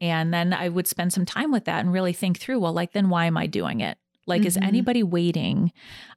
And 0.00 0.32
then 0.32 0.52
I 0.52 0.68
would 0.68 0.86
spend 0.86 1.12
some 1.12 1.24
time 1.26 1.50
with 1.50 1.64
that 1.64 1.80
and 1.80 1.92
really 1.92 2.12
think 2.12 2.38
through, 2.38 2.60
well, 2.60 2.72
like, 2.72 2.92
then 2.92 3.08
why 3.08 3.24
am 3.26 3.36
I 3.36 3.46
doing 3.46 3.80
it? 3.80 3.98
Like, 4.28 4.44
is 4.44 4.56
Mhm. 4.56 4.66
anybody 4.66 5.02
waiting 5.04 5.72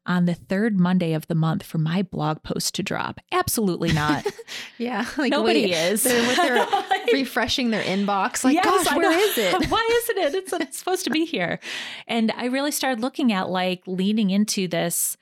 on 0.08 0.26
the 0.26 0.34
third 0.34 0.80
Monday 0.80 1.14
of 1.14 1.28
the 1.28 1.36
month 1.36 1.62
for 1.64 1.78
my 1.78 2.02
blog 2.02 2.42
post 2.42 2.74
to 2.76 2.84
drop? 2.84 3.20
Absolutely 3.32 3.92
not. 3.94 4.26
yeah 4.80 5.06
like 5.18 5.30
Nobody 5.32 5.66
wait, 5.66 5.72
is. 5.74 6.04
they're 6.04 6.66
Like- 6.66 7.06
refreshing 7.14 7.70
their 7.70 7.84
inbox 7.84 8.44
like 8.44 8.56
Yes, 8.56 8.66
gosh 8.66 8.96
where 8.98 9.12
is 9.12 9.38
it 9.38 9.70
Why 9.70 9.88
isn't 10.04 10.18
it? 10.18 10.36
It's, 10.36 10.54
it's 10.54 10.78
supposed 10.80 11.04
to 11.06 11.12
be 11.12 11.26
here. 11.26 11.60
And 12.08 12.32
I 12.36 12.46
really 12.46 12.72
started 12.72 13.00
looking 13.00 13.32
at 13.32 13.50
like 13.50 13.84
leaning 13.86 14.32
into 14.32 14.68
this 14.68 15.16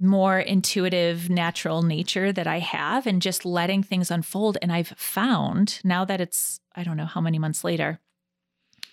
more 0.00 0.38
intuitive, 0.38 1.30
natural 1.30 1.82
nature 1.82 2.32
that 2.32 2.46
I 2.46 2.58
have 2.58 3.06
and 3.06 3.22
just 3.22 3.46
letting 3.46 3.82
things 3.82 4.10
unfold. 4.10 4.58
And 4.60 4.72
I've 4.72 4.88
found 4.96 5.80
now 5.84 6.04
that 6.04 6.20
it's, 6.20 6.60
I 6.74 6.82
don't 6.82 6.96
know 6.96 7.06
how 7.06 7.20
many 7.20 7.38
months 7.38 7.64
later, 7.64 8.00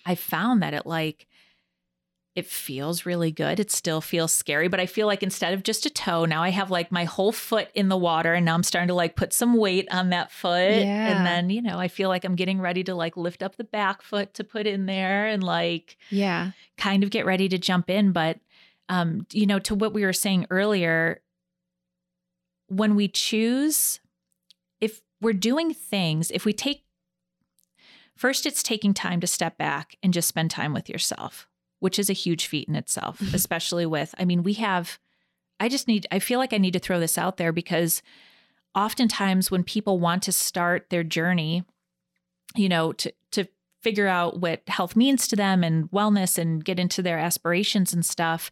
I 0.06 0.14
found 0.14 0.62
that 0.62 0.74
it 0.74 0.86
like, 0.86 1.26
it 2.34 2.46
feels 2.46 3.04
really 3.04 3.30
good. 3.30 3.60
It 3.60 3.70
still 3.70 4.00
feels 4.00 4.32
scary, 4.32 4.68
but 4.68 4.80
I 4.80 4.86
feel 4.86 5.06
like 5.06 5.22
instead 5.22 5.52
of 5.52 5.62
just 5.62 5.84
a 5.84 5.90
toe, 5.90 6.24
now 6.24 6.42
I 6.42 6.48
have 6.48 6.70
like 6.70 6.90
my 6.90 7.04
whole 7.04 7.32
foot 7.32 7.68
in 7.74 7.90
the 7.90 7.96
water 7.96 8.32
and 8.32 8.46
now 8.46 8.54
I'm 8.54 8.62
starting 8.62 8.88
to 8.88 8.94
like 8.94 9.16
put 9.16 9.34
some 9.34 9.54
weight 9.54 9.86
on 9.90 10.10
that 10.10 10.30
foot. 10.32 10.70
Yeah. 10.70 11.08
And 11.08 11.26
then, 11.26 11.50
you 11.50 11.60
know, 11.60 11.78
I 11.78 11.88
feel 11.88 12.08
like 12.08 12.24
I'm 12.24 12.36
getting 12.36 12.58
ready 12.58 12.84
to 12.84 12.94
like 12.94 13.18
lift 13.18 13.42
up 13.42 13.56
the 13.56 13.64
back 13.64 14.00
foot 14.00 14.32
to 14.34 14.44
put 14.44 14.66
in 14.66 14.86
there 14.86 15.26
and 15.26 15.42
like 15.42 15.98
yeah 16.08 16.52
kind 16.78 17.04
of 17.04 17.10
get 17.10 17.26
ready 17.26 17.50
to 17.50 17.58
jump 17.58 17.90
in. 17.90 18.12
But, 18.12 18.38
um, 18.88 19.26
you 19.32 19.46
know, 19.46 19.58
to 19.60 19.74
what 19.74 19.94
we 19.94 20.04
were 20.04 20.12
saying 20.12 20.46
earlier, 20.50 21.20
when 22.68 22.94
we 22.94 23.08
choose, 23.08 24.00
if 24.80 25.00
we're 25.20 25.32
doing 25.32 25.74
things, 25.74 26.30
if 26.30 26.44
we 26.44 26.52
take, 26.52 26.84
first, 28.16 28.46
it's 28.46 28.62
taking 28.62 28.94
time 28.94 29.20
to 29.20 29.26
step 29.26 29.56
back 29.58 29.96
and 30.02 30.12
just 30.12 30.28
spend 30.28 30.50
time 30.50 30.72
with 30.72 30.88
yourself. 30.88 31.48
which 31.82 31.98
is 31.98 32.08
a 32.08 32.12
huge 32.12 32.46
feat 32.46 32.68
in 32.68 32.76
itself, 32.76 33.20
especially 33.34 33.84
with, 33.84 34.14
I 34.16 34.24
mean, 34.24 34.44
we 34.44 34.52
have, 34.52 35.00
I 35.58 35.68
just 35.68 35.88
need, 35.88 36.06
I 36.12 36.20
feel 36.20 36.38
like 36.38 36.52
I 36.52 36.58
need 36.58 36.74
to 36.74 36.78
throw 36.78 37.00
this 37.00 37.18
out 37.18 37.38
there 37.38 37.50
because 37.50 38.02
oftentimes 38.72 39.50
when 39.50 39.64
people 39.64 39.98
want 39.98 40.22
to 40.22 40.30
start 40.30 40.90
their 40.90 41.02
journey, 41.02 41.64
you 42.54 42.68
know, 42.68 42.92
to, 42.92 43.10
to 43.10 43.16
figure 43.82 44.08
out 44.08 44.40
what 44.40 44.62
health 44.68 44.96
means 44.96 45.26
to 45.28 45.36
them 45.36 45.64
and 45.64 45.90
wellness 45.90 46.38
and 46.38 46.64
get 46.64 46.78
into 46.78 47.02
their 47.02 47.18
aspirations 47.18 47.92
and 47.92 48.04
stuff, 48.04 48.50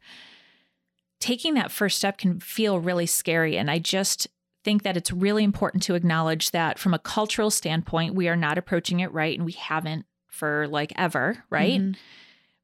taking 1.21 1.55
that 1.55 1.71
first 1.71 1.99
step 1.99 2.19
can 2.19 2.41
feel 2.41 2.81
really 2.81 3.07
scary. 3.07 3.57
And 3.57 3.71
I 3.71 3.79
just 3.79 4.27
think 4.65 4.83
that 4.83 4.97
it's 4.97 5.13
really 5.13 5.45
important 5.45 5.83
to 5.85 5.95
acknowledge 5.95 6.51
that 6.51 6.79
from 6.79 6.93
a 6.93 6.99
cultural 6.99 7.51
standpoint, 7.51 8.15
we 8.15 8.29
are 8.29 8.37
not 8.37 8.59
approaching 8.59 9.01
it 9.01 9.13
right 9.13 9.37
and 9.37 9.47
we 9.47 9.53
haven't 9.53 10.05
for 10.29 10.69
like 10.69 10.93
ever, 10.97 11.45
right? 11.51 11.81
Mm-hmm. 11.81 12.01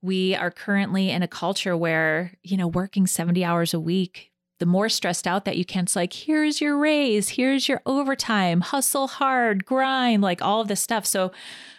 We 0.02 0.34
are 0.34 0.50
currently 0.50 1.10
in 1.10 1.22
a 1.22 1.28
culture 1.28 1.76
where, 1.76 2.34
you 2.42 2.56
know, 2.56 2.68
working 2.68 3.06
70 3.06 3.44
hours 3.44 3.72
a 3.72 3.80
week, 3.80 4.30
the 4.58 4.66
more 4.66 4.88
stressed 4.88 5.26
out 5.26 5.44
that 5.44 5.56
you 5.56 5.64
can, 5.64 5.84
it's 5.84 5.96
like, 5.96 6.12
here's 6.12 6.60
your 6.60 6.78
raise, 6.78 7.30
here's 7.30 7.68
your 7.68 7.82
overtime, 7.84 8.60
hustle 8.60 9.08
hard, 9.08 9.66
grind, 9.66 10.22
like 10.22 10.40
all 10.40 10.60
of 10.60 10.68
this 10.68 10.80
stuff. 10.80 11.04
So 11.04 11.32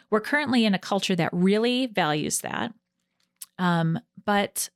we're 0.09 0.21
currently 0.21 0.65
in 0.65 0.73
a 0.73 0.79
culture 0.79 1.15
that 1.15 1.29
really 1.33 1.87
values 1.87 2.39
that. 2.39 2.73
Um, 3.59 3.99
but 4.25 4.69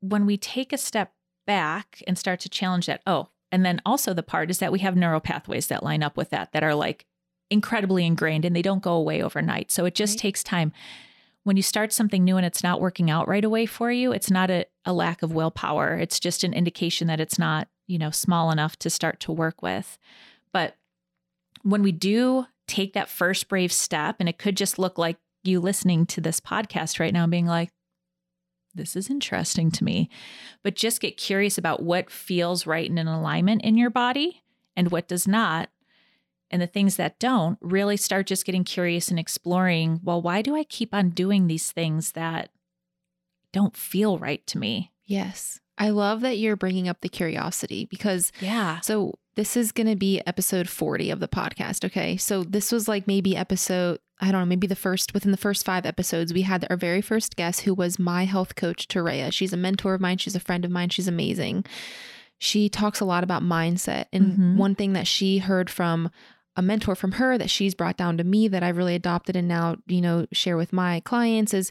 when 0.00 0.26
we 0.26 0.36
take 0.36 0.72
a 0.72 0.78
step 0.78 1.12
back 1.46 2.02
and 2.06 2.18
start 2.18 2.40
to 2.40 2.48
challenge 2.48 2.86
that, 2.86 3.02
oh, 3.06 3.28
and 3.50 3.64
then 3.64 3.80
also 3.86 4.12
the 4.12 4.22
part 4.22 4.50
is 4.50 4.58
that 4.58 4.72
we 4.72 4.80
have 4.80 4.96
neural 4.96 5.20
pathways 5.20 5.68
that 5.68 5.82
line 5.82 6.02
up 6.02 6.16
with 6.16 6.30
that 6.30 6.52
that 6.52 6.62
are 6.62 6.74
like 6.74 7.06
incredibly 7.50 8.04
ingrained 8.04 8.44
and 8.44 8.54
they 8.54 8.62
don't 8.62 8.82
go 8.82 8.94
away 8.94 9.22
overnight. 9.22 9.70
So 9.70 9.84
it 9.84 9.94
just 9.94 10.14
right. 10.14 10.20
takes 10.20 10.42
time. 10.42 10.72
When 11.44 11.56
you 11.56 11.62
start 11.62 11.92
something 11.92 12.24
new 12.24 12.36
and 12.36 12.44
it's 12.44 12.64
not 12.64 12.80
working 12.80 13.08
out 13.08 13.28
right 13.28 13.44
away 13.44 13.66
for 13.66 13.92
you, 13.92 14.12
it's 14.12 14.30
not 14.30 14.50
a, 14.50 14.66
a 14.84 14.92
lack 14.92 15.22
of 15.22 15.32
willpower. 15.32 15.96
It's 15.96 16.18
just 16.18 16.42
an 16.42 16.52
indication 16.52 17.06
that 17.06 17.20
it's 17.20 17.38
not, 17.38 17.68
you 17.86 17.98
know, 17.98 18.10
small 18.10 18.50
enough 18.50 18.76
to 18.80 18.90
start 18.90 19.20
to 19.20 19.32
work 19.32 19.62
with. 19.62 19.96
But 20.52 20.74
when 21.62 21.84
we 21.84 21.92
do 21.92 22.46
take 22.66 22.92
that 22.94 23.08
first 23.08 23.48
brave 23.48 23.72
step, 23.72 24.16
and 24.20 24.28
it 24.28 24.38
could 24.38 24.56
just 24.56 24.78
look 24.78 24.98
like 24.98 25.16
you 25.42 25.60
listening 25.60 26.06
to 26.06 26.20
this 26.20 26.40
podcast 26.40 26.98
right 26.98 27.12
now 27.12 27.24
and 27.24 27.30
being 27.30 27.46
like, 27.46 27.70
this 28.74 28.94
is 28.94 29.08
interesting 29.08 29.70
to 29.70 29.84
me. 29.84 30.10
But 30.62 30.74
just 30.74 31.00
get 31.00 31.16
curious 31.16 31.56
about 31.56 31.82
what 31.82 32.10
feels 32.10 32.66
right 32.66 32.88
and 32.88 32.98
in 32.98 33.06
alignment 33.06 33.62
in 33.62 33.78
your 33.78 33.90
body 33.90 34.42
and 34.76 34.90
what 34.90 35.08
does 35.08 35.26
not. 35.26 35.70
And 36.50 36.62
the 36.62 36.66
things 36.66 36.96
that 36.96 37.18
don't, 37.18 37.58
really 37.60 37.96
start 37.96 38.26
just 38.26 38.44
getting 38.44 38.62
curious 38.62 39.08
and 39.08 39.18
exploring 39.18 40.00
well, 40.04 40.22
why 40.22 40.42
do 40.42 40.54
I 40.54 40.62
keep 40.62 40.94
on 40.94 41.10
doing 41.10 41.46
these 41.46 41.72
things 41.72 42.12
that 42.12 42.50
don't 43.52 43.76
feel 43.76 44.18
right 44.18 44.46
to 44.48 44.58
me? 44.58 44.92
Yes. 45.04 45.60
I 45.78 45.90
love 45.90 46.20
that 46.20 46.38
you're 46.38 46.56
bringing 46.56 46.88
up 46.88 47.00
the 47.00 47.08
curiosity 47.08 47.84
because, 47.86 48.30
yeah. 48.40 48.80
So, 48.80 49.18
this 49.36 49.56
is 49.56 49.72
going 49.72 49.86
to 49.86 49.96
be 49.96 50.20
episode 50.26 50.68
40 50.68 51.10
of 51.10 51.20
the 51.20 51.28
podcast. 51.28 51.84
Okay. 51.84 52.16
So, 52.16 52.42
this 52.42 52.72
was 52.72 52.88
like 52.88 53.06
maybe 53.06 53.36
episode 53.36 54.00
I 54.20 54.32
don't 54.32 54.40
know, 54.40 54.46
maybe 54.46 54.66
the 54.66 54.74
first, 54.74 55.12
within 55.12 55.30
the 55.30 55.36
first 55.36 55.64
five 55.64 55.84
episodes, 55.84 56.32
we 56.32 56.42
had 56.42 56.66
our 56.70 56.76
very 56.76 57.02
first 57.02 57.36
guest 57.36 57.62
who 57.62 57.74
was 57.74 57.98
my 57.98 58.24
health 58.24 58.54
coach, 58.54 58.88
Toraya. 58.88 59.30
She's 59.32 59.52
a 59.52 59.58
mentor 59.58 59.94
of 59.94 60.00
mine. 60.00 60.18
She's 60.18 60.34
a 60.34 60.40
friend 60.40 60.64
of 60.64 60.70
mine. 60.70 60.88
She's 60.88 61.08
amazing. 61.08 61.66
She 62.38 62.68
talks 62.68 63.00
a 63.00 63.04
lot 63.04 63.24
about 63.24 63.42
mindset. 63.42 64.06
And 64.12 64.32
mm-hmm. 64.32 64.56
one 64.56 64.74
thing 64.74 64.94
that 64.94 65.06
she 65.06 65.38
heard 65.38 65.68
from 65.68 66.10
a 66.56 66.62
mentor 66.62 66.94
from 66.94 67.12
her 67.12 67.36
that 67.36 67.50
she's 67.50 67.74
brought 67.74 67.98
down 67.98 68.16
to 68.16 68.24
me 68.24 68.48
that 68.48 68.62
I've 68.62 68.78
really 68.78 68.94
adopted 68.94 69.36
and 69.36 69.46
now, 69.46 69.76
you 69.86 70.00
know, 70.00 70.26
share 70.32 70.56
with 70.56 70.72
my 70.72 71.00
clients 71.00 71.52
is 71.52 71.70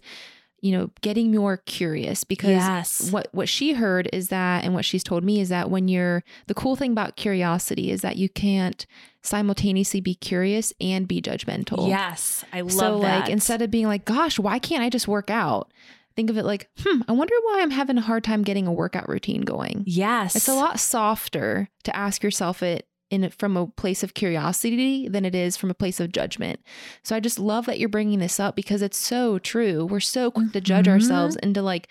you 0.65 0.71
know, 0.71 0.89
getting 1.01 1.32
more 1.32 1.58
curious 1.58 2.23
because 2.23 2.49
yes. 2.49 3.12
what 3.12 3.28
what 3.34 3.47
she 3.47 3.73
heard 3.73 4.10
is 4.12 4.30
that 4.30 4.63
and 4.63 4.73
what 4.73 4.84
she's 4.84 5.04
told 5.04 5.23
me 5.23 5.39
is 5.39 5.49
that 5.49 5.69
when 5.69 5.88
you're 5.88 6.23
the 6.47 6.56
cool 6.56 6.75
thing 6.75 6.91
about 6.91 7.15
curiosity 7.15 7.91
is 7.91 8.01
that 8.01 8.17
you 8.17 8.28
can't 8.28 8.88
simultaneously 9.21 10.01
be 10.01 10.15
curious 10.15 10.73
and 10.82 11.08
be 11.08 11.21
judgmental. 11.21 11.88
Yes, 11.88 12.43
I 12.51 12.62
love 12.62 12.71
so, 12.71 12.99
that. 13.01 13.19
like 13.19 13.30
instead 13.30 13.62
of 13.62 13.69
being 13.69 13.86
like, 13.86 14.06
gosh, 14.06 14.39
why 14.39 14.58
can't 14.58 14.82
I 14.82 14.89
just 14.89 15.08
work 15.08 15.30
out? 15.30 15.71
Think 16.15 16.32
of 16.32 16.38
it 16.38 16.45
like, 16.45 16.67
hmm, 16.80 17.01
I 17.08 17.12
wonder 17.12 17.36
why 17.43 17.60
I'm 17.62 17.69
having 17.69 17.99
a 17.99 18.01
hard 18.01 18.23
time 18.23 18.41
getting 18.41 18.65
a 18.65 18.73
workout 18.73 19.08
routine 19.08 19.41
going. 19.41 19.84
Yes. 19.86 20.36
It's 20.36 20.47
a 20.47 20.56
lot 20.56 20.80
softer 20.80 21.69
to 21.84 21.95
ask 21.95 22.23
yourself 22.23 22.63
it 22.63 22.88
in 23.10 23.30
from 23.30 23.56
a 23.56 23.68
place 23.68 24.04
of 24.04 24.13
curiosity 24.13 25.08
than 25.08 25.26
it 25.26 25.36
is 25.36 25.58
from 25.58 25.70
a 25.70 25.76
place 25.76 26.00
of 26.00 26.12
judgment. 26.12 26.60
So 27.04 27.15
I 27.15 27.20
just 27.20 27.39
love 27.39 27.65
that 27.68 27.80
you're 27.80 27.89
bringing 27.89 28.20
this 28.20 28.39
up 28.39 28.56
because 28.56 28.82
it's 28.82 28.98
so 28.98 29.39
true. 29.39 29.86
We're 29.86 30.00
so 30.00 30.32
quick 30.32 30.52
to 30.54 30.62
judge 30.62 30.86
mm-hmm. 30.86 30.94
ourselves 30.94 31.36
and 31.38 31.54
to 31.56 31.62
like 31.62 31.88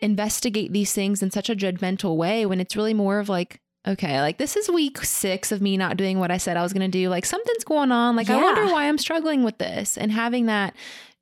investigate 0.00 0.72
these 0.72 0.92
things 0.92 1.22
in 1.22 1.30
such 1.30 1.50
a 1.50 1.56
judgmental 1.56 2.16
way 2.16 2.46
when 2.46 2.60
it's 2.60 2.76
really 2.76 2.94
more 2.94 3.18
of 3.18 3.28
like 3.28 3.60
okay, 3.86 4.20
like 4.20 4.36
this 4.36 4.56
is 4.56 4.68
week 4.68 5.02
six 5.02 5.50
of 5.50 5.62
me 5.62 5.76
not 5.76 5.96
doing 5.96 6.18
what 6.18 6.30
I 6.30 6.36
said 6.36 6.56
I 6.56 6.62
was 6.62 6.72
going 6.74 6.88
to 6.90 6.98
do. 6.98 7.08
Like 7.08 7.24
something's 7.24 7.64
going 7.64 7.90
on. 7.90 8.16
Like 8.16 8.28
yeah. 8.28 8.36
I 8.36 8.42
wonder 8.42 8.66
why 8.66 8.86
I'm 8.86 8.98
struggling 8.98 9.44
with 9.44 9.58
this 9.58 9.96
and 9.96 10.12
having 10.12 10.46
that 10.46 10.74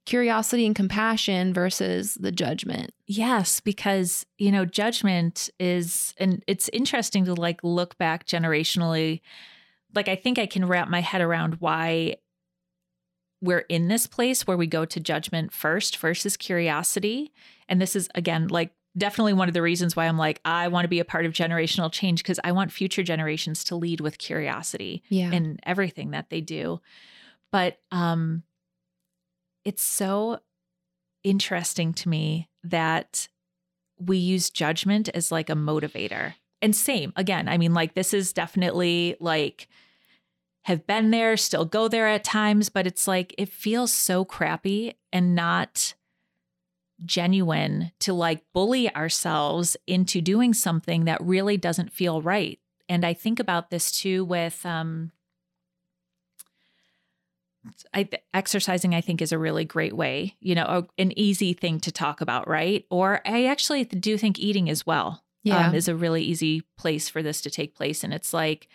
curiosity 0.07 0.65
and 0.65 0.75
compassion 0.75 1.53
versus 1.53 2.15
the 2.15 2.33
judgment. 2.33 2.93
Yes, 3.07 3.61
because, 3.61 4.25
you 4.39 4.51
know, 4.51 4.65
judgment 4.65 5.51
is, 5.61 6.15
and 6.19 6.43
it's 6.47 6.71
interesting 6.73 7.25
to 7.27 7.35
like 7.35 7.63
look 7.63 7.99
back 7.99 8.27
generationally. 8.27 9.21
Like, 9.95 10.09
I 10.09 10.17
think 10.17 10.39
I 10.39 10.47
can 10.47 10.67
wrap 10.67 10.89
my 10.89 11.01
head 11.01 11.21
around 11.21 11.57
why 11.57 12.17
we're 13.43 13.67
in 13.69 13.89
this 13.89 14.07
place 14.07 14.47
where 14.47 14.57
we 14.57 14.67
go 14.67 14.85
to 14.85 15.01
judgment 15.01 15.53
first 15.53 15.99
versus 15.99 16.37
curiosity. 16.37 17.33
And 17.69 17.83
this 17.83 17.95
is, 17.95 18.09
again, 18.15 18.49
like 18.49 18.71
definitely 18.97 19.35
one 19.35 19.49
of 19.49 19.55
the 19.55 19.63
reasons 19.63 19.95
why 19.95 20.07
I'm 20.07 20.17
like, 20.17 20.41
I 20.45 20.69
want 20.69 20.85
to 20.85 20.89
be 20.89 21.01
a 21.01 21.05
part 21.05 21.27
of 21.27 21.33
generational 21.33 21.93
change 21.93 22.23
because 22.23 22.41
I 22.43 22.53
want 22.53 22.73
future 22.73 23.03
generations 23.03 23.63
to 23.65 23.77
lead 23.77 24.01
with 24.01 24.19
curiosity 24.19 25.03
yeah. 25.11 25.33
in 25.33 25.59
everything 25.65 26.13
that 26.13 26.31
they 26.31 26.41
do. 26.41 26.81
But, 27.53 27.79
um, 27.93 28.43
it's 29.67 29.83
so 29.83 30.39
interesting 31.25 31.93
to 31.93 32.09
me 32.09 32.49
that 32.63 33.29
we 33.99 34.17
use 34.17 34.49
judgment 34.49 35.09
as 35.13 35.33
like 35.33 35.51
a 35.51 35.55
motivator. 35.55 36.35
And 36.63 36.75
same 36.75 37.13
again, 37.17 37.49
I 37.49 37.59
mean, 37.59 37.75
like, 37.75 37.95
this 37.95 38.15
is 38.15 38.33
definitely 38.33 39.17
like, 39.19 39.67
have 40.63 40.87
been 40.87 41.11
there, 41.11 41.37
still 41.37 41.65
go 41.65 41.89
there 41.89 42.07
at 42.07 42.23
times, 42.23 42.69
but 42.69 42.87
it's 42.87 43.09
like, 43.09 43.35
it 43.37 43.49
feels 43.49 43.93
so 43.93 44.25
crappy 44.25 44.95
and 45.13 45.35
not 45.35 45.95
genuine 47.05 47.91
to 47.99 48.13
like 48.15 48.45
bully 48.55 48.95
ourselves 48.95 49.77
into 49.87 50.21
doing 50.21 50.55
something 50.55 51.07
that 51.07 51.21
really 51.21 51.57
doesn't 51.57 51.93
feel 51.93 52.23
right. 52.23 52.61
And 52.89 53.05
I 53.05 53.15
think 53.15 53.41
about 53.41 53.71
this 53.71 53.91
too 53.91 54.25
with 54.25 54.65
um, 54.65 55.11
I, 57.95 58.09
exercising, 58.35 58.95
I 58.95 59.01
think, 59.01 59.21
is 59.21 59.33
a 59.33 59.39
really 59.39 59.65
great 59.65 59.95
way, 59.95 60.37
you 60.41 60.55
know, 60.55 60.65
a, 60.65 60.87
an 61.01 61.17
easy 61.19 61.53
thing 61.53 61.81
to 61.81 61.93
talk 61.93 62.21
about, 62.21 62.49
right? 62.49 62.85
Or 62.91 63.21
I 63.27 63.47
actually 63.47 63.85
do 63.85 64.19
think 64.19 64.39
eating 64.39 64.69
as 64.71 64.87
well 64.87 65.25
yeah. 65.43 65.69
um, 65.69 65.75
is 65.75 65.89
a 65.89 65.97
really 65.97 66.23
easy 66.23 66.63
place 66.77 67.09
for 67.09 67.23
this 67.23 67.41
to 67.43 67.51
take 67.51 67.75
place. 67.75 68.03
And 68.03 68.13
it's 68.13 68.33
like, 68.33 68.69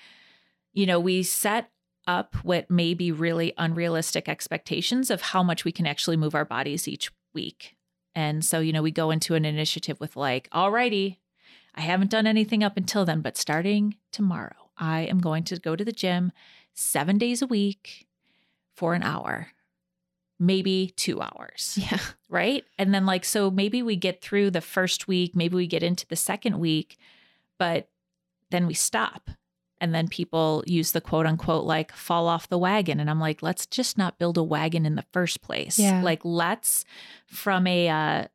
you 0.74 0.86
know, 0.86 1.00
we 1.00 1.24
set 1.24 1.70
up 2.08 2.36
what 2.44 2.70
may 2.70 2.94
be 2.94 3.12
really 3.12 3.54
unrealistic 3.58 4.28
expectations 4.28 5.10
of 5.10 5.22
how 5.22 5.44
much 5.44 5.66
we 5.66 5.72
can 5.72 5.86
actually 5.86 6.18
move 6.18 6.34
our 6.34 6.46
bodies 6.46 6.88
each 6.88 7.12
week. 7.34 7.76
And 8.16 8.44
so, 8.44 8.60
you 8.60 8.74
know, 8.74 8.82
we 8.82 8.92
go 8.92 9.12
into 9.12 9.36
an 9.36 9.46
initiative 9.46 10.00
with 10.00 10.16
like, 10.16 10.50
alrighty, 10.52 11.18
I 11.76 11.82
haven't 11.82 12.12
done 12.12 12.28
anything 12.28 12.64
up 12.64 12.76
until 12.76 13.06
then, 13.06 13.22
but 13.22 13.38
starting 13.38 13.96
tomorrow, 14.12 14.72
I 14.78 15.02
am 15.02 15.20
going 15.20 15.44
to 15.46 15.60
go 15.60 15.76
to 15.76 15.86
the 15.86 15.92
gym 15.92 16.32
seven 16.74 17.18
days 17.18 17.42
a 17.42 17.48
week 17.48 18.08
for 18.82 18.96
an 18.96 19.04
hour, 19.04 19.48
maybe 20.40 20.92
two 20.98 21.22
hours. 21.22 21.78
Yeah. 21.80 22.00
Right. 22.30 22.64
And 22.80 22.96
then, 22.96 23.06
like, 23.06 23.24
so 23.24 23.52
maybe 23.52 23.84
we 23.84 23.96
get 23.96 24.24
through 24.24 24.50
the 24.50 24.60
first 24.60 25.08
week, 25.08 25.36
maybe 25.36 25.56
we 25.56 25.68
get 25.68 25.84
into 25.84 26.08
the 26.08 26.16
second 26.16 26.58
week, 26.58 26.98
but 27.60 27.90
then 28.50 28.66
we 28.66 28.74
stop. 28.74 29.30
And 29.80 29.94
then 29.94 30.08
people 30.08 30.64
use 30.66 30.94
the 30.94 31.02
quote 31.02 31.28
unquote 31.28 31.66
like 31.66 31.92
fall 31.92 32.26
off 32.28 32.50
the 32.50 32.58
wagon. 32.58 33.00
And 33.00 33.08
I'm 33.08 33.20
like, 33.20 33.44
let's 33.44 33.68
just 33.68 34.00
not 34.00 34.18
build 34.18 34.36
a 34.36 34.44
wagon 34.44 34.88
in 34.88 34.96
the 34.96 35.06
first 35.14 35.44
place. 35.44 35.78
Yeah. 35.78 36.02
Like, 36.02 36.26
let's, 36.26 36.86
from 37.28 37.68
a, 37.68 37.90
uh, 37.90 38.26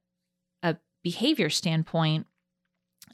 a 0.63 0.77
behavior 1.03 1.51
standpoint, 1.51 2.29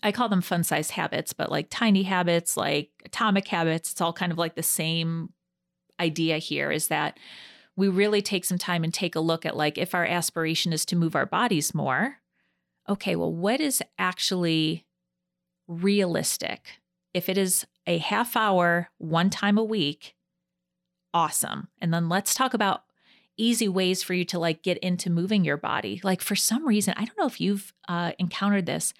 I 0.02 0.12
call 0.12 0.28
them 0.28 0.42
fun 0.42 0.64
size 0.64 0.90
habits, 0.90 1.32
but 1.32 1.50
like 1.50 1.68
tiny 1.70 2.02
habits, 2.02 2.58
like 2.58 2.90
atomic 3.06 3.48
habits, 3.48 3.92
it's 3.92 4.02
all 4.02 4.12
kind 4.12 4.32
of 4.32 4.36
like 4.36 4.54
the 4.54 4.62
same 4.62 5.32
idea 6.02 6.38
here 6.38 6.70
is 6.70 6.88
that 6.88 7.18
we 7.76 7.88
really 7.88 8.20
take 8.20 8.44
some 8.44 8.58
time 8.58 8.84
and 8.84 8.92
take 8.92 9.14
a 9.14 9.20
look 9.20 9.46
at 9.46 9.56
like 9.56 9.78
if 9.78 9.94
our 9.94 10.04
aspiration 10.04 10.72
is 10.72 10.84
to 10.86 10.96
move 10.96 11.16
our 11.16 11.26
bodies 11.26 11.74
more 11.74 12.18
okay 12.88 13.16
well 13.16 13.32
what 13.32 13.60
is 13.60 13.82
actually 13.98 14.84
realistic 15.68 16.80
if 17.14 17.28
it 17.28 17.38
is 17.38 17.66
a 17.86 17.98
half 17.98 18.36
hour 18.36 18.90
one 18.98 19.30
time 19.30 19.56
a 19.56 19.64
week 19.64 20.14
awesome 21.14 21.68
and 21.80 21.94
then 21.94 22.08
let's 22.08 22.34
talk 22.34 22.52
about 22.52 22.84
easy 23.36 23.68
ways 23.68 24.02
for 24.02 24.14
you 24.14 24.24
to 24.26 24.38
like 24.38 24.62
get 24.62 24.78
into 24.78 25.10
moving 25.10 25.44
your 25.44 25.56
body. 25.56 26.00
Like 26.04 26.20
for 26.20 26.36
some 26.36 26.66
reason, 26.66 26.94
I 26.96 27.04
don't 27.04 27.18
know 27.18 27.26
if 27.26 27.40
you've 27.40 27.72
uh, 27.88 28.12
encountered 28.18 28.66
this, 28.66 28.92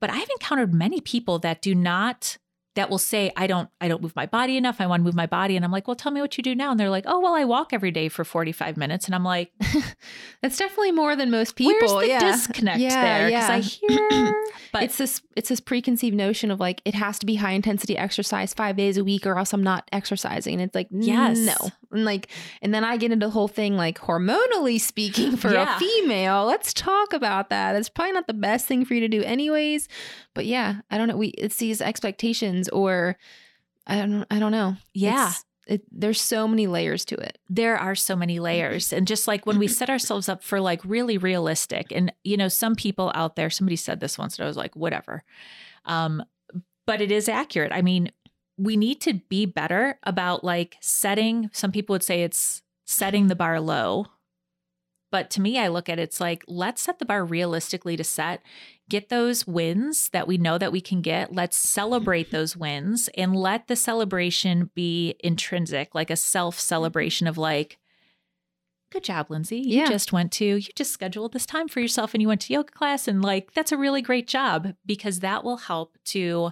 but 0.00 0.10
I've 0.10 0.28
encountered 0.30 0.74
many 0.74 1.00
people 1.00 1.38
that 1.40 1.62
do 1.62 1.74
not 1.74 2.38
that 2.76 2.88
will 2.88 2.98
say 2.98 3.32
i 3.36 3.46
don't 3.46 3.68
i 3.80 3.88
don't 3.88 4.02
move 4.02 4.14
my 4.14 4.26
body 4.26 4.56
enough 4.56 4.80
i 4.80 4.86
want 4.86 5.00
to 5.00 5.04
move 5.04 5.14
my 5.14 5.26
body 5.26 5.56
and 5.56 5.64
i'm 5.64 5.72
like 5.72 5.86
well 5.88 5.96
tell 5.96 6.12
me 6.12 6.20
what 6.20 6.36
you 6.36 6.42
do 6.42 6.54
now 6.54 6.70
and 6.70 6.78
they're 6.78 6.90
like 6.90 7.04
oh 7.06 7.18
well 7.20 7.34
i 7.34 7.44
walk 7.44 7.72
every 7.72 7.90
day 7.90 8.08
for 8.08 8.24
45 8.24 8.76
minutes 8.76 9.06
and 9.06 9.14
i'm 9.14 9.24
like 9.24 9.52
that's 10.42 10.56
definitely 10.56 10.92
more 10.92 11.16
than 11.16 11.30
most 11.30 11.56
people 11.56 11.96
where's 11.96 12.06
the 12.06 12.08
yeah. 12.08 12.20
disconnect 12.20 12.78
Yeah, 12.78 13.02
there 13.02 13.28
because 13.28 13.48
yeah. 13.48 13.54
i 13.54 13.60
hear 13.60 14.44
but 14.72 14.82
it's 14.84 14.98
this 14.98 15.20
it's 15.36 15.48
this 15.48 15.60
preconceived 15.60 16.16
notion 16.16 16.50
of 16.50 16.60
like 16.60 16.80
it 16.84 16.94
has 16.94 17.18
to 17.20 17.26
be 17.26 17.36
high 17.36 17.52
intensity 17.52 17.96
exercise 17.96 18.54
five 18.54 18.76
days 18.76 18.96
a 18.96 19.04
week 19.04 19.26
or 19.26 19.36
else 19.38 19.52
I'm 19.52 19.62
not 19.62 19.88
exercising. 19.92 20.54
and 20.54 20.62
It's 20.62 20.74
like 20.74 20.88
Yes. 20.90 21.38
no, 21.38 21.70
and 21.92 22.04
like 22.04 22.28
and 22.62 22.72
then 22.74 22.84
I 22.84 22.96
get 22.96 23.12
into 23.12 23.26
the 23.26 23.30
whole 23.30 23.48
thing 23.48 23.76
like 23.76 23.98
hormonally 23.98 24.80
speaking 24.80 25.36
for 25.36 25.52
Yeah. 25.52 25.76
a 25.76 25.78
female. 25.78 26.44
Let's 26.44 26.72
talk 26.74 27.12
about 27.12 27.50
that. 27.50 27.76
It's 27.76 27.88
probably 27.88 28.12
not 28.12 28.26
the 28.26 28.34
best 28.34 28.66
thing 28.66 28.84
for 28.84 28.94
you 28.94 29.00
to 29.00 29.08
do 29.08 29.22
anyways. 29.22 29.88
But 30.34 30.46
yeah, 30.46 30.80
I 30.90 30.98
don't 30.98 31.08
know. 31.08 31.16
We 31.16 31.28
it's 31.28 31.56
these 31.56 31.80
expectations 31.80 32.68
or 32.68 33.16
I 33.86 33.96
don't 33.96 34.24
I 34.30 34.38
don't 34.38 34.52
know. 34.52 34.76
yeah 34.94 35.28
It's- 35.28 35.44
it, 35.66 35.82
there's 35.92 36.20
so 36.20 36.48
many 36.48 36.66
layers 36.66 37.04
to 37.04 37.14
it. 37.14 37.38
there 37.48 37.76
are 37.76 37.94
so 37.94 38.16
many 38.16 38.40
layers 38.40 38.92
and 38.92 39.06
just 39.06 39.28
like 39.28 39.46
when 39.46 39.58
we 39.58 39.68
set 39.68 39.88
ourselves 39.88 40.28
up 40.28 40.42
for 40.42 40.60
like 40.60 40.80
really 40.84 41.16
realistic 41.16 41.92
and 41.92 42.12
you 42.24 42.36
know 42.36 42.48
some 42.48 42.74
people 42.74 43.12
out 43.14 43.36
there 43.36 43.50
somebody 43.50 43.76
said 43.76 44.00
this 44.00 44.18
once 44.18 44.36
and 44.36 44.44
i 44.44 44.48
was 44.48 44.56
like 44.56 44.74
whatever 44.74 45.22
um 45.84 46.24
but 46.86 47.00
it 47.00 47.12
is 47.12 47.28
accurate 47.28 47.70
i 47.72 47.82
mean 47.82 48.10
we 48.60 48.76
need 48.76 49.00
to 49.00 49.14
be 49.14 49.46
better 49.46 49.98
about 50.02 50.44
like 50.44 50.76
setting 50.80 51.48
some 51.52 51.72
people 51.72 51.94
would 51.94 52.02
say 52.02 52.22
it's 52.22 52.62
setting 52.84 53.28
the 53.28 53.34
bar 53.36 53.58
low 53.60 54.06
but 55.10 55.30
to 55.30 55.40
me 55.40 55.58
i 55.58 55.66
look 55.68 55.88
at 55.88 55.98
it, 55.98 56.02
it's 56.02 56.20
like 56.20 56.44
let's 56.46 56.82
set 56.82 56.98
the 56.98 57.04
bar 57.04 57.24
realistically 57.24 57.96
to 57.96 58.04
set 58.04 58.42
get 58.88 59.08
those 59.08 59.46
wins 59.46 60.10
that 60.10 60.28
we 60.28 60.36
know 60.36 60.58
that 60.58 60.72
we 60.72 60.80
can 60.80 61.00
get 61.00 61.32
let's 61.32 61.56
celebrate 61.56 62.26
mm-hmm. 62.26 62.36
those 62.36 62.56
wins 62.56 63.08
and 63.16 63.34
let 63.34 63.66
the 63.66 63.76
celebration 63.76 64.70
be 64.74 65.14
intrinsic 65.20 65.94
like 65.94 66.10
a 66.10 66.16
self 66.16 66.58
celebration 66.60 67.26
of 67.26 67.38
like 67.38 67.78
good 68.92 69.04
job 69.04 69.30
lindsay 69.30 69.58
you 69.58 69.78
Yeah. 69.78 69.88
just 69.88 70.12
went 70.12 70.32
to 70.32 70.44
you 70.44 70.72
just 70.74 70.92
scheduled 70.92 71.32
this 71.32 71.46
time 71.46 71.68
for 71.68 71.80
yourself 71.80 72.12
and 72.12 72.20
you 72.20 72.28
went 72.28 72.40
to 72.42 72.52
yoga 72.52 72.72
class 72.72 73.08
and 73.08 73.22
like 73.22 73.54
that's 73.54 73.72
a 73.72 73.78
really 73.78 74.02
great 74.02 74.26
job 74.26 74.74
because 74.84 75.20
that 75.20 75.44
will 75.44 75.58
help 75.58 75.96
to 76.06 76.50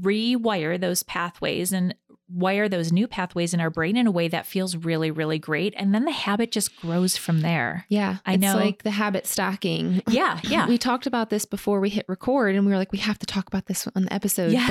rewire 0.00 0.80
those 0.80 1.02
pathways 1.02 1.72
and 1.72 1.94
wire 2.28 2.68
those 2.68 2.90
new 2.90 3.06
pathways 3.06 3.52
in 3.52 3.60
our 3.60 3.68
brain 3.70 3.96
in 3.96 4.06
a 4.06 4.10
way 4.10 4.26
that 4.28 4.46
feels 4.46 4.74
really 4.76 5.10
really 5.10 5.38
great 5.38 5.74
and 5.76 5.94
then 5.94 6.04
the 6.06 6.10
habit 6.10 6.50
just 6.50 6.74
grows 6.80 7.16
from 7.18 7.42
there 7.42 7.84
Yeah, 7.90 8.16
I 8.24 8.34
it's 8.34 8.40
know. 8.42 8.56
like 8.56 8.82
the 8.82 8.90
habit 8.90 9.26
stacking. 9.26 10.02
yeah 10.08 10.40
yeah 10.44 10.66
We 10.66 10.78
talked 10.78 11.06
about 11.06 11.28
this 11.30 11.44
before 11.44 11.80
we 11.80 11.90
hit 11.90 12.06
record, 12.08 12.56
and 12.56 12.64
we 12.64 12.72
were 12.72 12.78
like, 12.78 12.92
we 12.92 12.98
have 12.98 13.18
to 13.18 13.26
talk 13.26 13.46
about 13.46 13.66
this 13.66 13.86
on 13.94 14.04
the 14.06 14.12
episode. 14.12 14.52
yes 14.52 14.68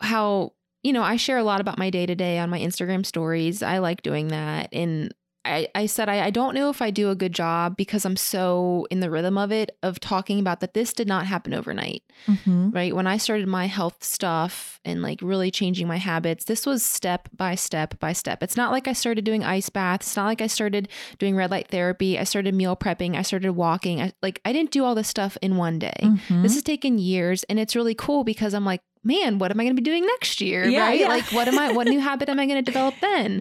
But 0.00 0.06
how, 0.06 0.52
you 0.82 0.92
know, 0.92 1.02
I 1.02 1.16
share 1.16 1.38
a 1.38 1.44
lot 1.44 1.60
about 1.60 1.78
my 1.78 1.88
day 1.88 2.04
to 2.04 2.14
day 2.14 2.38
on 2.38 2.50
my 2.50 2.58
Instagram 2.58 3.06
stories. 3.06 3.62
I 3.62 3.78
like 3.78 4.02
doing 4.02 4.28
that. 4.28 4.68
And 4.72 5.14
I, 5.46 5.68
I 5.74 5.86
said, 5.86 6.08
I, 6.08 6.26
I 6.26 6.30
don't 6.30 6.54
know 6.54 6.68
if 6.70 6.82
I 6.82 6.90
do 6.90 7.10
a 7.10 7.14
good 7.14 7.32
job 7.32 7.76
because 7.76 8.04
I'm 8.04 8.16
so 8.16 8.86
in 8.90 9.00
the 9.00 9.10
rhythm 9.10 9.38
of 9.38 9.52
it, 9.52 9.76
of 9.82 10.00
talking 10.00 10.38
about 10.40 10.60
that 10.60 10.74
this 10.74 10.92
did 10.92 11.06
not 11.08 11.26
happen 11.26 11.54
overnight, 11.54 12.02
Mhm. 12.28 12.74
right? 12.74 12.94
When 12.94 13.06
I 13.06 13.16
started 13.16 13.46
my 13.48 13.66
health 13.66 14.02
stuff 14.04 14.80
and 14.84 15.02
like 15.02 15.20
really 15.22 15.50
changing 15.50 15.86
my 15.86 15.98
habits, 15.98 16.44
this 16.44 16.66
was 16.66 16.82
step 16.82 17.28
by 17.36 17.54
step 17.54 17.98
by 17.98 18.12
step. 18.12 18.42
It's 18.42 18.56
not 18.56 18.72
like 18.72 18.88
I 18.88 18.92
started 18.92 19.24
doing 19.24 19.44
ice 19.44 19.68
baths. 19.70 20.08
It's 20.08 20.16
not 20.16 20.26
like 20.26 20.40
I 20.42 20.46
started 20.48 20.88
doing 21.18 21.36
red 21.36 21.50
light 21.50 21.68
therapy. 21.68 22.18
I 22.18 22.24
started 22.24 22.54
meal 22.54 22.76
prepping. 22.76 23.16
I 23.16 23.22
started 23.22 23.52
walking. 23.52 24.00
I, 24.02 24.12
like 24.22 24.40
I 24.44 24.52
didn't 24.52 24.70
do 24.72 24.84
all 24.84 24.94
this 24.94 25.08
stuff 25.08 25.38
in 25.40 25.56
one 25.56 25.78
day. 25.78 25.94
Mhm. 26.02 26.42
This 26.42 26.54
has 26.54 26.62
taken 26.62 26.98
years 26.98 27.42
and 27.44 27.58
it's 27.60 27.76
really 27.76 27.94
cool 27.94 28.24
because 28.24 28.52
I'm 28.54 28.64
like, 28.64 28.80
man, 29.04 29.38
what 29.38 29.52
am 29.52 29.60
I 29.60 29.62
going 29.62 29.76
to 29.76 29.80
be 29.80 29.84
doing 29.88 30.04
next 30.04 30.40
year? 30.40 30.66
Yeah, 30.66 30.80
right? 30.80 30.98
yeah. 30.98 31.06
Like, 31.08 31.26
what 31.32 31.46
am 31.46 31.56
I, 31.58 31.70
what 31.72 31.86
new 31.86 32.00
habit 32.10 32.28
am 32.28 32.40
I 32.40 32.46
going 32.46 32.58
to 32.58 32.62
develop 32.68 32.94
then? 33.00 33.40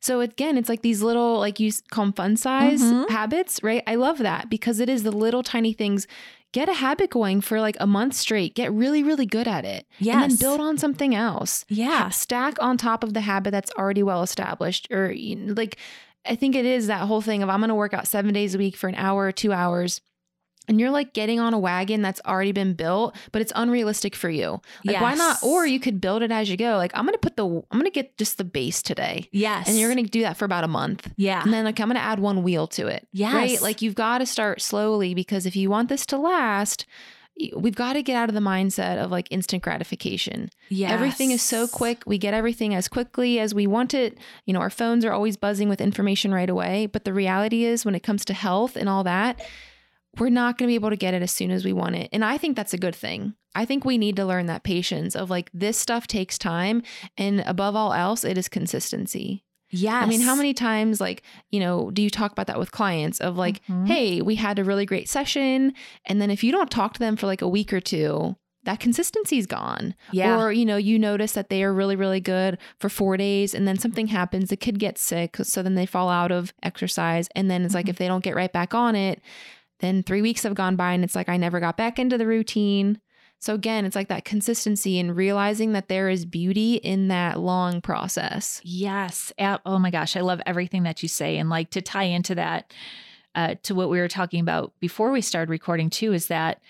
So 0.00 0.20
again, 0.20 0.56
it's 0.58 0.68
like 0.68 0.82
these 0.82 1.02
little, 1.02 1.38
like 1.38 1.58
you 1.58 1.72
call 1.90 2.04
them 2.06 2.12
fun 2.12 2.36
size 2.36 2.82
Mhm. 2.82 3.08
habits, 3.10 3.62
right? 3.62 3.82
I 3.86 3.94
love 3.96 4.18
that 4.18 4.48
because 4.50 4.78
it 4.80 4.88
is 4.88 5.02
the 5.02 5.10
little 5.10 5.42
tiny 5.42 5.72
things. 5.72 6.06
Get 6.52 6.68
a 6.68 6.74
habit 6.74 7.10
going 7.10 7.40
for 7.40 7.60
like 7.60 7.76
a 7.80 7.86
month 7.86 8.14
straight. 8.14 8.54
Get 8.54 8.72
really, 8.72 9.02
really 9.02 9.26
good 9.26 9.48
at 9.48 9.64
it. 9.64 9.86
And 10.00 10.30
then 10.32 10.36
build 10.38 10.60
on 10.60 10.78
something 10.78 11.14
else. 11.14 11.64
yeah 11.68 12.08
Stack 12.10 12.56
on 12.62 12.76
top 12.78 13.02
of 13.04 13.14
the 13.14 13.20
habit 13.22 13.50
that's 13.50 13.72
already 13.72 14.02
well 14.02 14.22
established. 14.22 14.86
Or 14.90 15.12
like, 15.16 15.76
I 16.24 16.34
think 16.34 16.54
it 16.54 16.64
is 16.64 16.86
that 16.86 17.00
whole 17.08 17.20
thing 17.20 17.42
of 17.42 17.48
I'm 17.50 17.60
going 17.60 17.68
to 17.68 17.74
work 17.74 17.94
out 17.94 18.06
seven 18.08 18.32
days 18.32 18.54
a 18.54 18.58
week 18.58 18.76
for 18.76 18.88
an 18.88 18.94
hour 18.94 19.26
or 19.26 19.32
two 19.32 19.52
hours. 19.52 20.00
And 20.68 20.80
you're 20.80 20.90
like 20.90 21.12
getting 21.12 21.40
on 21.40 21.54
a 21.54 21.58
wagon 21.58 22.02
that's 22.02 22.20
already 22.26 22.52
been 22.52 22.74
built, 22.74 23.14
but 23.32 23.42
it's 23.42 23.52
unrealistic 23.54 24.14
for 24.14 24.28
you. 24.28 24.60
Like, 24.84 25.00
why 25.00 25.14
not? 25.14 25.42
Or 25.42 25.66
you 25.66 25.78
could 25.78 26.00
build 26.00 26.22
it 26.22 26.32
as 26.32 26.50
you 26.50 26.56
go. 26.56 26.76
Like, 26.76 26.92
I'm 26.94 27.06
to 27.06 27.18
put 27.18 27.36
the, 27.36 27.62
I'm 27.70 27.82
to 27.82 27.90
get 27.90 28.16
just 28.18 28.38
the 28.38 28.44
base 28.44 28.82
today. 28.82 29.28
yes 29.32 29.68
And 29.68 29.78
you're 29.78 29.94
to 29.94 30.02
do 30.02 30.22
that 30.22 30.36
for 30.36 30.44
about 30.44 30.64
a 30.64 30.68
month. 30.68 31.12
yeah 31.16 31.42
And 31.42 31.52
then, 31.52 31.64
like, 31.64 31.80
I'm 31.80 31.88
to 31.90 31.98
add 31.98 32.18
one 32.18 32.42
wheel 32.42 32.66
to 32.68 32.86
it. 32.88 33.06
Yes. 33.12 33.34
Right? 33.34 33.62
Like, 33.62 33.82
you've 33.82 33.94
got 33.94 34.18
to 34.18 34.26
start 34.26 34.60
slowly 34.60 35.14
because 35.14 35.46
if 35.46 35.56
you 35.56 35.70
want 35.70 35.88
this 35.88 36.04
to 36.06 36.18
last, 36.18 36.86
we've 37.54 37.74
got 37.74 37.94
to 37.94 38.02
get 38.02 38.16
out 38.16 38.28
of 38.28 38.34
the 38.34 38.40
mindset 38.40 38.96
of 39.02 39.10
like 39.10 39.28
instant 39.30 39.62
gratification. 39.62 40.50
yeah 40.68 40.90
Everything 40.90 41.30
is 41.30 41.42
so 41.42 41.68
quick. 41.68 42.02
We 42.06 42.18
get 42.18 42.34
everything 42.34 42.74
as 42.74 42.88
quickly 42.88 43.38
as 43.38 43.54
we 43.54 43.66
want 43.66 43.94
it. 43.94 44.18
You 44.46 44.54
know, 44.54 44.60
our 44.60 44.70
phones 44.70 45.04
are 45.04 45.12
always 45.12 45.36
buzzing 45.36 45.68
with 45.68 45.80
information 45.80 46.32
right 46.32 46.48
away. 46.48 46.86
But 46.86 47.04
the 47.04 47.12
reality 47.12 47.64
is, 47.64 47.84
when 47.84 47.94
it 47.94 48.02
comes 48.02 48.24
to 48.26 48.34
health 48.34 48.76
and 48.76 48.88
all 48.88 49.04
that, 49.04 49.40
we're 50.18 50.28
not 50.30 50.58
going 50.58 50.66
to 50.68 50.70
be 50.70 50.74
able 50.76 50.90
to 50.90 50.96
get 50.96 51.14
it 51.14 51.22
as 51.22 51.30
soon 51.30 51.50
as 51.50 51.64
we 51.64 51.72
want 51.72 51.94
it. 51.96 52.08
And 52.12 52.24
I 52.24 52.38
think 52.38 52.56
that's 52.56 52.74
a 52.74 52.78
good 52.78 52.94
thing. 52.94 53.34
I 53.54 53.64
think 53.64 53.84
we 53.84 53.96
need 53.98 54.16
to 54.16 54.24
learn 54.26 54.46
that 54.46 54.64
patience 54.64 55.16
of 55.16 55.30
like 55.30 55.50
this 55.54 55.78
stuff 55.78 56.06
takes 56.06 56.36
time. 56.38 56.82
And 57.16 57.40
above 57.46 57.74
all 57.74 57.92
else, 57.92 58.24
it 58.24 58.36
is 58.38 58.48
consistency. 58.48 59.42
yes 59.70 60.04
I 60.04 60.06
mean, 60.06 60.20
how 60.20 60.36
many 60.36 60.54
times, 60.54 61.00
like, 61.00 61.22
you 61.50 61.58
know, 61.60 61.90
do 61.90 62.00
you 62.02 62.08
talk 62.10 62.30
about 62.32 62.46
that 62.46 62.58
with 62.58 62.70
clients 62.70 63.18
of 63.20 63.36
like, 63.36 63.64
Mhm. 63.66 63.86
hey, 63.88 64.20
we 64.22 64.36
had 64.36 64.58
a 64.58 64.64
really 64.64 64.86
great 64.86 65.08
session. 65.08 65.72
And 66.04 66.20
then 66.22 66.30
if 66.30 66.44
you 66.44 66.52
don't 66.52 66.70
talk 66.70 66.92
to 66.94 67.00
them 67.00 67.16
for 67.16 67.26
like 67.26 67.42
a 67.42 67.48
week 67.48 67.72
or 67.72 67.80
two, 67.80 68.36
that 68.64 68.78
consistency's 68.80 69.46
gone. 69.46 69.94
yeah 70.12 70.38
Or, 70.40 70.52
you 70.52 70.64
know, 70.64 70.76
you 70.76 70.98
notice 70.98 71.32
that 71.32 71.48
they 71.50 71.62
are 71.64 71.72
really, 71.72 71.96
really 71.96 72.20
good 72.20 72.58
for 72.78 72.88
four 72.88 73.16
days 73.16 73.54
and 73.54 73.66
then 73.66 73.78
something 73.78 74.08
happens, 74.08 74.50
the 74.50 74.56
kid 74.56 74.78
gets 74.78 75.00
sick. 75.00 75.36
So 75.42 75.62
then 75.62 75.74
they 75.76 75.86
fall 75.86 76.08
out 76.10 76.30
of 76.32 76.52
exercise. 76.62 77.28
And 77.34 77.50
then 77.50 77.64
it's 77.64 77.74
like, 77.74 77.86
Mhm. 77.86 77.90
if 77.90 77.96
they 77.98 78.08
don't 78.08 78.24
get 78.24 78.34
right 78.36 78.52
back 78.52 78.74
on 78.74 78.94
it, 78.96 79.20
then 79.80 80.02
three 80.02 80.22
weeks 80.22 80.42
have 80.42 80.54
gone 80.54 80.76
by 80.76 80.92
and 80.92 81.04
it's 81.04 81.14
like, 81.14 81.28
I 81.28 81.36
never 81.36 81.60
got 81.60 81.76
back 81.76 81.98
into 81.98 82.16
the 82.16 82.26
routine. 82.26 83.00
So 83.38 83.54
again, 83.54 83.84
it's 83.84 83.94
like 83.96 84.08
that 84.08 84.24
consistency 84.24 84.98
and 84.98 85.14
realizing 85.14 85.72
that 85.72 85.88
there 85.88 86.08
is 86.08 86.24
beauty 86.24 86.76
in 86.76 87.08
that 87.08 87.38
long 87.38 87.82
process. 87.82 88.60
Yes. 88.64 89.32
Oh 89.38 89.78
my 89.78 89.90
gosh. 89.90 90.16
I 90.16 90.22
love 90.22 90.40
everything 90.46 90.84
that 90.84 91.02
you 91.02 91.08
say. 91.08 91.36
And 91.36 91.50
like 91.50 91.70
to 91.70 91.82
tie 91.82 92.04
into 92.04 92.34
that, 92.36 92.72
uh, 93.34 93.56
to 93.64 93.74
what 93.74 93.90
we 93.90 93.98
were 93.98 94.08
talking 94.08 94.40
about 94.40 94.72
before 94.80 95.10
we 95.10 95.20
started 95.20 95.50
recording 95.50 95.90
too, 95.90 96.14
is 96.14 96.28
that 96.28 96.60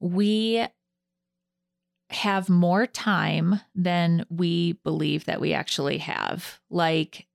we 0.00 0.66
have 2.08 2.48
more 2.48 2.86
time 2.86 3.60
than 3.74 4.24
we 4.30 4.72
believe 4.84 5.26
that 5.26 5.40
we 5.40 5.52
actually 5.52 5.98
have. 5.98 6.60
Like 6.70 7.26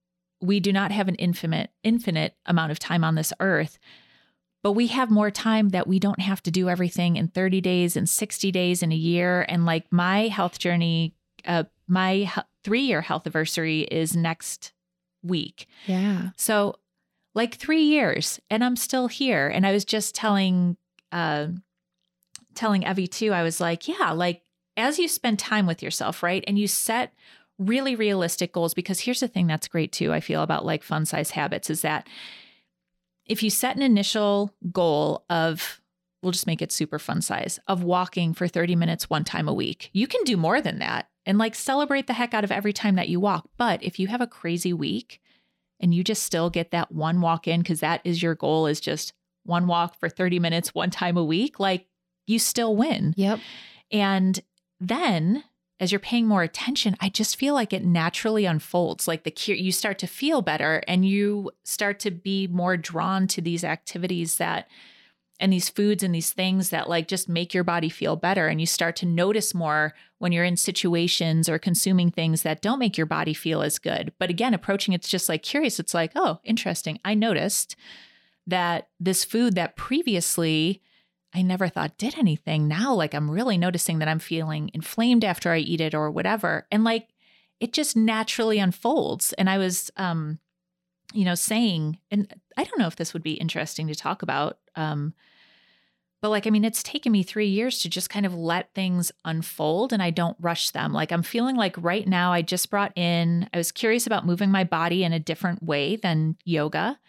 we 0.42 0.60
do 0.60 0.74
not 0.74 0.92
have 0.92 1.08
an 1.08 1.16
infinite, 1.16 1.70
infinite 1.84 2.36
amount 2.48 2.72
of 2.72 2.80
time 2.80 3.04
on 3.04 3.14
this 3.14 3.32
earth. 3.40 3.78
But 4.63 4.74
we 4.74 4.88
have 4.88 5.10
more 5.10 5.32
time 5.32 5.69
that 5.69 5.88
we 5.88 6.00
don't 6.00 6.19
have 6.19 6.43
to 6.43 6.52
do 6.52 6.69
everything 6.69 7.15
in 7.15 7.30
30 7.30 7.62
days 7.62 7.97
and 7.97 8.08
60 8.08 8.52
days 8.52 8.84
in 8.84 8.91
a 8.91 8.95
year. 8.95 9.45
And 9.50 9.65
like 9.65 9.91
my 9.91 10.28
health 10.28 10.60
journey, 10.60 11.15
uh, 11.45 11.63
my 11.88 12.32
three 12.63 12.82
year 12.82 13.02
health 13.02 13.26
anniversary 13.26 13.82
is 13.82 14.15
next 14.15 14.74
week. 15.24 15.67
Yeah. 15.88 16.30
So, 16.38 16.76
like 17.34 17.56
three 17.56 17.84
years, 17.84 18.41
and 18.50 18.63
I'm 18.63 18.76
still 18.76 19.08
here. 19.08 19.47
And 19.47 19.65
I 19.65 19.71
was 19.71 19.86
just 19.86 20.13
telling, 20.13 20.76
uh, 21.13 21.47
telling 22.56 22.84
Evie 22.84 23.08
too. 23.08 23.32
I 23.32 23.41
was 23.41 23.62
like, 23.62 23.88
yeah, 23.88 24.12
like 24.12 24.41
as 24.76 25.00
you 25.00 25.08
spend 25.08 25.39
time 25.39 25.65
with 25.65 25.82
yourself, 25.82 26.24
right, 26.24 26.43
and 26.45 26.60
you 26.60 26.67
set 26.67 27.13
really 27.58 27.95
realistic 27.95 28.52
goals. 28.52 28.74
Because 28.74 29.00
here's 29.00 29.21
the 29.21 29.28
thing 29.28 29.47
that's 29.47 29.67
great 29.67 29.91
too. 29.91 30.12
I 30.12 30.19
feel 30.19 30.43
about 30.43 30.65
like 30.65 30.84
fun 30.84 31.06
size 31.06 31.32
habits 31.32 31.69
is 31.69 31.82
that 31.82 32.08
if 33.32 33.41
you 33.41 33.50
set 33.50 33.76
an 33.76 33.82
initial 33.82 34.54
goal 34.72 35.24
of 35.30 35.82
we'll 36.22 36.32
just 36.32 36.48
make 36.48 36.62
it 36.62 36.72
super 36.72 37.00
fun 37.00 37.22
size 37.22 37.60
of 37.67 37.84
walking 37.84 38.34
for 38.34 38.48
30 38.48 38.76
minutes 38.76 39.10
one 39.10 39.24
time 39.24 39.48
a 39.48 39.54
week. 39.54 39.89
You 39.94 40.06
can 40.06 40.24
do 40.24 40.38
more 40.38 40.62
than 40.62 40.80
that 40.80 41.10
and 41.26 41.38
like 41.38 41.56
celebrate 41.56 42.08
the 42.08 42.13
heck 42.13 42.34
out 42.34 42.44
of 42.44 42.52
every 42.52 42.74
time 42.74 42.96
that 42.96 43.10
you 43.10 43.20
walk. 43.20 43.50
But 43.58 43.82
if 43.82 43.98
you 44.00 44.08
have 44.08 44.22
a 44.22 44.28
crazy 44.28 44.74
week 44.74 45.20
and 45.80 45.94
you 45.94 46.04
just 46.04 46.24
still 46.24 46.50
get 46.50 46.72
that 46.72 46.91
one 46.91 47.22
walk 47.22 47.48
in 47.48 47.62
because 47.62 47.80
that 47.80 48.02
is 48.04 48.22
your 48.22 48.36
goal 48.36 48.67
is 48.67 48.80
just 48.80 49.13
one 49.44 49.65
walk 49.65 50.00
for 50.00 50.10
30 50.10 50.39
minutes 50.39 50.76
one 50.76 50.91
time 50.91 51.17
a 51.17 51.24
week, 51.24 51.60
like 51.60 51.88
you 52.28 52.38
still 52.38 52.76
win. 52.76 53.13
Yep. 53.17 53.39
And 53.91 54.39
then 54.80 55.44
as 55.82 55.91
you're 55.91 56.00
paying 56.00 56.28
more 56.28 56.44
attention, 56.44 56.96
I 57.02 57.10
just 57.10 57.36
feel 57.36 57.56
like 57.56 57.74
it 57.74 57.84
naturally 57.84 58.46
unfolds. 58.46 59.08
Like 59.08 59.24
the 59.24 59.32
cure, 59.32 59.58
you 59.58 59.72
start 59.72 59.98
to 60.00 60.08
feel 60.08 60.44
better 60.44 60.84
and 60.88 61.04
you 61.04 61.50
start 61.63 62.00
to 62.02 62.12
be 62.12 62.46
more 62.46 62.78
drawn 62.78 63.28
to 63.30 63.41
these 63.41 63.63
activities 63.63 64.36
that 64.36 64.67
and 65.39 65.52
these 65.52 65.70
foods 65.70 66.04
and 66.04 66.13
these 66.13 66.32
things 66.32 66.70
that 66.70 66.88
like 66.88 67.08
just 67.08 67.28
make 67.28 67.52
your 67.52 67.63
body 67.63 67.89
feel 67.89 68.15
better. 68.15 68.48
And 68.48 68.62
you 68.62 68.67
start 68.67 68.96
to 68.98 69.08
notice 69.08 69.56
more 69.56 69.96
when 70.20 70.32
you're 70.32 70.46
in 70.46 70.56
situations 70.56 71.50
or 71.50 71.58
consuming 71.58 72.12
things 72.12 72.44
that 72.44 72.62
don't 72.62 72.78
make 72.78 72.96
your 72.96 73.08
body 73.08 73.34
feel 73.34 73.63
as 73.63 73.80
good. 73.80 74.13
But 74.20 74.30
again 74.30 74.54
approaching 74.54 74.94
it's 74.94 75.10
just 75.10 75.28
like 75.28 75.41
curious 75.41 75.80
it's 75.80 75.96
like 75.96 76.12
oh 76.15 76.41
interesting. 76.44 77.00
I 77.04 77.15
noticed 77.15 77.76
that 78.46 78.89
this 79.00 79.26
food 79.26 79.56
that 79.56 79.76
previously 79.76 80.84
I 81.34 81.41
never 81.41 81.70
thought 81.70 81.98
did 81.98 82.17
anything. 82.17 82.67
Now, 82.67 82.94
like, 82.94 83.13
I'm 83.13 83.32
really 83.32 83.58
noticing 83.58 84.00
that 84.00 84.08
I'm 84.08 84.20
feeling 84.20 84.70
inflamed 84.74 85.24
after 85.24 85.52
I 85.52 85.60
eat 85.60 85.82
it 85.82 85.94
or 85.94 86.12
whatever. 86.12 86.67
And 86.72 86.84
like, 86.84 87.08
it 87.60 87.74
just 87.74 87.96
naturally 87.96 88.60
unfolds. 88.60 89.34
And 89.34 89.50
I 89.50 89.58
was, 89.58 89.91
um, 89.96 90.39
you 91.13 91.24
know, 91.24 91.36
saying, 91.36 92.00
and 92.10 92.34
I 92.58 92.63
don't 92.63 92.80
know 92.80 92.88
if 92.88 92.96
this 92.96 93.13
would 93.13 93.24
be 93.24 93.34
interesting 93.34 93.88
to 93.88 93.96
talk 93.96 94.24
about. 94.24 94.60
Um, 94.76 95.13
but 96.22 96.30
like, 96.30 96.46
I 96.46 96.52
mean, 96.52 96.65
it's 96.65 96.84
taken 96.84 97.12
me 97.12 97.24
three 97.24 97.48
years 97.48 97.80
to 97.80 97.89
just 97.89 98.10
kind 98.10 98.26
of 98.26 98.36
let 98.36 98.74
things 98.76 99.12
unfold 99.26 99.91
and 99.91 100.04
I 100.04 100.12
don't 100.12 100.38
rush 100.39 100.70
them. 100.70 100.94
Like, 100.94 101.12
I'm 101.12 101.24
feeling 101.24 101.56
like 101.56 101.76
right 101.78 102.08
now, 102.08 102.32
I 102.32 102.41
just 102.44 102.70
brought 102.70 102.96
in, 102.96 103.50
I 103.54 103.58
was 103.58 103.72
curious 103.72 104.06
about 104.06 104.26
moving 104.26 104.52
my 104.52 104.63
body 104.63 105.04
in 105.04 105.13
a 105.13 105.20
different 105.20 105.63
way 105.63 105.96
than 105.96 106.38
yoga. 106.46 107.00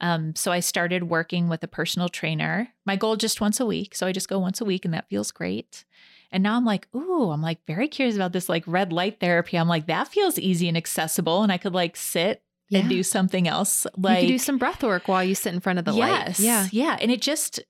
Um, 0.00 0.34
so 0.34 0.50
I 0.50 0.60
started 0.60 1.04
working 1.04 1.48
with 1.48 1.62
a 1.62 1.68
personal 1.68 2.08
trainer. 2.08 2.68
My 2.86 2.96
goal 2.96 3.16
just 3.16 3.40
once 3.40 3.60
a 3.60 3.66
week. 3.66 3.94
So 3.94 4.06
I 4.06 4.12
just 4.12 4.28
go 4.28 4.38
once 4.38 4.60
a 4.60 4.64
week 4.64 4.84
and 4.84 4.94
that 4.94 5.08
feels 5.08 5.30
great. 5.30 5.84
And 6.32 6.42
now 6.42 6.56
I'm 6.56 6.64
like, 6.64 6.88
ooh, 6.94 7.30
I'm 7.30 7.42
like 7.42 7.64
very 7.66 7.88
curious 7.88 8.16
about 8.16 8.32
this 8.32 8.48
like 8.48 8.64
red 8.66 8.92
light 8.92 9.20
therapy. 9.20 9.58
I'm 9.58 9.68
like, 9.68 9.86
that 9.86 10.08
feels 10.08 10.38
easy 10.38 10.68
and 10.68 10.76
accessible. 10.76 11.42
And 11.42 11.50
I 11.52 11.58
could 11.58 11.74
like 11.74 11.96
sit 11.96 12.42
yeah. 12.68 12.80
and 12.80 12.88
do 12.88 13.02
something 13.02 13.48
else. 13.48 13.86
Like 13.96 14.22
you 14.22 14.28
do 14.28 14.38
some 14.38 14.58
breath 14.58 14.82
work 14.82 15.08
while 15.08 15.24
you 15.24 15.34
sit 15.34 15.52
in 15.52 15.60
front 15.60 15.78
of 15.78 15.84
the 15.84 15.92
yes, 15.92 16.38
light. 16.38 16.40
Yeah. 16.40 16.68
Yeah. 16.70 16.98
And 17.00 17.10
it 17.10 17.20
just 17.20 17.60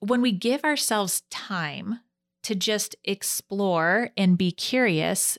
when 0.00 0.22
we 0.22 0.32
give 0.32 0.64
ourselves 0.64 1.22
time 1.30 2.00
to 2.44 2.54
just 2.54 2.96
explore 3.04 4.10
and 4.16 4.38
be 4.38 4.50
curious, 4.50 5.38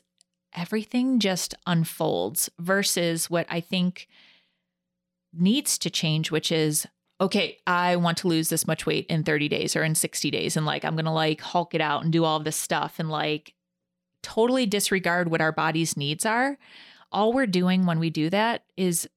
everything 0.54 1.18
just 1.18 1.54
unfolds 1.66 2.50
versus 2.58 3.28
what 3.30 3.46
I 3.48 3.60
think 3.60 4.06
needs 5.32 5.78
to 5.78 5.90
change, 5.90 6.30
which 6.30 6.50
is 6.50 6.86
okay, 7.20 7.58
I 7.66 7.96
want 7.96 8.16
to 8.18 8.28
lose 8.28 8.48
this 8.48 8.66
much 8.66 8.86
weight 8.86 9.06
in 9.08 9.24
30 9.24 9.48
days 9.48 9.76
or 9.76 9.84
in 9.84 9.94
60 9.94 10.30
days. 10.30 10.56
And 10.56 10.64
like, 10.64 10.84
I'm 10.84 10.94
going 10.94 11.04
to 11.04 11.10
like 11.10 11.40
hulk 11.40 11.74
it 11.74 11.80
out 11.82 12.02
and 12.02 12.10
do 12.10 12.24
all 12.24 12.40
this 12.40 12.56
stuff 12.56 12.98
and 12.98 13.10
like 13.10 13.52
totally 14.22 14.64
disregard 14.64 15.30
what 15.30 15.42
our 15.42 15.52
body's 15.52 15.96
needs 15.96 16.24
are. 16.24 16.56
All 17.12 17.32
we're 17.32 17.46
doing 17.46 17.84
when 17.84 17.98
we 17.98 18.08
do 18.08 18.30
that 18.30 18.64
is 18.76 19.08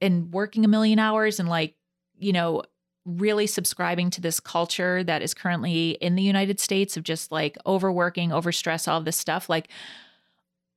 in 0.00 0.30
working 0.32 0.64
a 0.66 0.68
million 0.68 0.98
hours 0.98 1.40
and 1.40 1.48
like, 1.48 1.74
you 2.18 2.32
know, 2.32 2.62
really 3.06 3.46
subscribing 3.46 4.10
to 4.10 4.20
this 4.20 4.40
culture 4.40 5.02
that 5.04 5.22
is 5.22 5.34
currently 5.34 5.90
in 6.00 6.16
the 6.16 6.22
United 6.22 6.60
States 6.60 6.96
of 6.96 7.04
just 7.04 7.32
like 7.32 7.56
overworking, 7.66 8.30
overstress, 8.30 8.86
all 8.86 9.00
this 9.00 9.16
stuff. 9.16 9.48
Like, 9.48 9.68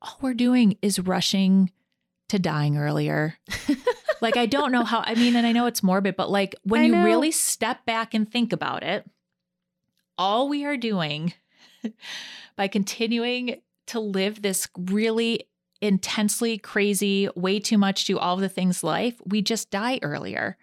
all 0.02 0.18
we're 0.22 0.34
doing 0.34 0.78
is 0.82 1.00
rushing 1.00 1.72
to 2.30 2.40
dying 2.40 2.78
earlier. 2.78 3.38
like 4.22 4.38
I 4.38 4.46
don't 4.46 4.72
know 4.72 4.84
how 4.84 5.02
I 5.06 5.16
mean 5.16 5.36
and 5.36 5.46
I 5.46 5.52
know 5.52 5.66
it's 5.66 5.84
morbid 5.84 6.16
but 6.16 6.30
like 6.30 6.56
when 6.64 6.84
you 6.84 7.04
really 7.04 7.32
step 7.32 7.86
back 7.86 8.14
and 8.14 8.30
think 8.30 8.54
about 8.54 8.84
it 8.84 9.06
all 10.18 10.50
we 10.50 10.66
are 10.66 10.78
doing 10.78 11.34
by 12.56 12.68
continuing 12.68 13.62
to 13.88 14.00
live 14.00 14.42
this 14.42 14.68
really 14.78 15.48
intensely 15.82 16.58
crazy 16.58 17.30
way 17.36 17.60
too 17.60 17.78
much 17.78 18.06
do 18.06 18.18
all 18.18 18.36
the 18.38 18.50
things 18.50 18.84
life 18.84 19.22
we 19.26 19.42
just 19.42 19.70
die 19.70 20.00
earlier. 20.02 20.58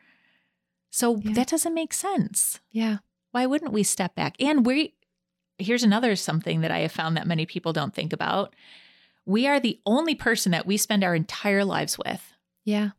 So 0.91 1.17
yeah. 1.17 1.33
that 1.35 1.49
doesn't 1.49 1.75
make 1.75 1.93
sense. 1.93 2.61
Yeah. 2.71 2.99
Why 3.33 3.47
wouldn't 3.47 3.73
we 3.73 3.83
step 3.83 4.15
back? 4.15 4.37
And 4.41 4.67
we 4.67 4.95
here's 5.59 5.85
another 5.85 6.17
something 6.17 6.63
that 6.63 6.71
I 6.71 6.81
have 6.81 6.93
found 6.93 7.17
that 7.17 7.29
many 7.29 7.47
people 7.47 7.73
don't 7.73 7.95
think 7.95 8.13
about 8.13 8.55
we 9.27 9.47
are 9.47 9.61
the 9.61 9.81
only 9.87 10.15
person 10.15 10.53
that 10.53 10.67
we 10.67 10.77
spend 10.77 11.03
our 11.03 11.15
entire 11.15 11.65
lives 11.65 11.99
with. 11.99 12.33
Yeah. 12.65 12.91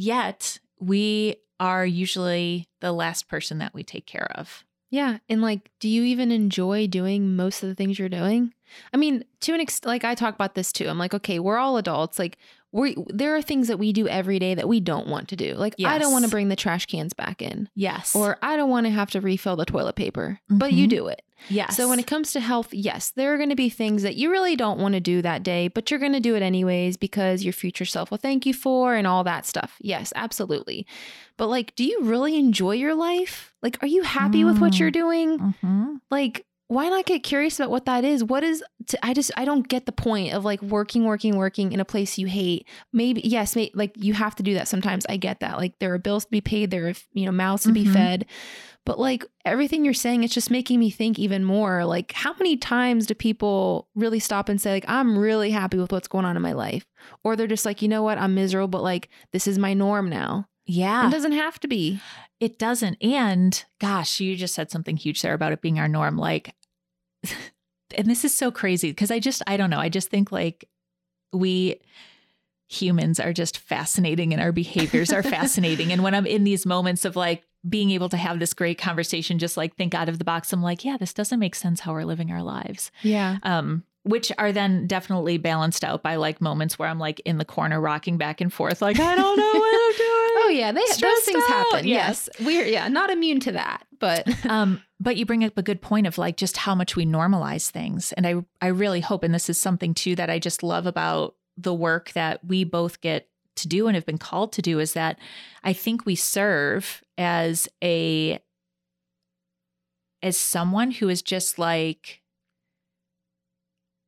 Yet 0.00 0.60
we 0.78 1.36
are 1.60 1.84
usually 1.84 2.68
the 2.80 2.90
last 2.90 3.28
person 3.28 3.58
that 3.58 3.74
we 3.74 3.82
take 3.82 4.06
care 4.06 4.30
of. 4.34 4.64
Yeah. 4.90 5.18
And 5.28 5.42
like, 5.42 5.70
do 5.78 5.90
you 5.90 6.04
even 6.04 6.32
enjoy 6.32 6.86
doing 6.86 7.36
most 7.36 7.62
of 7.62 7.68
the 7.68 7.74
things 7.74 7.98
you're 7.98 8.08
doing? 8.08 8.54
I 8.94 8.96
mean, 8.96 9.24
to 9.40 9.52
an 9.52 9.60
extent, 9.60 9.88
like 9.88 10.04
I 10.04 10.14
talk 10.14 10.34
about 10.34 10.54
this 10.54 10.72
too. 10.72 10.88
I'm 10.88 10.98
like, 10.98 11.12
okay, 11.12 11.38
we're 11.38 11.58
all 11.58 11.76
adults. 11.76 12.18
Like, 12.18 12.38
we 12.72 12.96
there 13.08 13.36
are 13.36 13.42
things 13.42 13.68
that 13.68 13.78
we 13.78 13.92
do 13.92 14.08
every 14.08 14.38
day 14.38 14.54
that 14.54 14.68
we 14.68 14.80
don't 14.80 15.08
want 15.08 15.28
to 15.28 15.36
do. 15.36 15.54
Like 15.54 15.74
yes. 15.76 15.92
I 15.92 15.98
don't 15.98 16.12
want 16.12 16.24
to 16.24 16.30
bring 16.30 16.48
the 16.48 16.56
trash 16.56 16.86
cans 16.86 17.12
back 17.12 17.42
in. 17.42 17.68
Yes. 17.74 18.16
Or 18.16 18.38
I 18.42 18.56
don't 18.56 18.70
want 18.70 18.86
to 18.86 18.90
have 18.90 19.10
to 19.10 19.20
refill 19.20 19.56
the 19.56 19.66
toilet 19.66 19.96
paper. 19.96 20.40
Mm-hmm. 20.44 20.58
But 20.58 20.72
you 20.72 20.86
mm-hmm. 20.86 20.96
do 20.96 21.06
it. 21.08 21.22
Yes. 21.48 21.76
So 21.76 21.88
when 21.88 21.98
it 21.98 22.06
comes 22.06 22.32
to 22.32 22.40
health, 22.40 22.72
yes, 22.72 23.10
there 23.10 23.32
are 23.34 23.36
going 23.36 23.50
to 23.50 23.56
be 23.56 23.68
things 23.68 24.02
that 24.02 24.16
you 24.16 24.30
really 24.30 24.56
don't 24.56 24.78
want 24.78 24.94
to 24.94 25.00
do 25.00 25.22
that 25.22 25.42
day, 25.42 25.68
but 25.68 25.90
you're 25.90 26.00
going 26.00 26.12
to 26.12 26.20
do 26.20 26.34
it 26.36 26.42
anyways 26.42 26.96
because 26.96 27.42
your 27.44 27.52
future 27.52 27.84
self 27.84 28.10
will 28.10 28.18
thank 28.18 28.46
you 28.46 28.54
for 28.54 28.94
and 28.94 29.06
all 29.06 29.24
that 29.24 29.46
stuff. 29.46 29.76
Yes, 29.80 30.12
absolutely. 30.16 30.86
But 31.36 31.48
like, 31.48 31.74
do 31.74 31.84
you 31.84 32.02
really 32.02 32.38
enjoy 32.38 32.72
your 32.72 32.94
life? 32.94 33.54
Like, 33.62 33.82
are 33.82 33.88
you 33.88 34.02
happy 34.02 34.42
mm. 34.42 34.46
with 34.46 34.58
what 34.58 34.78
you're 34.78 34.90
mm. 34.90 34.94
doing? 34.94 35.38
Mm-hmm. 35.38 35.94
Like, 36.10 36.44
why 36.70 36.88
not 36.88 37.04
get 37.04 37.24
curious 37.24 37.58
about 37.58 37.72
what 37.72 37.86
that 37.86 38.04
is? 38.04 38.22
What 38.22 38.44
is 38.44 38.62
to, 38.86 39.04
I 39.04 39.12
just 39.12 39.32
I 39.36 39.44
don't 39.44 39.66
get 39.66 39.86
the 39.86 39.92
point 39.92 40.34
of 40.34 40.44
like 40.44 40.62
working, 40.62 41.04
working, 41.04 41.36
working 41.36 41.72
in 41.72 41.80
a 41.80 41.84
place 41.84 42.16
you 42.16 42.28
hate. 42.28 42.64
Maybe 42.92 43.22
yes, 43.22 43.56
may, 43.56 43.72
like 43.74 43.92
you 43.96 44.14
have 44.14 44.36
to 44.36 44.44
do 44.44 44.54
that 44.54 44.68
sometimes. 44.68 45.04
I 45.08 45.16
get 45.16 45.40
that. 45.40 45.58
Like 45.58 45.76
there 45.80 45.92
are 45.92 45.98
bills 45.98 46.26
to 46.26 46.30
be 46.30 46.40
paid, 46.40 46.70
there 46.70 46.86
are 46.86 46.94
you 47.12 47.26
know 47.26 47.32
mouths 47.32 47.64
to 47.64 47.70
mm-hmm. 47.70 47.84
be 47.84 47.90
fed. 47.92 48.26
But 48.86 49.00
like 49.00 49.24
everything 49.44 49.84
you're 49.84 49.94
saying, 49.94 50.22
it's 50.22 50.32
just 50.32 50.48
making 50.48 50.78
me 50.78 50.90
think 50.90 51.18
even 51.18 51.44
more. 51.44 51.84
Like 51.84 52.12
how 52.12 52.34
many 52.34 52.56
times 52.56 53.06
do 53.06 53.14
people 53.14 53.88
really 53.96 54.20
stop 54.20 54.48
and 54.48 54.60
say 54.60 54.70
like 54.70 54.84
I'm 54.86 55.18
really 55.18 55.50
happy 55.50 55.76
with 55.76 55.90
what's 55.90 56.06
going 56.06 56.24
on 56.24 56.36
in 56.36 56.42
my 56.42 56.52
life, 56.52 56.86
or 57.24 57.34
they're 57.34 57.48
just 57.48 57.66
like 57.66 57.82
you 57.82 57.88
know 57.88 58.04
what 58.04 58.16
I'm 58.16 58.36
miserable, 58.36 58.68
but 58.68 58.84
like 58.84 59.08
this 59.32 59.48
is 59.48 59.58
my 59.58 59.74
norm 59.74 60.08
now. 60.08 60.46
Yeah. 60.66 61.08
It 61.08 61.10
doesn't 61.10 61.32
have 61.32 61.58
to 61.60 61.68
be. 61.68 62.00
It 62.38 62.60
doesn't. 62.60 62.96
And 63.02 63.64
gosh, 63.80 64.20
you 64.20 64.36
just 64.36 64.54
said 64.54 64.70
something 64.70 64.96
huge 64.96 65.20
there 65.20 65.34
about 65.34 65.50
it 65.50 65.62
being 65.62 65.80
our 65.80 65.88
norm. 65.88 66.16
Like 66.16 66.54
and 67.96 68.06
this 68.06 68.24
is 68.24 68.36
so 68.36 68.50
crazy 68.50 68.90
because 68.90 69.10
I 69.10 69.18
just, 69.18 69.42
I 69.46 69.56
don't 69.56 69.70
know. 69.70 69.80
I 69.80 69.88
just 69.88 70.10
think 70.10 70.32
like 70.32 70.68
we 71.32 71.80
humans 72.70 73.18
are 73.18 73.32
just 73.32 73.58
fascinating 73.58 74.32
and 74.32 74.40
our 74.40 74.52
behaviors 74.52 75.12
are 75.12 75.22
fascinating. 75.22 75.92
And 75.92 76.02
when 76.02 76.14
I'm 76.14 76.26
in 76.26 76.44
these 76.44 76.64
moments 76.64 77.04
of 77.04 77.16
like 77.16 77.42
being 77.68 77.90
able 77.90 78.08
to 78.08 78.16
have 78.16 78.38
this 78.38 78.54
great 78.54 78.78
conversation, 78.78 79.38
just 79.38 79.56
like 79.56 79.74
think 79.76 79.92
out 79.92 80.08
of 80.08 80.18
the 80.18 80.24
box, 80.24 80.52
I'm 80.52 80.62
like, 80.62 80.84
yeah, 80.84 80.96
this 80.96 81.12
doesn't 81.12 81.40
make 81.40 81.54
sense 81.54 81.80
how 81.80 81.92
we're 81.92 82.04
living 82.04 82.30
our 82.30 82.42
lives. 82.42 82.90
Yeah. 83.02 83.38
Um, 83.42 83.84
which 84.04 84.32
are 84.38 84.52
then 84.52 84.86
definitely 84.86 85.36
balanced 85.36 85.84
out 85.84 86.02
by 86.02 86.16
like 86.16 86.40
moments 86.40 86.78
where 86.78 86.88
I'm 86.88 86.98
like 86.98 87.20
in 87.20 87.38
the 87.38 87.44
corner 87.44 87.80
rocking 87.80 88.16
back 88.16 88.40
and 88.40 88.52
forth, 88.52 88.80
like, 88.80 88.98
I 88.98 89.14
don't 89.14 89.36
know 89.36 89.52
what 89.52 89.74
I'm 89.74 89.96
doing. 89.96 90.30
oh 90.42 90.50
yeah, 90.52 90.72
they, 90.72 90.80
those 90.80 91.20
things 91.24 91.42
out. 91.44 91.50
happen. 91.50 91.86
Yes. 91.86 92.28
yes. 92.38 92.46
We're 92.46 92.66
yeah, 92.66 92.88
not 92.88 93.10
immune 93.10 93.40
to 93.40 93.52
that. 93.52 93.84
But 93.98 94.26
um, 94.46 94.80
but 95.00 95.16
you 95.16 95.24
bring 95.24 95.42
up 95.42 95.56
a 95.56 95.62
good 95.62 95.80
point 95.80 96.06
of 96.06 96.18
like 96.18 96.36
just 96.36 96.58
how 96.58 96.74
much 96.74 96.94
we 96.94 97.06
normalize 97.06 97.70
things. 97.70 98.12
And 98.12 98.26
I 98.26 98.44
I 98.60 98.68
really 98.68 99.00
hope, 99.00 99.24
and 99.24 99.34
this 99.34 99.48
is 99.48 99.58
something 99.58 99.94
too 99.94 100.14
that 100.16 100.30
I 100.30 100.38
just 100.38 100.62
love 100.62 100.86
about 100.86 101.34
the 101.56 101.74
work 101.74 102.12
that 102.12 102.44
we 102.44 102.64
both 102.64 103.00
get 103.00 103.28
to 103.56 103.68
do 103.68 103.86
and 103.86 103.94
have 103.94 104.06
been 104.06 104.18
called 104.18 104.52
to 104.52 104.62
do 104.62 104.78
is 104.78 104.92
that 104.92 105.18
I 105.64 105.72
think 105.72 106.06
we 106.06 106.14
serve 106.14 107.02
as 107.18 107.68
a 107.82 108.38
as 110.22 110.36
someone 110.36 110.90
who 110.90 111.08
is 111.08 111.22
just 111.22 111.58
like 111.58 112.20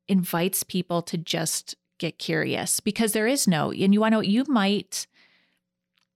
invites 0.08 0.62
people 0.62 1.00
to 1.00 1.16
just 1.16 1.74
get 1.98 2.18
curious 2.18 2.80
because 2.80 3.12
there 3.12 3.26
is 3.26 3.48
no, 3.48 3.70
and 3.70 3.94
you 3.94 4.00
want 4.00 4.14
to, 4.14 4.28
you 4.28 4.44
might 4.46 5.06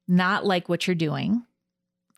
not 0.06 0.44
like 0.44 0.68
what 0.68 0.86
you're 0.86 0.94
doing. 0.94 1.45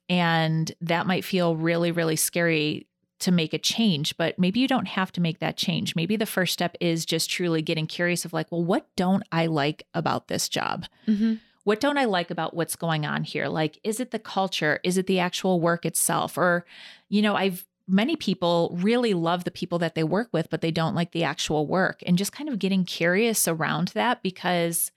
And 0.08 0.72
that 0.80 1.06
might 1.06 1.24
feel 1.24 1.56
really, 1.56 1.90
really 1.90 2.16
scary 2.16 2.86
to 3.20 3.32
make 3.32 3.52
a 3.52 3.58
change, 3.58 4.16
but 4.16 4.38
maybe 4.38 4.60
you 4.60 4.68
don't 4.68 4.86
have 4.86 5.10
to 5.12 5.20
make 5.20 5.40
that 5.40 5.56
change. 5.56 5.96
Maybe 5.96 6.16
the 6.16 6.26
first 6.26 6.52
step 6.52 6.76
is 6.80 7.04
just 7.04 7.28
truly 7.28 7.62
getting 7.62 7.86
curious 7.86 8.24
of 8.24 8.32
like, 8.32 8.50
well, 8.52 8.62
what 8.62 8.86
don't 8.96 9.24
I 9.32 9.46
like 9.46 9.84
about 9.92 10.28
this 10.28 10.48
job? 10.48 10.86
Mm-hmm. 11.06 11.34
What 11.64 11.80
don't 11.80 11.98
I 11.98 12.04
like 12.04 12.30
about 12.30 12.54
what's 12.54 12.76
going 12.76 13.04
on 13.04 13.24
here? 13.24 13.48
Like, 13.48 13.78
is 13.82 14.00
it 14.00 14.12
the 14.12 14.18
culture? 14.18 14.80
Is 14.84 14.96
it 14.96 15.06
the 15.06 15.18
actual 15.18 15.60
work 15.60 15.84
itself? 15.84 16.38
Or, 16.38 16.64
you 17.08 17.20
know, 17.20 17.34
I've 17.34 17.66
many 17.88 18.16
people 18.16 18.76
really 18.80 19.14
love 19.14 19.44
the 19.44 19.50
people 19.50 19.78
that 19.78 19.94
they 19.94 20.04
work 20.04 20.28
with, 20.32 20.50
but 20.50 20.60
they 20.60 20.70
don't 20.70 20.94
like 20.94 21.12
the 21.12 21.24
actual 21.24 21.66
work. 21.66 22.02
And 22.06 22.18
just 22.18 22.32
kind 22.32 22.48
of 22.48 22.58
getting 22.58 22.84
curious 22.84 23.48
around 23.48 23.88
that 23.88 24.22
because 24.22 24.92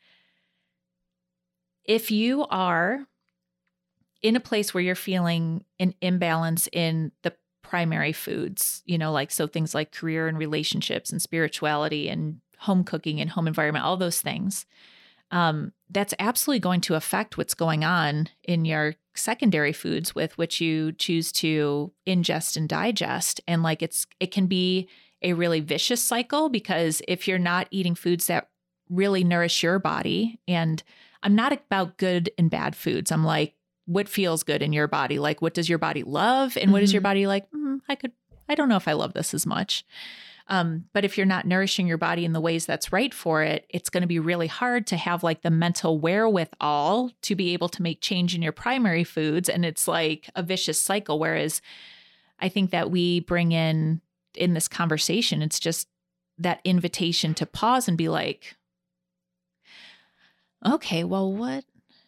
if 1.85 2.11
you 2.11 2.45
are 2.49 3.07
in 4.21 4.35
a 4.35 4.39
place 4.39 4.73
where 4.73 4.83
you're 4.83 4.95
feeling 4.95 5.65
an 5.79 5.93
imbalance 6.01 6.67
in 6.71 7.11
the 7.23 7.33
primary 7.63 8.11
foods, 8.11 8.83
you 8.85 8.97
know, 8.97 9.11
like 9.11 9.31
so 9.31 9.47
things 9.47 9.73
like 9.73 9.91
career 9.91 10.27
and 10.27 10.37
relationships 10.37 11.11
and 11.11 11.21
spirituality 11.21 12.09
and 12.09 12.41
home 12.57 12.83
cooking 12.83 13.19
and 13.19 13.29
home 13.29 13.47
environment, 13.47 13.85
all 13.85 13.97
those 13.97 14.21
things. 14.21 14.65
Um, 15.31 15.71
that's 15.89 16.13
absolutely 16.19 16.59
going 16.59 16.81
to 16.81 16.95
affect 16.95 17.37
what's 17.37 17.53
going 17.53 17.85
on 17.85 18.27
in 18.43 18.65
your 18.65 18.95
secondary 19.15 19.71
foods 19.71 20.13
with 20.13 20.37
which 20.37 20.59
you 20.59 20.91
choose 20.91 21.31
to 21.31 21.93
ingest 22.05 22.57
and 22.57 22.67
digest. 22.67 23.39
And 23.47 23.63
like 23.63 23.81
it's, 23.81 24.05
it 24.19 24.31
can 24.31 24.47
be 24.47 24.89
a 25.21 25.33
really 25.33 25.61
vicious 25.61 26.03
cycle 26.03 26.49
because 26.49 27.01
if 27.07 27.27
you're 27.27 27.39
not 27.39 27.67
eating 27.71 27.95
foods 27.95 28.27
that 28.27 28.49
really 28.89 29.23
nourish 29.23 29.63
your 29.63 29.79
body, 29.79 30.39
and 30.47 30.83
I'm 31.23 31.35
not 31.35 31.53
about 31.53 31.97
good 31.97 32.29
and 32.37 32.49
bad 32.49 32.75
foods, 32.75 33.11
I'm 33.11 33.23
like, 33.23 33.55
what 33.91 34.07
feels 34.07 34.43
good 34.43 34.61
in 34.61 34.73
your 34.73 34.87
body? 34.87 35.19
Like, 35.19 35.41
what 35.41 35.53
does 35.53 35.67
your 35.67 35.77
body 35.77 36.03
love? 36.03 36.57
And 36.57 36.71
what 36.71 36.83
is 36.83 36.93
your 36.93 37.01
body 37.01 37.27
like? 37.27 37.49
Mm, 37.51 37.81
I 37.89 37.95
could, 37.95 38.13
I 38.47 38.55
don't 38.55 38.69
know 38.69 38.77
if 38.77 38.87
I 38.87 38.93
love 38.93 39.13
this 39.13 39.33
as 39.33 39.45
much. 39.45 39.85
Um, 40.47 40.85
but 40.93 41.05
if 41.05 41.17
you're 41.17 41.25
not 41.25 41.45
nourishing 41.45 41.87
your 41.87 41.97
body 41.97 42.25
in 42.25 42.33
the 42.33 42.41
ways 42.41 42.65
that's 42.65 42.91
right 42.91 43.13
for 43.13 43.43
it, 43.43 43.65
it's 43.69 43.89
going 43.89 44.01
to 44.01 44.07
be 44.07 44.19
really 44.19 44.47
hard 44.47 44.87
to 44.87 44.97
have 44.97 45.23
like 45.23 45.41
the 45.41 45.51
mental 45.51 45.99
wherewithal 45.99 47.11
to 47.21 47.35
be 47.35 47.53
able 47.53 47.69
to 47.69 47.81
make 47.81 48.01
change 48.01 48.35
in 48.35 48.41
your 48.41 48.51
primary 48.51 49.03
foods. 49.03 49.47
And 49.47 49.63
it's 49.63 49.87
like 49.87 50.29
a 50.35 50.43
vicious 50.43 50.79
cycle. 50.79 51.19
Whereas 51.19 51.61
I 52.39 52.49
think 52.49 52.71
that 52.71 52.91
we 52.91 53.21
bring 53.21 53.51
in 53.51 54.01
in 54.35 54.53
this 54.53 54.67
conversation, 54.67 55.41
it's 55.41 55.59
just 55.59 55.87
that 56.37 56.61
invitation 56.63 57.33
to 57.35 57.45
pause 57.45 57.87
and 57.87 57.97
be 57.97 58.09
like, 58.09 58.55
okay, 60.65 61.03
well, 61.03 61.31
what 61.31 61.63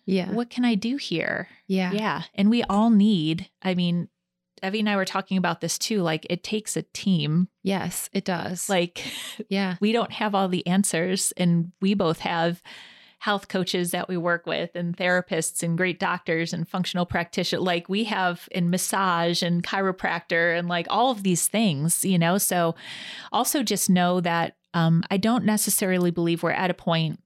Yeah. 0.05 0.31
what 0.31 0.49
can 0.49 0.65
I 0.65 0.75
do 0.75 0.97
here? 0.97 1.47
Yeah. 1.67 1.91
Yeah. 1.91 2.23
And 2.35 2.49
we 2.49 2.63
all 2.63 2.89
need, 2.89 3.49
I 3.61 3.73
mean, 3.73 4.09
Evie 4.63 4.79
and 4.79 4.89
I 4.89 4.95
were 4.95 5.05
talking 5.05 5.37
about 5.37 5.61
this 5.61 5.77
too. 5.77 6.01
Like, 6.01 6.25
it 6.29 6.43
takes 6.43 6.77
a 6.77 6.83
team. 6.93 7.49
Yes, 7.63 8.09
it 8.13 8.23
does. 8.23 8.69
Like, 8.69 9.03
yeah. 9.49 9.75
we 9.81 9.91
don't 9.91 10.11
have 10.13 10.33
all 10.33 10.47
the 10.47 10.65
answers, 10.65 11.33
and 11.35 11.73
we 11.81 11.93
both 11.93 12.19
have 12.19 12.61
health 13.19 13.47
coaches 13.47 13.91
that 13.91 14.07
we 14.07 14.15
work 14.17 14.45
with, 14.45 14.69
and 14.75 14.95
therapists, 14.95 15.63
and 15.63 15.77
great 15.77 15.99
doctors, 15.99 16.53
and 16.53 16.67
functional 16.67 17.05
practitioners. 17.05 17.61
Like, 17.61 17.89
we 17.89 18.05
have 18.05 18.47
in 18.51 18.69
massage 18.69 19.43
and 19.43 19.63
chiropractor, 19.63 20.57
and 20.57 20.69
like 20.69 20.87
all 20.89 21.11
of 21.11 21.23
these 21.23 21.47
things, 21.47 22.05
you 22.05 22.17
know? 22.17 22.37
So, 22.37 22.75
also 23.33 23.63
just 23.63 23.89
know 23.89 24.21
that 24.21 24.55
um, 24.73 25.03
I 25.11 25.17
don't 25.17 25.45
necessarily 25.45 26.09
believe 26.09 26.41
we're 26.41 26.51
at 26.51 26.71
a 26.71 26.73
point 26.73 27.19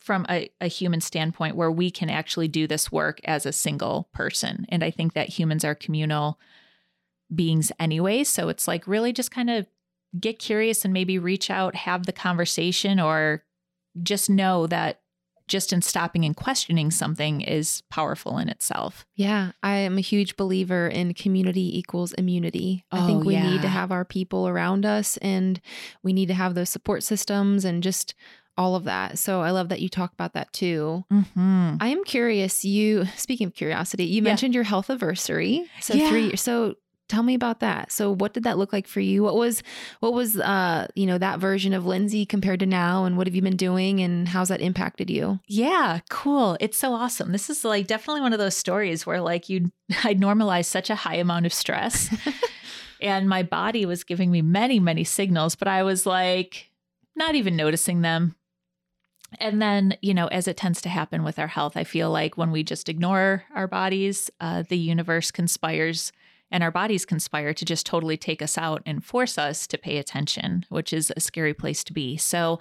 from 0.00 0.26
a, 0.28 0.50
a 0.60 0.66
human 0.66 1.00
standpoint 1.00 1.56
where 1.56 1.70
we 1.70 1.90
can 1.90 2.10
actually 2.10 2.48
do 2.48 2.66
this 2.66 2.90
work 2.90 3.20
as 3.24 3.44
a 3.44 3.52
single 3.52 4.08
person. 4.12 4.66
And 4.70 4.82
I 4.82 4.90
think 4.90 5.12
that 5.12 5.28
humans 5.28 5.64
are 5.64 5.74
communal 5.74 6.38
beings 7.32 7.70
anyway. 7.78 8.24
So 8.24 8.48
it's 8.48 8.66
like 8.66 8.86
really 8.86 9.12
just 9.12 9.30
kind 9.30 9.50
of 9.50 9.66
get 10.18 10.38
curious 10.38 10.84
and 10.84 10.92
maybe 10.92 11.18
reach 11.18 11.50
out, 11.50 11.74
have 11.74 12.06
the 12.06 12.12
conversation, 12.12 12.98
or 12.98 13.44
just 14.02 14.30
know 14.30 14.66
that 14.66 15.00
just 15.50 15.72
in 15.72 15.82
stopping 15.82 16.24
and 16.24 16.36
questioning 16.36 16.90
something 16.92 17.40
is 17.40 17.82
powerful 17.90 18.38
in 18.38 18.48
itself. 18.48 19.04
Yeah, 19.16 19.50
I 19.62 19.78
am 19.78 19.98
a 19.98 20.00
huge 20.00 20.36
believer 20.36 20.86
in 20.86 21.12
community 21.12 21.76
equals 21.76 22.12
immunity. 22.12 22.84
I 22.92 23.02
oh, 23.02 23.06
think 23.06 23.24
Oh, 23.24 23.26
we 23.26 23.36
need 23.36 23.60
to 23.62 23.68
have 23.68 23.90
our 23.90 24.04
people 24.04 24.46
around 24.46 24.86
us 24.86 25.16
and 25.18 25.60
we 26.04 26.12
need 26.12 26.26
to 26.26 26.34
have 26.34 26.54
those 26.54 26.70
support 26.70 27.02
systems 27.02 27.64
and 27.64 27.82
just 27.82 28.14
all 28.56 28.74
of 28.76 28.84
that. 28.84 29.18
So 29.18 29.40
I 29.40 29.50
love 29.52 29.68
that 29.70 29.80
you 29.80 29.88
talk 29.88 30.12
about 30.12 30.34
that 30.34 30.52
too. 30.52 31.04
Mm-hmm. 31.12 31.76
I 31.80 31.88
am 31.88 32.04
curious, 32.04 32.64
you 32.64 33.06
speaking 33.16 33.46
of 33.46 33.54
curiosity, 33.54 34.04
you 34.04 34.16
Yeah. 34.16 34.22
mentioned 34.22 34.54
your 34.54 34.64
health 34.64 34.90
anniversary. 34.90 35.64
So 35.80 35.94
Yeah. 35.94 36.08
3 36.10 36.22
years. 36.26 36.40
So 36.42 36.74
tell 37.08 37.22
me 37.24 37.34
about 37.34 37.58
that. 37.58 37.90
So 37.90 38.14
what 38.14 38.34
did 38.34 38.44
that 38.44 38.56
look 38.58 38.72
like 38.72 38.86
for 38.86 39.00
you? 39.00 39.22
What 39.24 39.34
was 39.34 39.62
what 40.00 40.12
was 40.12 40.36
uh, 40.38 40.86
you 40.94 41.06
know, 41.06 41.18
that 41.18 41.40
version 41.40 41.72
of 41.72 41.84
Lindsay 41.86 42.24
compared 42.26 42.60
to 42.60 42.66
now 42.66 43.04
and 43.04 43.16
what 43.16 43.26
have 43.26 43.34
you 43.34 43.42
been 43.42 43.56
doing 43.56 44.00
and 44.00 44.28
how's 44.28 44.48
that 44.48 44.60
impacted 44.60 45.10
you? 45.10 45.40
Yeah, 45.48 46.00
cool. 46.08 46.56
It's 46.60 46.78
so 46.78 46.92
awesome. 46.92 47.32
This 47.32 47.50
is 47.50 47.64
like 47.64 47.86
definitely 47.88 48.20
one 48.20 48.32
of 48.32 48.38
those 48.38 48.56
stories 48.56 49.06
where 49.06 49.20
like 49.20 49.48
you 49.48 49.72
I 50.04 50.12
normalized 50.12 50.70
such 50.70 50.88
a 50.90 50.94
high 50.94 51.16
amount 51.16 51.46
of 51.46 51.52
stress 51.52 52.14
and 53.00 53.28
my 53.28 53.42
body 53.42 53.86
was 53.86 54.04
giving 54.04 54.30
me 54.30 54.42
many 54.42 54.78
many 54.78 55.02
signals, 55.04 55.56
but 55.56 55.66
I 55.68 55.82
was 55.82 56.04
like 56.06 56.70
not 57.16 57.34
even 57.34 57.56
noticing 57.56 58.02
them. 58.02 58.36
And 59.38 59.62
then, 59.62 59.96
you 60.02 60.12
know, 60.12 60.26
as 60.28 60.48
it 60.48 60.56
tends 60.56 60.80
to 60.82 60.88
happen 60.88 61.22
with 61.22 61.38
our 61.38 61.46
health, 61.46 61.76
I 61.76 61.84
feel 61.84 62.10
like 62.10 62.36
when 62.36 62.50
we 62.50 62.62
just 62.62 62.88
ignore 62.88 63.44
our 63.54 63.68
bodies, 63.68 64.30
uh, 64.40 64.64
the 64.68 64.78
universe 64.78 65.30
conspires 65.30 66.12
and 66.50 66.64
our 66.64 66.70
bodies 66.70 67.06
conspire 67.06 67.54
to 67.54 67.64
just 67.64 67.86
totally 67.86 68.16
take 68.16 68.42
us 68.42 68.58
out 68.58 68.82
and 68.84 69.04
force 69.04 69.38
us 69.38 69.66
to 69.68 69.78
pay 69.78 69.98
attention, 69.98 70.66
which 70.68 70.92
is 70.92 71.12
a 71.16 71.20
scary 71.20 71.54
place 71.54 71.84
to 71.84 71.92
be. 71.92 72.16
So, 72.16 72.58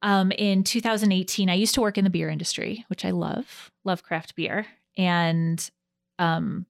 um, 0.00 0.32
in 0.32 0.64
2018, 0.64 1.48
I 1.48 1.54
used 1.54 1.74
to 1.74 1.80
work 1.80 1.96
in 1.96 2.04
the 2.04 2.10
beer 2.10 2.28
industry, 2.28 2.84
which 2.88 3.04
I 3.04 3.10
love, 3.10 3.70
love 3.84 4.02
craft 4.02 4.34
beer. 4.34 4.66
And 4.98 5.70
um, 6.18 6.66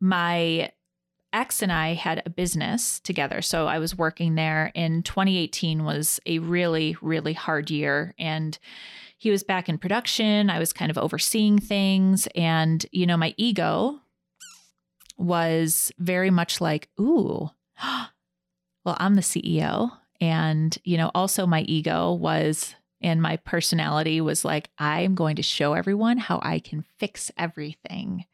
my 0.00 0.70
ex 1.34 1.60
and 1.60 1.72
I 1.72 1.94
had 1.94 2.22
a 2.24 2.30
business 2.30 3.00
together. 3.00 3.42
So 3.42 3.66
I 3.66 3.78
was 3.78 3.98
working 3.98 4.36
there. 4.36 4.70
In 4.74 5.02
2018 5.02 5.84
was 5.84 6.20
a 6.24 6.38
really, 6.38 6.96
really 7.02 7.32
hard 7.34 7.70
year. 7.70 8.14
And 8.18 8.58
he 9.18 9.30
was 9.30 9.42
back 9.42 9.68
in 9.68 9.78
production. 9.78 10.48
I 10.48 10.58
was 10.58 10.72
kind 10.72 10.90
of 10.90 10.98
overseeing 10.98 11.58
things. 11.58 12.28
And, 12.34 12.84
you 12.92 13.06
know, 13.06 13.16
my 13.16 13.34
ego 13.36 14.00
was 15.16 15.92
very 15.98 16.30
much 16.30 16.60
like, 16.60 16.88
ooh, 17.00 17.50
well, 17.82 18.96
I'm 18.98 19.14
the 19.14 19.20
CEO. 19.20 19.90
And, 20.20 20.76
you 20.84 20.96
know, 20.96 21.10
also 21.14 21.46
my 21.46 21.62
ego 21.62 22.12
was, 22.12 22.74
and 23.00 23.20
my 23.20 23.36
personality 23.38 24.20
was 24.20 24.44
like, 24.44 24.70
I'm 24.78 25.14
going 25.14 25.36
to 25.36 25.42
show 25.42 25.74
everyone 25.74 26.18
how 26.18 26.40
I 26.42 26.58
can 26.58 26.84
fix 26.98 27.30
everything. 27.36 28.24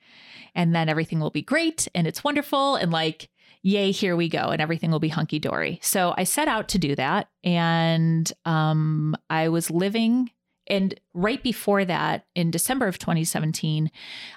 And 0.54 0.74
then 0.74 0.88
everything 0.88 1.20
will 1.20 1.30
be 1.30 1.42
great 1.42 1.88
and 1.94 2.06
it's 2.06 2.24
wonderful. 2.24 2.76
And 2.76 2.90
like, 2.90 3.28
yay, 3.62 3.90
here 3.90 4.16
we 4.16 4.28
go. 4.28 4.48
And 4.48 4.60
everything 4.60 4.90
will 4.90 5.00
be 5.00 5.08
hunky 5.08 5.38
dory. 5.38 5.78
So 5.82 6.14
I 6.16 6.24
set 6.24 6.48
out 6.48 6.68
to 6.68 6.78
do 6.78 6.94
that. 6.96 7.28
And 7.44 8.30
um, 8.44 9.16
I 9.28 9.48
was 9.48 9.70
living. 9.70 10.30
And 10.66 10.98
right 11.14 11.42
before 11.42 11.84
that, 11.84 12.26
in 12.34 12.50
December 12.50 12.86
of 12.86 12.98
2017, 12.98 13.90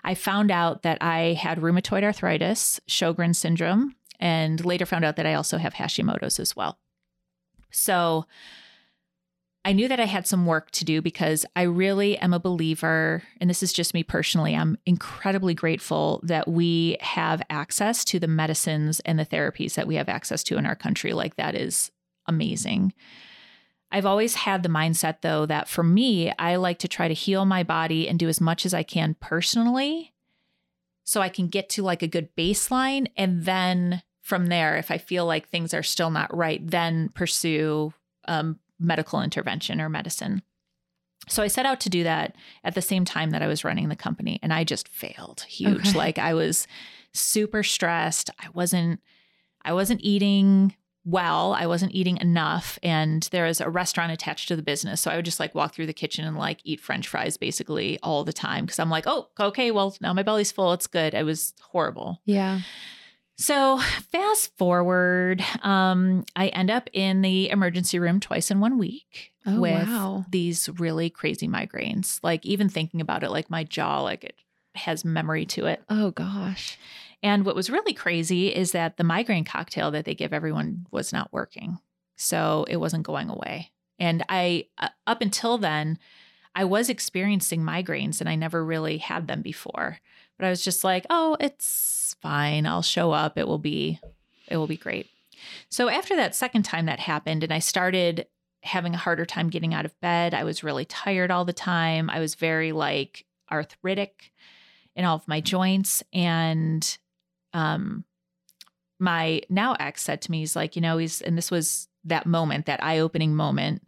I 0.04 0.16
found 0.16 0.52
out 0.52 0.82
that 0.82 0.98
I 1.02 1.34
had 1.34 1.60
rheumatoid 1.60 2.04
arthritis, 2.04 2.80
Sjogren's 2.88 3.38
syndrome, 3.38 3.96
and 4.20 4.64
later 4.66 4.86
found 4.86 5.06
out 5.06 5.16
that 5.18 5.28
I 5.28 5.36
also 5.36 5.58
have 5.58 5.76
Hashimoto's 5.76 6.40
as 6.40 6.56
well. 6.56 6.80
So 7.72 8.26
I 9.66 9.72
knew 9.72 9.88
that 9.88 10.00
I 10.00 10.06
had 10.06 10.28
some 10.28 10.46
work 10.46 10.72
to 10.72 10.84
do 10.84 11.02
because 11.02 11.46
I 11.56 11.62
really 11.62 12.18
am 12.18 12.34
a 12.34 12.40
believer, 12.40 13.24
and 13.40 13.50
this 13.50 13.64
is 13.64 13.72
just 13.72 13.94
me 13.94 14.04
personally. 14.04 14.56
I'm 14.56 14.78
incredibly 14.86 15.54
grateful 15.54 16.20
that 16.24 16.50
we 16.50 16.98
have 17.00 17.42
access 17.50 18.04
to 18.06 18.20
the 18.20 18.28
medicines 18.28 19.00
and 19.02 19.18
the 19.18 19.26
therapies 19.26 19.76
that 19.76 19.88
we 19.88 19.96
have 19.96 20.10
access 20.10 20.44
to 20.44 20.58
in 20.58 20.66
our 20.66 20.76
country. 20.76 21.14
Like, 21.14 21.38
that 21.38 21.56
is 21.56 21.92
amazing. 22.28 22.94
I've 23.90 24.06
always 24.06 24.36
had 24.36 24.64
the 24.64 24.70
mindset, 24.70 25.22
though, 25.22 25.46
that 25.46 25.70
for 25.70 25.84
me, 25.84 26.34
I 26.38 26.58
like 26.58 26.80
to 26.80 26.88
try 26.90 27.08
to 27.08 27.14
heal 27.14 27.46
my 27.46 27.64
body 27.64 28.10
and 28.10 28.20
do 28.20 28.28
as 28.28 28.42
much 28.42 28.66
as 28.66 28.74
I 28.74 28.84
can 28.84 29.16
personally 29.22 30.14
so 31.06 31.22
I 31.22 31.30
can 31.30 31.48
get 31.48 31.70
to 31.70 31.84
like 31.84 32.02
a 32.02 32.08
good 32.08 32.36
baseline. 32.36 33.08
And 33.16 33.44
then 33.44 34.02
from 34.22 34.48
there, 34.48 34.78
if 34.78 34.90
I 34.90 34.98
feel 34.98 35.26
like 35.26 35.48
things 35.48 35.74
are 35.74 35.84
still 35.84 36.10
not 36.10 36.36
right, 36.36 36.66
then 36.66 37.10
pursue 37.14 37.94
um, 38.28 38.60
medical 38.80 39.22
intervention 39.22 39.80
or 39.80 39.90
medicine. 39.90 40.42
So 41.30 41.42
I 41.42 41.48
set 41.48 41.66
out 41.66 41.80
to 41.82 41.90
do 41.90 42.04
that 42.04 42.36
at 42.64 42.76
the 42.76 42.82
same 42.82 43.06
time 43.06 43.30
that 43.32 43.42
I 43.42 43.48
was 43.48 43.64
running 43.64 43.90
the 43.90 43.96
company 43.96 44.40
and 44.44 44.52
I 44.54 44.64
just 44.64 44.90
failed 44.90 45.46
huge. 45.48 45.90
Okay. 45.90 45.98
Like 45.98 46.20
I 46.20 46.34
was 46.34 46.68
super 47.14 47.64
stressed. 47.64 48.30
I 48.40 48.48
wasn't 48.54 49.00
I 49.64 49.72
wasn't 49.72 50.02
eating 50.02 50.76
well. 51.06 51.54
I 51.54 51.66
wasn't 51.66 51.94
eating 51.94 52.18
enough 52.18 52.78
and 52.84 53.24
there 53.32 53.46
was 53.46 53.62
a 53.62 53.70
restaurant 53.70 54.12
attached 54.12 54.48
to 54.50 54.56
the 54.56 54.62
business. 54.62 55.00
So 55.02 55.12
I 55.12 55.16
would 55.16 55.26
just 55.26 55.40
like 55.40 55.56
walk 55.56 55.74
through 55.74 55.86
the 55.86 55.94
kitchen 55.94 56.26
and 56.26 56.38
like 56.38 56.60
eat 56.64 56.82
french 56.82 57.08
fries 57.08 57.38
basically 57.38 58.00
all 58.04 58.24
the 58.24 58.34
time 58.34 58.68
cuz 58.68 58.80
I'm 58.80 58.90
like, 58.90 59.06
"Oh, 59.08 59.30
okay, 59.40 59.72
well, 59.72 59.96
now 60.02 60.14
my 60.14 60.24
belly's 60.24 60.52
full. 60.52 60.74
It's 60.74 60.88
good." 60.88 61.14
It 61.14 61.24
was 61.24 61.54
horrible. 61.62 62.22
Yeah. 62.26 62.62
So 63.38 63.80
fast 64.12 64.56
forward, 64.58 65.44
um, 65.64 66.24
I 66.36 66.48
end 66.50 66.70
up 66.70 66.90
in 66.94 67.22
the 67.22 67.50
emergency 67.50 67.98
room 68.00 68.20
twice 68.20 68.52
in 68.52 68.60
one 68.60 68.78
week 68.78 69.32
Oh, 69.46 69.60
with 69.60 69.88
wow. 69.88 70.26
these 70.30 70.70
really 70.78 71.10
crazy 71.10 71.48
migraines. 71.48 72.20
Like 72.24 72.46
even 72.46 72.70
thinking 72.70 73.02
about 73.02 73.24
it, 73.24 73.32
like 73.32 73.50
my 73.50 73.64
jaw, 73.64 74.02
like 74.02 74.24
it 74.24 74.36
has 74.76 75.04
memory 75.04 75.46
to 75.48 75.66
it. 75.66 75.82
Oh 75.90 76.12
gosh. 76.12 76.78
And 77.22 77.46
what 77.46 77.56
was 77.56 77.70
really 77.70 77.94
crazy 77.94 78.50
is 78.54 78.72
that 78.74 78.98
the 78.98 79.04
migraine 79.04 79.46
cocktail 79.46 79.92
that 79.92 80.06
they 80.06 80.16
give 80.16 80.32
everyone 80.34 80.86
was 80.92 81.12
not 81.12 81.34
working. 81.34 81.80
So 82.16 82.66
it 82.70 82.78
wasn't 82.78 83.04
going 83.06 83.30
away. 83.30 83.72
And 84.00 84.24
I, 84.30 84.68
uh, 84.78 84.90
up 85.08 85.22
until 85.22 85.58
then, 85.58 85.98
I 86.56 86.66
was 86.66 86.90
experiencing 86.90 87.62
migraines 87.62 88.20
and 88.20 88.30
I 88.30 88.36
never 88.36 88.64
really 88.64 88.98
had 89.00 89.28
them 89.28 89.42
before. 89.42 90.00
But 90.38 90.46
I 90.46 90.50
was 90.50 90.64
just 90.64 90.84
like, 90.84 91.06
oh, 91.10 91.36
it's 91.40 91.66
fine. 92.14 92.66
I'll 92.66 92.82
show 92.82 93.12
up. 93.12 93.38
It 93.38 93.48
will 93.48 93.58
be, 93.58 94.00
it 94.48 94.58
will 94.58 94.68
be 94.68 94.78
great. 94.78 95.08
So 95.70 95.90
after 95.90 96.16
that 96.16 96.36
second 96.36 96.64
time 96.64 96.86
that 96.86 97.00
happened, 97.00 97.44
and 97.44 97.54
I 97.54 97.60
started 97.60 98.28
having 98.62 98.94
a 98.94 98.98
harder 98.98 99.26
time 99.26 99.50
getting 99.50 99.74
out 99.74 99.86
of 99.86 100.00
bed, 100.00 100.34
I 100.34 100.44
was 100.44 100.64
really 100.64 100.86
tired 100.86 101.32
all 101.32 101.46
the 101.46 101.54
time. 101.54 102.10
I 102.10 102.20
was 102.20 102.36
very 102.36 102.72
like 102.72 103.26
arthritic 103.52 104.32
in 104.96 105.06
all 105.06 105.18
of 105.18 105.28
my 105.28 105.42
joints. 105.42 106.02
And 106.14 106.98
um 107.54 108.06
my 109.00 109.42
now 109.50 109.76
ex 109.80 110.02
said 110.02 110.22
to 110.22 110.32
me, 110.32 110.40
he's 110.40 110.56
like, 110.56 110.76
you 110.78 110.82
know, 110.82 110.98
he's 110.98 111.22
and 111.22 111.38
this 111.38 111.52
was 111.52 111.90
that 112.06 112.26
moment, 112.26 112.68
that 112.68 112.84
eye-opening 112.84 113.36
moment. 113.36 113.84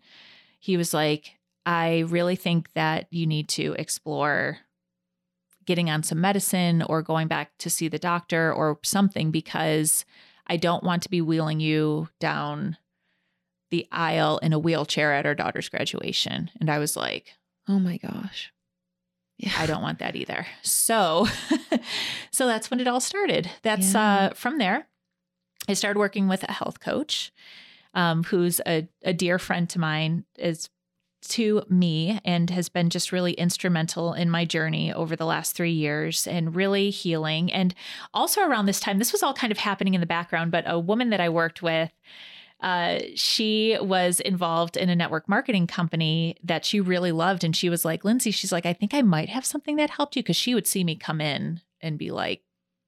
He 0.59 0.76
was 0.76 0.93
like, 0.93 1.36
I 1.65 1.99
really 1.99 2.36
think 2.36 2.73
that 2.73 3.07
you 3.11 3.26
need 3.28 3.47
to 3.49 3.76
explore 3.80 4.59
getting 5.66 5.89
on 5.89 6.03
some 6.03 6.22
medicine 6.22 6.82
or 6.84 7.01
going 7.01 7.28
back 7.28 7.51
to 7.59 7.70
see 7.70 7.88
the 7.88 7.99
doctor 7.99 8.53
or 8.53 8.80
something 8.84 9.32
because 9.32 10.05
I 10.47 10.57
don't 10.57 10.84
want 10.84 11.03
to 11.03 11.09
be 11.09 11.22
wheeling 11.22 11.59
you 11.59 12.09
down 12.20 12.78
the 13.72 13.88
aisle 13.91 14.38
in 14.39 14.53
a 14.53 14.59
wheelchair 14.59 15.13
at 15.13 15.26
our 15.26 15.34
daughter's 15.36 15.70
graduation. 15.70 16.51
And 16.59 16.70
I 16.70 16.78
was 16.80 16.95
like, 16.95 17.34
oh 17.68 17.80
my 17.80 17.97
gosh. 17.97 18.51
Yeah. 19.38 19.51
I 19.57 19.66
don't 19.66 19.82
want 19.82 19.99
that 19.99 20.16
either. 20.16 20.45
So 20.61 21.28
so 22.32 22.45
that's 22.47 22.70
when 22.72 22.80
it 22.80 22.88
all 22.88 23.01
started. 23.01 23.49
That's 23.63 23.93
Yeah. 23.93 24.30
uh 24.30 24.34
from 24.34 24.59
there. 24.59 24.88
I 25.68 25.74
started 25.74 25.97
working 25.99 26.28
with 26.28 26.43
a 26.43 26.51
health 26.51 26.80
coach 26.80 27.32
um, 27.95 28.24
who's 28.24 28.61
a, 28.68 28.88
a 29.03 29.13
dear 29.13 29.39
friend 29.39 29.68
to 29.72 29.80
mine 29.80 30.26
is 30.38 30.70
to 31.30 31.63
me 31.69 32.19
and 32.23 32.49
has 32.49 32.69
been 32.69 32.89
just 32.89 33.11
really 33.11 33.34
instrumental 33.34 34.13
in 34.13 34.30
my 34.30 34.45
journey 34.45 34.93
over 34.93 35.15
the 35.15 35.26
last 35.26 35.55
three 35.55 35.71
years 35.71 36.28
and 36.28 36.55
really 36.55 36.89
healing. 36.89 37.51
And 37.51 37.73
also 38.13 38.41
around 38.41 38.65
this 38.65 38.80
time, 38.80 38.99
this 38.99 39.11
was 39.11 39.23
all 39.23 39.34
kind 39.34 39.51
of 39.51 39.57
happening 39.57 39.93
in 39.93 40.01
the 40.01 40.07
background, 40.07 40.51
but 40.51 40.63
a 40.67 40.80
woman 40.80 41.09
that 41.09 41.19
I 41.19 41.30
worked 41.30 41.61
with, 41.61 41.91
uh, 42.61 42.99
she 43.15 43.78
was 43.82 44.19
involved 44.21 44.78
in 44.78 44.89
a 44.89 44.95
network 44.95 45.28
marketing 45.28 45.67
company 45.67 46.38
that 46.43 46.65
she 46.65 46.80
really 46.80 47.11
loved. 47.11 47.43
And 47.43 47.55
she 47.55 47.69
was 47.69 47.86
like, 47.86 48.05
Lindsay, 48.05 48.32
she's 48.32 48.51
like, 48.51 48.65
I 48.65 48.73
think 48.73 48.93
I 48.93 49.01
might 49.01 49.30
have 49.30 49.45
something 49.45 49.76
that 49.76 49.89
helped 49.89 50.15
you 50.15 50.23
because 50.23 50.38
she 50.38 50.55
would 50.55 50.67
see 50.67 50.84
me 50.84 50.95
come 50.95 51.21
in 51.21 51.61
and 51.82 51.97
be 51.97 52.11
like, 52.11 52.41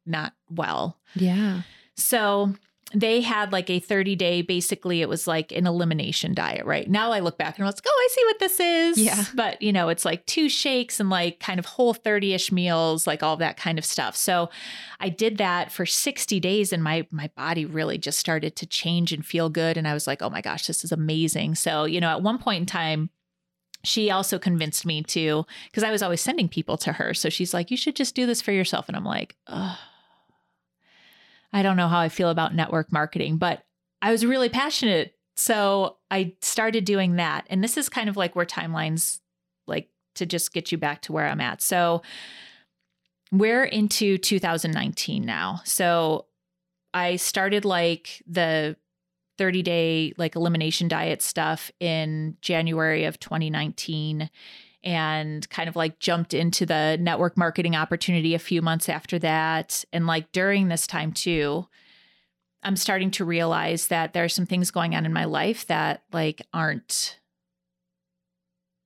not 0.05 0.33
well. 0.49 0.97
Yeah. 1.15 1.61
So 1.95 2.53
they 2.93 3.19
had 3.19 3.51
like 3.51 3.69
a 3.69 3.79
30 3.79 4.15
day, 4.15 4.41
basically, 4.41 5.01
it 5.01 5.09
was 5.09 5.27
like 5.27 5.51
an 5.51 5.67
elimination 5.67 6.33
diet, 6.33 6.65
right? 6.65 6.89
Now 6.89 7.11
I 7.11 7.19
look 7.19 7.38
back 7.38 7.57
and 7.57 7.65
I 7.65 7.67
was 7.67 7.75
like, 7.75 7.85
oh, 7.85 7.89
I 7.89 8.07
see 8.13 8.25
what 8.25 8.39
this 8.39 8.59
is. 8.59 8.97
Yeah. 8.97 9.25
But, 9.35 9.61
you 9.61 9.73
know, 9.73 9.89
it's 9.89 10.05
like 10.05 10.25
two 10.25 10.47
shakes 10.47 10.99
and 10.99 11.09
like 11.09 11.39
kind 11.39 11.59
of 11.59 11.65
Whole30 11.65 12.33
ish 12.33 12.51
meals, 12.51 13.05
like 13.05 13.21
all 13.21 13.35
that 13.38 13.57
kind 13.57 13.77
of 13.77 13.83
stuff. 13.83 14.15
So 14.15 14.49
I 15.01 15.09
did 15.09 15.38
that 15.38 15.71
for 15.71 15.85
60 15.85 16.39
days 16.39 16.71
and 16.71 16.81
my, 16.81 17.05
my 17.11 17.29
body 17.35 17.65
really 17.65 17.97
just 17.97 18.19
started 18.19 18.55
to 18.55 18.65
change 18.65 19.11
and 19.11 19.25
feel 19.25 19.49
good. 19.49 19.75
And 19.75 19.88
I 19.88 19.93
was 19.93 20.07
like, 20.07 20.21
oh 20.21 20.29
my 20.29 20.41
gosh, 20.41 20.65
this 20.65 20.85
is 20.85 20.93
amazing. 20.93 21.55
So, 21.55 21.83
you 21.83 21.99
know, 21.99 22.09
at 22.09 22.21
one 22.21 22.38
point 22.38 22.61
in 22.61 22.65
time, 22.65 23.09
she 23.83 24.09
also 24.09 24.39
convinced 24.39 24.85
me 24.85 25.03
to, 25.03 25.45
because 25.69 25.83
I 25.83 25.91
was 25.91 26.01
always 26.01 26.21
sending 26.21 26.47
people 26.47 26.77
to 26.77 26.93
her. 26.93 27.13
So 27.13 27.29
she's 27.29 27.53
like, 27.53 27.69
you 27.69 27.77
should 27.77 27.95
just 27.95 28.15
do 28.15 28.25
this 28.25 28.41
for 28.41 28.51
yourself. 28.51 28.88
And 28.88 28.95
I'm 28.95 29.05
like, 29.05 29.35
oh, 29.47 29.77
I 31.54 31.64
don't 31.64 31.78
know 31.78 31.88
how 31.88 32.00
I 32.00 32.10
feel 32.10 32.30
about 32.30 32.56
network 32.56 32.91
marketing, 32.91 33.38
but 33.38 33.64
I 34.02 34.12
was 34.12 34.26
really 34.26 34.50
passionate. 34.50 35.16
So 35.36 35.98
I 36.12 36.36
started 36.41 36.86
doing 36.86 37.16
that. 37.16 37.45
And 37.50 37.64
this 37.64 37.78
is 37.78 37.89
kind 37.89 38.10
of 38.10 38.18
like 38.18 38.36
where 38.36 38.45
timelines 38.45 39.20
like 39.68 39.89
to 40.16 40.26
just 40.26 40.54
get 40.54 40.72
you 40.72 40.78
back 40.78 41.02
to 41.04 41.14
where 41.14 41.28
I'm 41.28 41.41
at. 41.41 41.62
So 41.62 42.02
we're 43.32 43.64
into 43.64 44.18
2019 44.18 45.26
now. 45.26 45.62
So 45.64 46.26
I 46.93 47.18
started 47.18 47.66
like 47.66 48.24
the 48.28 48.76
30 49.38 49.62
day 49.62 50.14
like 50.18 50.36
elimination 50.36 50.88
diet 50.88 51.22
stuff 51.22 51.72
in 51.80 52.38
January 52.41 53.04
of 53.06 53.20
2019 53.20 54.30
and 54.88 55.49
kind 55.49 55.67
of 55.67 55.75
like 55.75 55.99
jumped 55.99 56.33
into 56.33 56.65
the 56.65 56.97
network 57.01 57.35
marketing 57.35 57.75
opportunity 57.75 58.33
a 58.33 58.39
few 58.39 58.61
months 58.61 58.88
after 58.88 59.19
that. 59.19 59.83
And 59.91 60.07
like 60.07 60.31
during 60.31 60.69
this 60.69 60.88
time 60.88 61.11
too, 61.11 61.67
I'm 62.63 62.77
starting 62.77 63.11
to 63.11 63.25
realize 63.25 63.88
that 63.88 64.13
there 64.13 64.23
are 64.23 64.29
some 64.29 64.45
things 64.45 64.71
going 64.71 64.95
on 64.95 65.05
in 65.05 65.11
my 65.11 65.25
life 65.25 65.67
that 65.67 66.03
like 66.13 66.41
aren't 66.53 67.19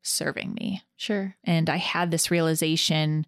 serving 0.01 0.55
me. 0.55 0.81
Sure. 0.97 1.35
And 1.43 1.69
I 1.69 1.77
had 1.77 2.09
this 2.09 2.31
realization. 2.31 3.27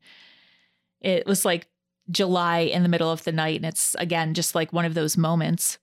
It 0.99 1.27
was 1.27 1.45
like 1.45 1.67
July 2.09 2.61
in 2.61 2.81
the 2.81 2.89
middle 2.89 3.11
of 3.11 3.23
the 3.23 3.31
night. 3.31 3.57
And 3.57 3.65
it's 3.65 3.95
again 3.99 4.33
just 4.33 4.55
like 4.55 4.73
one 4.73 4.85
of 4.85 4.95
those 4.95 5.15
moments 5.15 5.77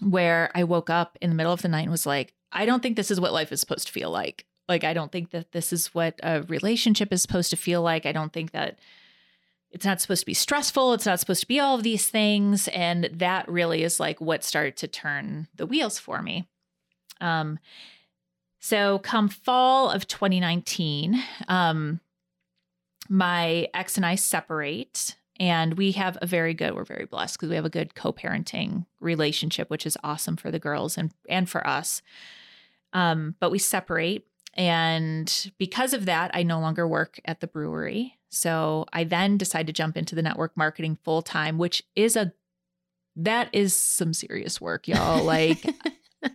where 0.00 0.50
I 0.52 0.64
woke 0.64 0.90
up 0.90 1.16
in 1.20 1.30
the 1.30 1.36
middle 1.36 1.52
of 1.52 1.62
the 1.62 1.68
night 1.68 1.82
and 1.82 1.92
was 1.92 2.06
like, 2.06 2.34
I 2.50 2.66
don't 2.66 2.82
think 2.82 2.96
this 2.96 3.12
is 3.12 3.20
what 3.20 3.32
life 3.32 3.52
is 3.52 3.60
supposed 3.60 3.86
to 3.86 3.92
feel 3.92 4.10
like. 4.10 4.46
Like, 4.68 4.84
I 4.84 4.94
don't 4.94 5.12
think 5.12 5.30
that 5.30 5.52
this 5.52 5.72
is 5.72 5.94
what 5.94 6.18
a 6.22 6.42
relationship 6.42 7.12
is 7.12 7.22
supposed 7.22 7.50
to 7.50 7.56
feel 7.56 7.82
like. 7.82 8.06
I 8.06 8.12
don't 8.12 8.32
think 8.32 8.52
that 8.52 8.78
it's 9.70 9.84
not 9.84 10.00
supposed 10.00 10.20
to 10.20 10.26
be 10.26 10.34
stressful. 10.34 10.92
It's 10.92 11.06
not 11.06 11.20
supposed 11.20 11.40
to 11.40 11.48
be 11.48 11.58
all 11.58 11.74
of 11.74 11.82
these 11.82 12.08
things. 12.08 12.68
And 12.68 13.04
that 13.12 13.48
really 13.48 13.82
is 13.82 13.98
like 13.98 14.20
what 14.20 14.44
started 14.44 14.76
to 14.78 14.88
turn 14.88 15.48
the 15.54 15.66
wheels 15.66 15.98
for 15.98 16.22
me. 16.22 16.46
Um, 17.20 17.58
so 18.60 18.98
come 19.00 19.28
fall 19.28 19.90
of 19.90 20.06
2019, 20.06 21.20
um, 21.48 22.00
my 23.08 23.68
ex 23.74 23.96
and 23.96 24.06
I 24.06 24.14
separate 24.14 25.16
and 25.40 25.74
we 25.74 25.92
have 25.92 26.16
a 26.22 26.26
very 26.26 26.54
good, 26.54 26.74
we're 26.74 26.84
very 26.84 27.04
blessed 27.04 27.34
because 27.34 27.48
we 27.48 27.56
have 27.56 27.64
a 27.64 27.70
good 27.70 27.96
co-parenting 27.96 28.86
relationship, 29.00 29.70
which 29.70 29.86
is 29.86 29.98
awesome 30.04 30.36
for 30.36 30.52
the 30.52 30.60
girls 30.60 30.96
and 30.96 31.12
and 31.28 31.50
for 31.50 31.66
us. 31.66 32.02
Um, 32.92 33.34
but 33.40 33.50
we 33.50 33.58
separate. 33.58 34.26
And 34.54 35.52
because 35.58 35.92
of 35.94 36.04
that, 36.06 36.30
I 36.34 36.42
no 36.42 36.60
longer 36.60 36.86
work 36.86 37.20
at 37.24 37.40
the 37.40 37.46
brewery. 37.46 38.18
So 38.30 38.86
I 38.92 39.04
then 39.04 39.36
decide 39.38 39.66
to 39.66 39.72
jump 39.72 39.96
into 39.96 40.14
the 40.14 40.22
network 40.22 40.56
marketing 40.56 40.98
full 41.02 41.22
time, 41.22 41.58
which 41.58 41.82
is 41.96 42.16
a 42.16 42.32
that 43.16 43.50
is 43.52 43.76
some 43.76 44.14
serious 44.14 44.60
work, 44.60 44.88
y'all. 44.88 45.22
Like 45.32 45.64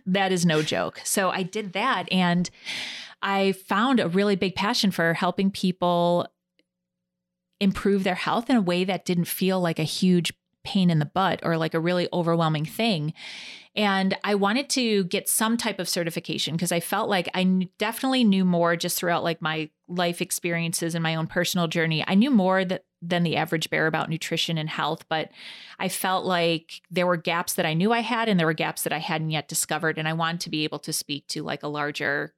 that 0.06 0.32
is 0.32 0.44
no 0.44 0.62
joke. 0.62 1.00
So 1.04 1.30
I 1.30 1.42
did 1.42 1.72
that 1.72 2.10
and 2.12 2.48
I 3.22 3.52
found 3.52 4.00
a 4.00 4.08
really 4.08 4.36
big 4.36 4.54
passion 4.54 4.90
for 4.90 5.14
helping 5.14 5.50
people 5.50 6.26
improve 7.60 8.04
their 8.04 8.14
health 8.14 8.48
in 8.50 8.56
a 8.56 8.60
way 8.60 8.84
that 8.84 9.04
didn't 9.04 9.24
feel 9.24 9.60
like 9.60 9.78
a 9.78 9.84
huge 9.84 10.32
pain 10.64 10.90
in 10.90 10.98
the 10.98 11.06
butt 11.06 11.40
or 11.42 11.56
like 11.56 11.74
a 11.74 11.80
really 11.80 12.08
overwhelming 12.12 12.64
thing. 12.64 13.12
And 13.78 14.16
I 14.24 14.34
wanted 14.34 14.68
to 14.70 15.04
get 15.04 15.28
some 15.28 15.56
type 15.56 15.78
of 15.78 15.88
certification 15.88 16.56
because 16.56 16.72
I 16.72 16.80
felt 16.80 17.08
like 17.08 17.28
I 17.32 17.68
definitely 17.78 18.24
knew 18.24 18.44
more 18.44 18.74
just 18.74 18.98
throughout 18.98 19.22
like 19.22 19.40
my 19.40 19.70
life 19.86 20.20
experiences 20.20 20.96
and 20.96 21.02
my 21.02 21.14
own 21.14 21.28
personal 21.28 21.68
journey. 21.68 22.04
I 22.06 22.16
knew 22.16 22.30
more 22.32 22.64
that 22.64 22.84
than 23.00 23.22
the 23.22 23.36
average 23.36 23.70
bear 23.70 23.86
about 23.86 24.10
nutrition 24.10 24.58
and 24.58 24.68
health, 24.68 25.04
but 25.08 25.30
I 25.78 25.88
felt 25.88 26.24
like 26.26 26.82
there 26.90 27.06
were 27.06 27.16
gaps 27.16 27.52
that 27.54 27.64
I 27.64 27.74
knew 27.74 27.92
I 27.92 28.00
had 28.00 28.28
and 28.28 28.38
there 28.40 28.48
were 28.48 28.52
gaps 28.52 28.82
that 28.82 28.92
I 28.92 28.98
hadn't 28.98 29.30
yet 29.30 29.46
discovered 29.46 29.96
and 29.96 30.08
I 30.08 30.12
wanted 30.12 30.40
to 30.40 30.50
be 30.50 30.64
able 30.64 30.80
to 30.80 30.92
speak 30.92 31.28
to 31.28 31.44
like 31.44 31.62
a 31.62 31.68
larger 31.68 32.34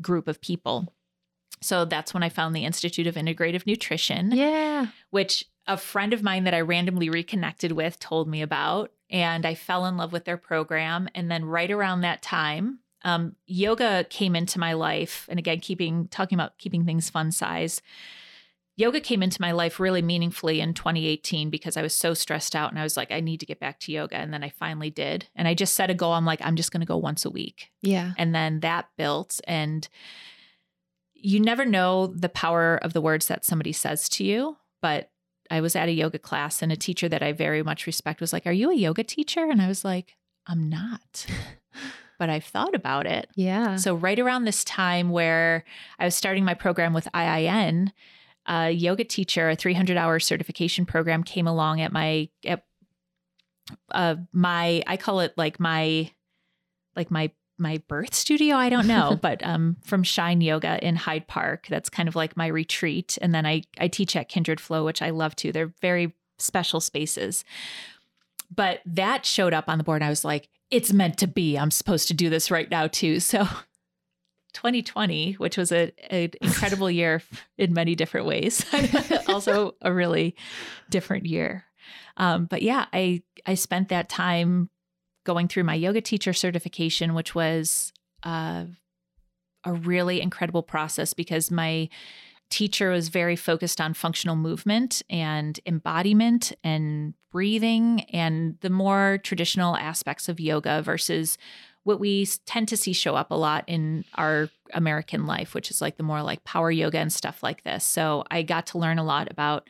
group 0.00 0.28
of 0.28 0.40
people. 0.40 0.94
So 1.62 1.84
that's 1.84 2.14
when 2.14 2.22
I 2.22 2.28
found 2.28 2.54
the 2.54 2.64
Institute 2.64 3.08
of 3.08 3.16
Integrative 3.16 3.66
Nutrition 3.66 4.30
Yeah. 4.30 4.86
which 5.10 5.46
a 5.66 5.76
friend 5.76 6.12
of 6.12 6.22
mine 6.22 6.44
that 6.44 6.54
I 6.54 6.60
randomly 6.60 7.08
reconnected 7.08 7.72
with 7.72 7.98
told 7.98 8.28
me 8.28 8.42
about. 8.42 8.92
And 9.10 9.46
I 9.46 9.54
fell 9.54 9.86
in 9.86 9.96
love 9.96 10.12
with 10.12 10.24
their 10.24 10.36
program. 10.36 11.08
And 11.14 11.30
then 11.30 11.44
right 11.44 11.70
around 11.70 12.00
that 12.00 12.22
time, 12.22 12.80
um, 13.04 13.36
yoga 13.46 14.06
came 14.08 14.34
into 14.34 14.58
my 14.58 14.72
life. 14.72 15.26
And 15.28 15.38
again, 15.38 15.60
keeping 15.60 16.08
talking 16.08 16.36
about 16.36 16.58
keeping 16.58 16.84
things 16.84 17.10
fun 17.10 17.30
size. 17.30 17.82
Yoga 18.76 19.00
came 19.00 19.22
into 19.22 19.40
my 19.40 19.52
life 19.52 19.78
really 19.78 20.02
meaningfully 20.02 20.60
in 20.60 20.74
2018 20.74 21.48
because 21.48 21.76
I 21.76 21.82
was 21.82 21.94
so 21.94 22.12
stressed 22.12 22.56
out 22.56 22.70
and 22.70 22.78
I 22.78 22.82
was 22.82 22.96
like, 22.96 23.12
I 23.12 23.20
need 23.20 23.38
to 23.38 23.46
get 23.46 23.60
back 23.60 23.78
to 23.80 23.92
yoga. 23.92 24.16
And 24.16 24.34
then 24.34 24.42
I 24.42 24.48
finally 24.48 24.90
did. 24.90 25.28
And 25.36 25.46
I 25.46 25.54
just 25.54 25.74
set 25.74 25.90
a 25.90 25.94
goal. 25.94 26.12
I'm 26.12 26.24
like, 26.24 26.40
I'm 26.42 26.56
just 26.56 26.72
going 26.72 26.80
to 26.80 26.86
go 26.86 26.96
once 26.96 27.24
a 27.24 27.30
week. 27.30 27.70
Yeah. 27.82 28.14
And 28.18 28.34
then 28.34 28.60
that 28.60 28.88
built. 28.96 29.40
And 29.46 29.88
you 31.14 31.38
never 31.38 31.64
know 31.64 32.08
the 32.08 32.28
power 32.28 32.76
of 32.82 32.94
the 32.94 33.00
words 33.00 33.28
that 33.28 33.44
somebody 33.44 33.72
says 33.72 34.08
to 34.08 34.24
you. 34.24 34.56
But 34.82 35.10
I 35.50 35.60
was 35.60 35.76
at 35.76 35.88
a 35.88 35.92
yoga 35.92 36.18
class 36.18 36.62
and 36.62 36.72
a 36.72 36.76
teacher 36.76 37.08
that 37.08 37.22
I 37.22 37.32
very 37.32 37.62
much 37.62 37.86
respect 37.86 38.20
was 38.20 38.32
like, 38.32 38.46
Are 38.46 38.52
you 38.52 38.70
a 38.70 38.74
yoga 38.74 39.04
teacher? 39.04 39.50
And 39.50 39.60
I 39.60 39.68
was 39.68 39.84
like, 39.84 40.16
I'm 40.46 40.68
not. 40.68 41.26
but 42.18 42.30
I've 42.30 42.44
thought 42.44 42.74
about 42.74 43.06
it. 43.06 43.28
Yeah. 43.34 43.76
So, 43.76 43.94
right 43.94 44.18
around 44.18 44.44
this 44.44 44.64
time 44.64 45.10
where 45.10 45.64
I 45.98 46.04
was 46.04 46.14
starting 46.14 46.44
my 46.44 46.54
program 46.54 46.92
with 46.92 47.08
IIN, 47.14 47.92
a 48.46 48.70
yoga 48.70 49.04
teacher, 49.04 49.50
a 49.50 49.56
300 49.56 49.96
hour 49.96 50.18
certification 50.20 50.86
program 50.86 51.22
came 51.22 51.46
along 51.46 51.80
at 51.80 51.92
my, 51.92 52.28
at, 52.44 52.64
uh, 53.90 54.16
my, 54.32 54.82
I 54.86 54.96
call 54.96 55.20
it 55.20 55.32
like 55.36 55.58
my, 55.58 56.10
like 56.94 57.10
my 57.10 57.30
my 57.58 57.82
birth 57.88 58.14
studio. 58.14 58.56
I 58.56 58.68
don't 58.68 58.86
know, 58.86 59.18
but 59.20 59.44
um, 59.46 59.76
from 59.84 60.02
Shine 60.02 60.40
Yoga 60.40 60.84
in 60.86 60.96
Hyde 60.96 61.26
Park. 61.26 61.66
That's 61.68 61.88
kind 61.88 62.08
of 62.08 62.16
like 62.16 62.36
my 62.36 62.46
retreat. 62.46 63.18
And 63.20 63.34
then 63.34 63.46
I 63.46 63.62
I 63.78 63.88
teach 63.88 64.16
at 64.16 64.28
Kindred 64.28 64.60
Flow, 64.60 64.84
which 64.84 65.02
I 65.02 65.10
love 65.10 65.36
too. 65.36 65.52
They're 65.52 65.72
very 65.80 66.14
special 66.38 66.80
spaces. 66.80 67.44
But 68.54 68.80
that 68.86 69.24
showed 69.24 69.54
up 69.54 69.68
on 69.68 69.78
the 69.78 69.84
board. 69.84 70.02
And 70.02 70.06
I 70.06 70.10
was 70.10 70.24
like, 70.24 70.48
it's 70.70 70.92
meant 70.92 71.18
to 71.18 71.26
be. 71.26 71.56
I'm 71.56 71.70
supposed 71.70 72.08
to 72.08 72.14
do 72.14 72.30
this 72.30 72.50
right 72.50 72.70
now 72.70 72.86
too. 72.86 73.20
So 73.20 73.46
2020, 74.54 75.34
which 75.34 75.56
was 75.56 75.72
a, 75.72 75.92
an 76.10 76.30
incredible 76.40 76.90
year 76.90 77.22
in 77.58 77.74
many 77.74 77.94
different 77.94 78.26
ways, 78.26 78.64
also 79.28 79.74
a 79.82 79.92
really 79.92 80.34
different 80.90 81.26
year. 81.26 81.64
Um, 82.16 82.46
but 82.46 82.62
yeah, 82.62 82.86
I 82.92 83.22
I 83.44 83.54
spent 83.54 83.88
that 83.88 84.08
time 84.08 84.70
going 85.24 85.48
through 85.48 85.64
my 85.64 85.74
yoga 85.74 86.00
teacher 86.00 86.32
certification, 86.32 87.14
which 87.14 87.34
was 87.34 87.92
uh, 88.22 88.64
a 89.64 89.72
really 89.72 90.20
incredible 90.20 90.62
process 90.62 91.14
because 91.14 91.50
my 91.50 91.88
teacher 92.50 92.90
was 92.90 93.08
very 93.08 93.36
focused 93.36 93.80
on 93.80 93.94
functional 93.94 94.36
movement 94.36 95.02
and 95.10 95.58
embodiment 95.66 96.52
and 96.62 97.14
breathing 97.32 98.02
and 98.12 98.56
the 98.60 98.70
more 98.70 99.18
traditional 99.24 99.76
aspects 99.76 100.28
of 100.28 100.38
yoga 100.38 100.82
versus 100.82 101.36
what 101.82 102.00
we 102.00 102.26
tend 102.46 102.68
to 102.68 102.76
see 102.76 102.92
show 102.92 103.14
up 103.14 103.30
a 103.30 103.34
lot 103.34 103.64
in 103.66 104.04
our 104.14 104.48
American 104.72 105.26
life, 105.26 105.54
which 105.54 105.70
is 105.70 105.80
like 105.80 105.96
the 105.96 106.02
more 106.02 106.22
like 106.22 106.44
power 106.44 106.70
yoga 106.70 106.98
and 106.98 107.12
stuff 107.12 107.42
like 107.42 107.62
this. 107.64 107.84
So 107.84 108.24
I 108.30 108.42
got 108.42 108.66
to 108.68 108.78
learn 108.78 108.98
a 108.98 109.04
lot 109.04 109.30
about 109.30 109.68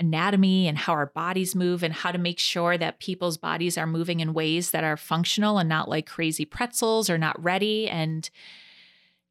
anatomy 0.00 0.66
and 0.66 0.78
how 0.78 0.92
our 0.94 1.06
bodies 1.06 1.54
move 1.54 1.82
and 1.82 1.92
how 1.92 2.10
to 2.10 2.18
make 2.18 2.38
sure 2.38 2.76
that 2.78 2.98
people's 2.98 3.36
bodies 3.36 3.78
are 3.78 3.86
moving 3.86 4.20
in 4.20 4.32
ways 4.32 4.70
that 4.70 4.82
are 4.82 4.96
functional 4.96 5.58
and 5.58 5.68
not 5.68 5.88
like 5.88 6.06
crazy 6.06 6.44
pretzels 6.44 7.08
or 7.08 7.18
not 7.18 7.40
ready. 7.42 7.88
And 7.88 8.28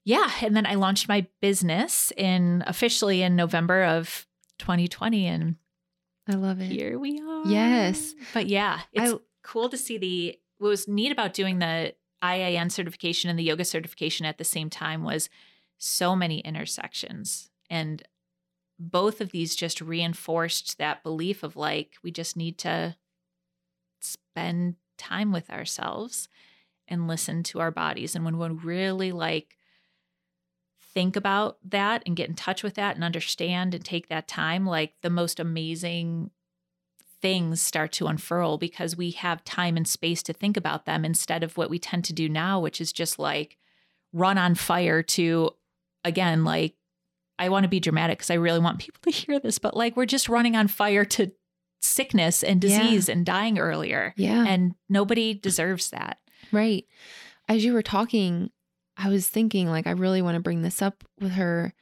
yeah 0.05 0.31
and 0.41 0.55
then 0.55 0.65
i 0.65 0.75
launched 0.75 1.09
my 1.09 1.27
business 1.41 2.11
in 2.15 2.63
officially 2.65 3.21
in 3.21 3.35
november 3.35 3.83
of 3.83 4.25
2020 4.57 5.25
and 5.27 5.55
i 6.27 6.33
love 6.33 6.61
it. 6.61 6.71
here 6.71 6.97
we 6.97 7.19
are. 7.19 7.45
Yes. 7.45 8.15
But 8.33 8.47
yeah 8.47 8.79
it's 8.93 9.13
I, 9.13 9.17
cool 9.43 9.69
to 9.69 9.77
see 9.77 9.97
the 9.97 10.39
what 10.57 10.69
was 10.69 10.87
neat 10.87 11.11
about 11.11 11.33
doing 11.33 11.59
the 11.59 11.93
IIN 12.23 12.71
certification 12.71 13.29
and 13.29 13.39
the 13.39 13.43
yoga 13.43 13.65
certification 13.65 14.25
at 14.25 14.37
the 14.37 14.43
same 14.43 14.69
time 14.69 15.03
was 15.03 15.29
so 15.77 16.15
many 16.15 16.39
intersections. 16.39 17.49
And 17.69 18.03
both 18.79 19.19
of 19.19 19.31
these 19.31 19.55
just 19.55 19.81
reinforced 19.81 20.77
that 20.77 21.03
belief 21.03 21.43
of 21.43 21.57
like 21.57 21.95
we 22.01 22.11
just 22.11 22.37
need 22.37 22.57
to 22.59 22.95
spend 23.99 24.75
time 24.97 25.31
with 25.31 25.49
ourselves 25.49 26.29
and 26.87 27.07
listen 27.07 27.43
to 27.43 27.59
our 27.59 27.71
bodies. 27.71 28.15
And 28.15 28.23
when 28.23 28.37
we 28.37 28.47
really 28.47 29.11
like 29.11 29.57
think 30.93 31.15
about 31.15 31.57
that 31.63 32.01
and 32.05 32.15
get 32.15 32.29
in 32.29 32.35
touch 32.35 32.63
with 32.63 32.75
that 32.75 32.95
and 32.95 33.03
understand 33.03 33.73
and 33.73 33.85
take 33.85 34.09
that 34.09 34.27
time 34.27 34.65
like 34.65 34.93
the 35.01 35.09
most 35.09 35.39
amazing 35.39 36.31
things 37.21 37.61
start 37.61 37.91
to 37.91 38.07
unfurl 38.07 38.57
because 38.57 38.97
we 38.97 39.11
have 39.11 39.43
time 39.43 39.77
and 39.77 39.87
space 39.87 40.23
to 40.23 40.33
think 40.33 40.57
about 40.57 40.85
them 40.85 41.05
instead 41.05 41.43
of 41.43 41.57
what 41.57 41.69
we 41.69 41.77
tend 41.77 42.03
to 42.03 42.13
do 42.13 42.27
now 42.27 42.59
which 42.59 42.81
is 42.81 42.91
just 42.91 43.19
like 43.19 43.57
run 44.13 44.37
on 44.37 44.55
fire 44.55 45.03
to 45.03 45.51
again 46.03 46.43
like 46.43 46.73
I 47.39 47.49
want 47.49 47.63
to 47.63 47.69
be 47.69 47.79
dramatic 47.79 48.19
because 48.19 48.29
I 48.29 48.35
really 48.35 48.59
want 48.59 48.79
people 48.79 48.99
to 49.03 49.11
hear 49.17 49.39
this, 49.39 49.57
but 49.57 49.75
like 49.75 49.97
we're 49.97 50.05
just 50.05 50.29
running 50.29 50.55
on 50.55 50.67
fire 50.67 51.05
to 51.05 51.31
sickness 51.81 52.43
and 52.43 52.59
disease 52.59 53.07
yeah. 53.07 53.15
and 53.15 53.25
dying 53.25 53.57
earlier. 53.57 54.13
Yeah. 54.17 54.45
And 54.45 54.75
nobody 54.89 55.33
deserves 55.33 55.89
that. 55.91 56.19
Right. 56.51 56.85
As 57.47 57.63
you 57.63 57.73
were 57.73 57.81
talking, 57.81 58.51
I 58.97 59.09
was 59.09 59.27
thinking, 59.27 59.69
like, 59.69 59.87
I 59.87 59.91
really 59.91 60.21
want 60.21 60.35
to 60.35 60.41
bring 60.41 60.61
this 60.61 60.81
up 60.81 61.03
with 61.19 61.31
her. 61.31 61.73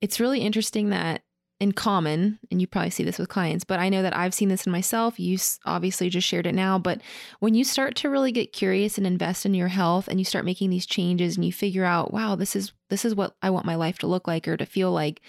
It's 0.00 0.20
really 0.20 0.40
interesting 0.40 0.90
that 0.90 1.22
in 1.62 1.70
common, 1.70 2.40
and 2.50 2.60
you 2.60 2.66
probably 2.66 2.90
see 2.90 3.04
this 3.04 3.20
with 3.20 3.28
clients, 3.28 3.62
but 3.62 3.78
I 3.78 3.88
know 3.88 4.02
that 4.02 4.16
I've 4.16 4.34
seen 4.34 4.48
this 4.48 4.66
in 4.66 4.72
myself. 4.72 5.20
You 5.20 5.38
obviously 5.64 6.10
just 6.10 6.26
shared 6.26 6.44
it 6.44 6.56
now, 6.56 6.76
but 6.76 7.00
when 7.38 7.54
you 7.54 7.62
start 7.62 7.94
to 7.96 8.10
really 8.10 8.32
get 8.32 8.52
curious 8.52 8.98
and 8.98 9.06
invest 9.06 9.46
in 9.46 9.54
your 9.54 9.68
health 9.68 10.08
and 10.08 10.18
you 10.18 10.24
start 10.24 10.44
making 10.44 10.70
these 10.70 10.86
changes 10.86 11.36
and 11.36 11.44
you 11.44 11.52
figure 11.52 11.84
out, 11.84 12.12
wow, 12.12 12.34
this 12.34 12.56
is 12.56 12.72
this 12.90 13.04
is 13.04 13.14
what 13.14 13.36
I 13.42 13.50
want 13.50 13.64
my 13.64 13.76
life 13.76 13.98
to 14.00 14.08
look 14.08 14.26
like 14.26 14.48
or 14.48 14.56
to 14.56 14.66
feel 14.66 14.90
like, 14.90 15.20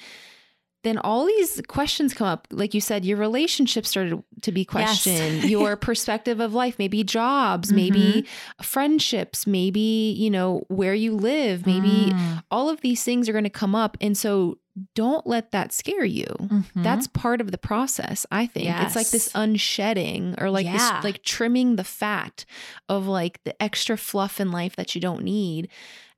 then 0.82 0.98
all 0.98 1.28
these 1.28 1.62
questions 1.68 2.16
come 2.16 2.26
up. 2.26 2.48
Like 2.50 2.74
you 2.74 2.82
said, 2.82 3.06
your 3.06 3.18
relationship 3.18 3.86
started 3.86 4.24
to 4.42 4.52
be 4.52 4.66
questioned, 4.66 5.44
yes. 5.44 5.46
your 5.46 5.76
perspective 5.90 6.40
of 6.40 6.56
life, 6.56 6.80
maybe 6.80 7.04
jobs, 7.04 7.68
mm-hmm. 7.68 7.76
maybe 7.76 8.28
friendships, 8.60 9.46
maybe, 9.46 10.16
you 10.18 10.32
know, 10.32 10.66
where 10.68 10.96
you 10.96 11.16
live, 11.16 11.68
maybe 11.68 12.12
mm. 12.12 12.44
all 12.50 12.70
of 12.70 12.82
these 12.82 13.04
things 13.04 13.30
are 13.30 13.34
going 13.34 13.44
to 13.44 13.52
come 13.52 13.76
up. 13.76 13.98
And 14.02 14.18
so 14.18 14.58
don't 14.96 15.28
let 15.28 15.52
that 15.52 15.72
scare 15.72 16.06
you. 16.06 16.26
Mm-hmm. 16.26 16.84
That's 16.84 17.08
part 17.08 17.42
of 17.42 17.52
the 17.52 17.58
process, 17.58 18.26
I 18.32 18.48
think. 18.48 18.66
Yes. 18.66 18.88
It's 18.88 18.96
like 18.96 19.10
this 19.10 19.30
unshedding 19.34 20.42
or 20.42 20.50
like 20.50 20.66
yeah. 20.66 20.74
this 20.98 21.04
like 21.04 21.24
trimming 21.24 21.76
the 21.76 21.84
fat 21.84 22.46
of 22.90 23.08
like 23.08 23.44
the 23.44 23.62
extra 23.62 23.98
fluff 23.98 24.40
in 24.40 24.52
life 24.52 24.76
that 24.76 24.96
you 24.96 25.02
don't 25.02 25.24
need. 25.24 25.70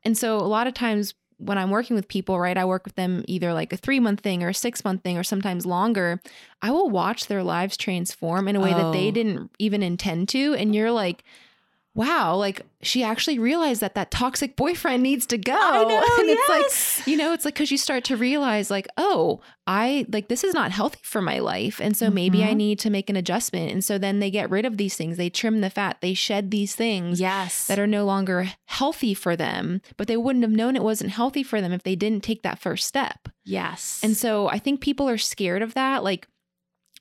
And 0.03 0.17
so 0.17 0.37
a 0.37 0.47
lot 0.47 0.67
of 0.67 0.73
times 0.73 1.13
when 1.37 1.57
I'm 1.57 1.69
working 1.69 1.95
with 1.95 2.07
people, 2.07 2.39
right, 2.39 2.57
I 2.57 2.63
work 2.63 2.85
with 2.85 2.95
them 2.95 3.25
either 3.27 3.53
like 3.53 3.73
a 3.73 3.77
three 3.77 3.99
month 3.99 4.21
thing 4.21 4.41
or 4.41 4.49
a 4.49 4.53
six 4.53 4.85
month 4.85 5.03
thing 5.03 5.17
or 5.17 5.23
sometimes 5.23 5.65
longer. 5.65 6.21
I 6.61 6.71
will 6.71 6.89
watch 6.89 7.27
their 7.27 7.43
lives 7.43 7.75
transform 7.75 8.47
in 8.47 8.55
a 8.55 8.61
way 8.61 8.73
oh. 8.73 8.77
that 8.77 8.97
they 8.97 9.09
oh. 9.09 9.11
didn't 9.11 9.51
even 9.59 9.83
intend 9.83 10.29
to. 10.29 10.53
And 10.53 10.73
you're 10.73 10.91
like, 10.91 11.23
wow, 11.95 12.35
like 12.35 12.61
she 12.81 13.03
actually 13.03 13.39
realized 13.39 13.81
that 13.81 13.95
that 13.95 14.11
toxic 14.11 14.55
boyfriend 14.57 15.01
needs 15.01 15.25
to 15.27 15.37
go. 15.37 15.53
Know, 15.53 15.89
and 16.19 16.29
it's 16.29 16.49
like, 16.99 17.07
you 17.07 17.17
know, 17.17 17.33
it's 17.33 17.45
like 17.45 17.55
because 17.55 17.71
you 17.71 17.77
start 17.77 18.03
to 18.05 18.17
realize, 18.17 18.69
like, 18.69 18.87
oh, 18.97 19.39
I 19.65 20.05
like 20.09 20.27
this 20.27 20.43
is 20.43 20.53
not 20.53 20.71
healthy 20.71 20.99
for 21.01 21.21
my 21.21 21.39
life. 21.39 21.79
And 21.79 21.95
so 21.95 22.07
mm-hmm. 22.07 22.15
maybe 22.15 22.43
I 22.43 22.47
mm-hmm. 22.47 22.57
need 22.57 22.79
to 22.79 22.89
make 22.89 23.09
an 23.09 23.15
adjustment. 23.15 23.71
And 23.71 23.83
so 23.83 23.97
then 23.97 24.19
they 24.19 24.29
get 24.29 24.49
rid 24.49 24.65
of 24.65 24.77
these 24.77 24.95
things, 24.95 25.17
they 25.17 25.29
trim 25.29 25.61
the 25.61 25.69
fat, 25.69 25.97
they 26.01 26.13
shed 26.13 26.51
these 26.51 26.75
things 26.75 27.19
yes. 27.19 27.65
that 27.67 27.79
are 27.79 27.87
no 27.87 28.05
longer 28.05 28.51
healthy 28.65 29.13
for 29.13 29.35
them, 29.35 29.81
but 29.97 30.07
they 30.07 30.17
wouldn't 30.17 30.43
have 30.43 30.51
known 30.51 30.75
it 30.75 30.83
wasn't 30.83 31.11
healthy 31.11 31.43
for 31.43 31.61
them 31.61 31.71
if 31.71 31.83
they 31.83 31.95
didn't 31.95 32.23
take 32.23 32.43
that 32.43 32.59
first 32.59 32.85
step. 32.87 33.29
Yes. 33.45 34.01
And 34.03 34.17
so 34.17 34.49
I 34.49 34.59
think 34.59 34.81
people 34.81 35.07
are 35.07 35.17
scared 35.17 35.61
of 35.61 35.73
that. 35.75 36.03
Like, 36.03 36.27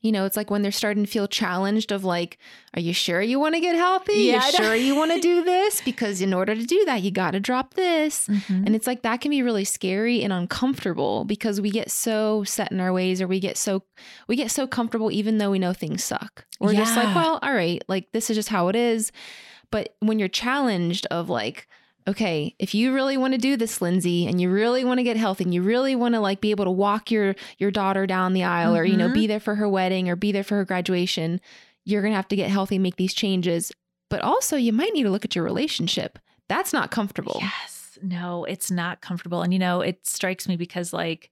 you 0.04 0.12
know, 0.12 0.26
it's 0.26 0.36
like 0.36 0.50
when 0.50 0.60
they're 0.60 0.70
starting 0.70 1.02
to 1.02 1.10
feel 1.10 1.26
challenged 1.26 1.90
of 1.90 2.04
like, 2.04 2.36
are 2.74 2.80
you 2.80 2.92
sure 2.92 3.22
you 3.22 3.40
want 3.40 3.54
to 3.54 3.60
get 3.60 3.74
healthy? 3.74 4.24
Yeah, 4.24 4.44
you 4.44 4.52
sure 4.56 4.74
you 4.74 4.94
want 4.94 5.12
to 5.12 5.18
do 5.18 5.42
this? 5.42 5.80
Because 5.80 6.20
in 6.20 6.34
order 6.34 6.54
to 6.54 6.62
do 6.62 6.84
that, 6.84 7.00
you 7.00 7.10
got 7.10 7.30
to 7.30 7.40
drop 7.40 7.72
this. 7.72 8.28
Mm-hmm. 8.28 8.66
And 8.66 8.76
it's 8.76 8.86
like 8.86 9.00
that 9.00 9.22
can 9.22 9.30
be 9.30 9.40
really 9.40 9.64
scary 9.64 10.22
and 10.22 10.30
uncomfortable 10.30 11.24
because 11.24 11.58
we 11.58 11.70
get 11.70 11.90
so 11.90 12.44
set 12.44 12.70
in 12.70 12.80
our 12.80 12.92
ways 12.92 13.22
or 13.22 13.26
we 13.26 13.40
get 13.40 13.56
so 13.56 13.82
we 14.28 14.36
get 14.36 14.50
so 14.50 14.66
comfortable 14.66 15.10
even 15.10 15.38
though 15.38 15.50
we 15.50 15.58
know 15.58 15.72
things 15.72 16.04
suck. 16.04 16.44
We're 16.60 16.72
yeah. 16.72 16.80
just 16.80 16.96
like, 16.98 17.14
well, 17.16 17.38
all 17.40 17.54
right, 17.54 17.82
like 17.88 18.12
this 18.12 18.28
is 18.28 18.36
just 18.36 18.50
how 18.50 18.68
it 18.68 18.76
is. 18.76 19.10
But 19.70 19.96
when 20.00 20.18
you're 20.18 20.28
challenged 20.28 21.06
of 21.06 21.30
like, 21.30 21.66
okay, 22.06 22.54
if 22.58 22.74
you 22.74 22.92
really 22.92 23.16
want 23.16 23.32
to 23.32 23.38
do 23.38 23.56
this, 23.56 23.80
Lindsay, 23.80 24.26
and 24.26 24.40
you 24.40 24.50
really 24.50 24.84
want 24.84 24.98
to 24.98 25.04
get 25.04 25.16
healthy 25.16 25.44
and 25.44 25.54
you 25.54 25.62
really 25.62 25.96
want 25.96 26.14
to 26.14 26.20
like 26.20 26.40
be 26.40 26.50
able 26.50 26.64
to 26.64 26.70
walk 26.70 27.10
your 27.10 27.34
your 27.58 27.70
daughter 27.70 28.06
down 28.06 28.32
the 28.32 28.44
aisle 28.44 28.72
mm-hmm. 28.72 28.80
or 28.80 28.84
you 28.84 28.96
know 28.96 29.08
be 29.08 29.20
mm-hmm. 29.20 29.28
there 29.28 29.40
for 29.40 29.54
her 29.54 29.68
wedding 29.68 30.08
or 30.08 30.16
be 30.16 30.32
there 30.32 30.44
for 30.44 30.56
her 30.56 30.64
graduation, 30.64 31.40
you're 31.84 32.02
going 32.02 32.12
to 32.12 32.16
have 32.16 32.28
to 32.28 32.36
get 32.36 32.50
healthy, 32.50 32.78
make 32.78 32.96
these 32.96 33.14
changes. 33.14 33.72
But 34.10 34.20
also, 34.20 34.56
you 34.56 34.72
might 34.72 34.92
need 34.92 35.04
to 35.04 35.10
look 35.10 35.24
at 35.24 35.34
your 35.34 35.44
relationship. 35.44 36.18
That's 36.48 36.72
not 36.72 36.90
comfortable. 36.90 37.38
Yes. 37.40 37.98
No, 38.02 38.44
it's 38.44 38.70
not 38.70 39.00
comfortable. 39.00 39.42
And 39.42 39.52
you 39.52 39.58
know, 39.58 39.80
it 39.80 40.06
strikes 40.06 40.46
me 40.46 40.56
because 40.56 40.92
like 40.92 41.30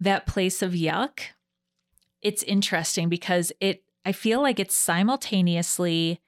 that 0.00 0.26
place 0.26 0.62
of 0.62 0.72
yuck, 0.72 1.20
it's 2.22 2.42
interesting 2.42 3.08
because 3.08 3.52
it 3.60 3.84
I 4.04 4.12
feel 4.12 4.40
like 4.40 4.58
it's 4.58 4.74
simultaneously 4.74 6.20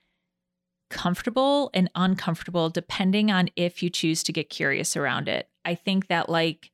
comfortable 0.92 1.70
and 1.74 1.90
uncomfortable 1.94 2.70
depending 2.70 3.30
on 3.30 3.48
if 3.56 3.82
you 3.82 3.90
choose 3.90 4.22
to 4.22 4.32
get 4.32 4.50
curious 4.50 4.96
around 4.96 5.28
it. 5.28 5.48
I 5.64 5.74
think 5.74 6.06
that 6.08 6.28
like 6.28 6.70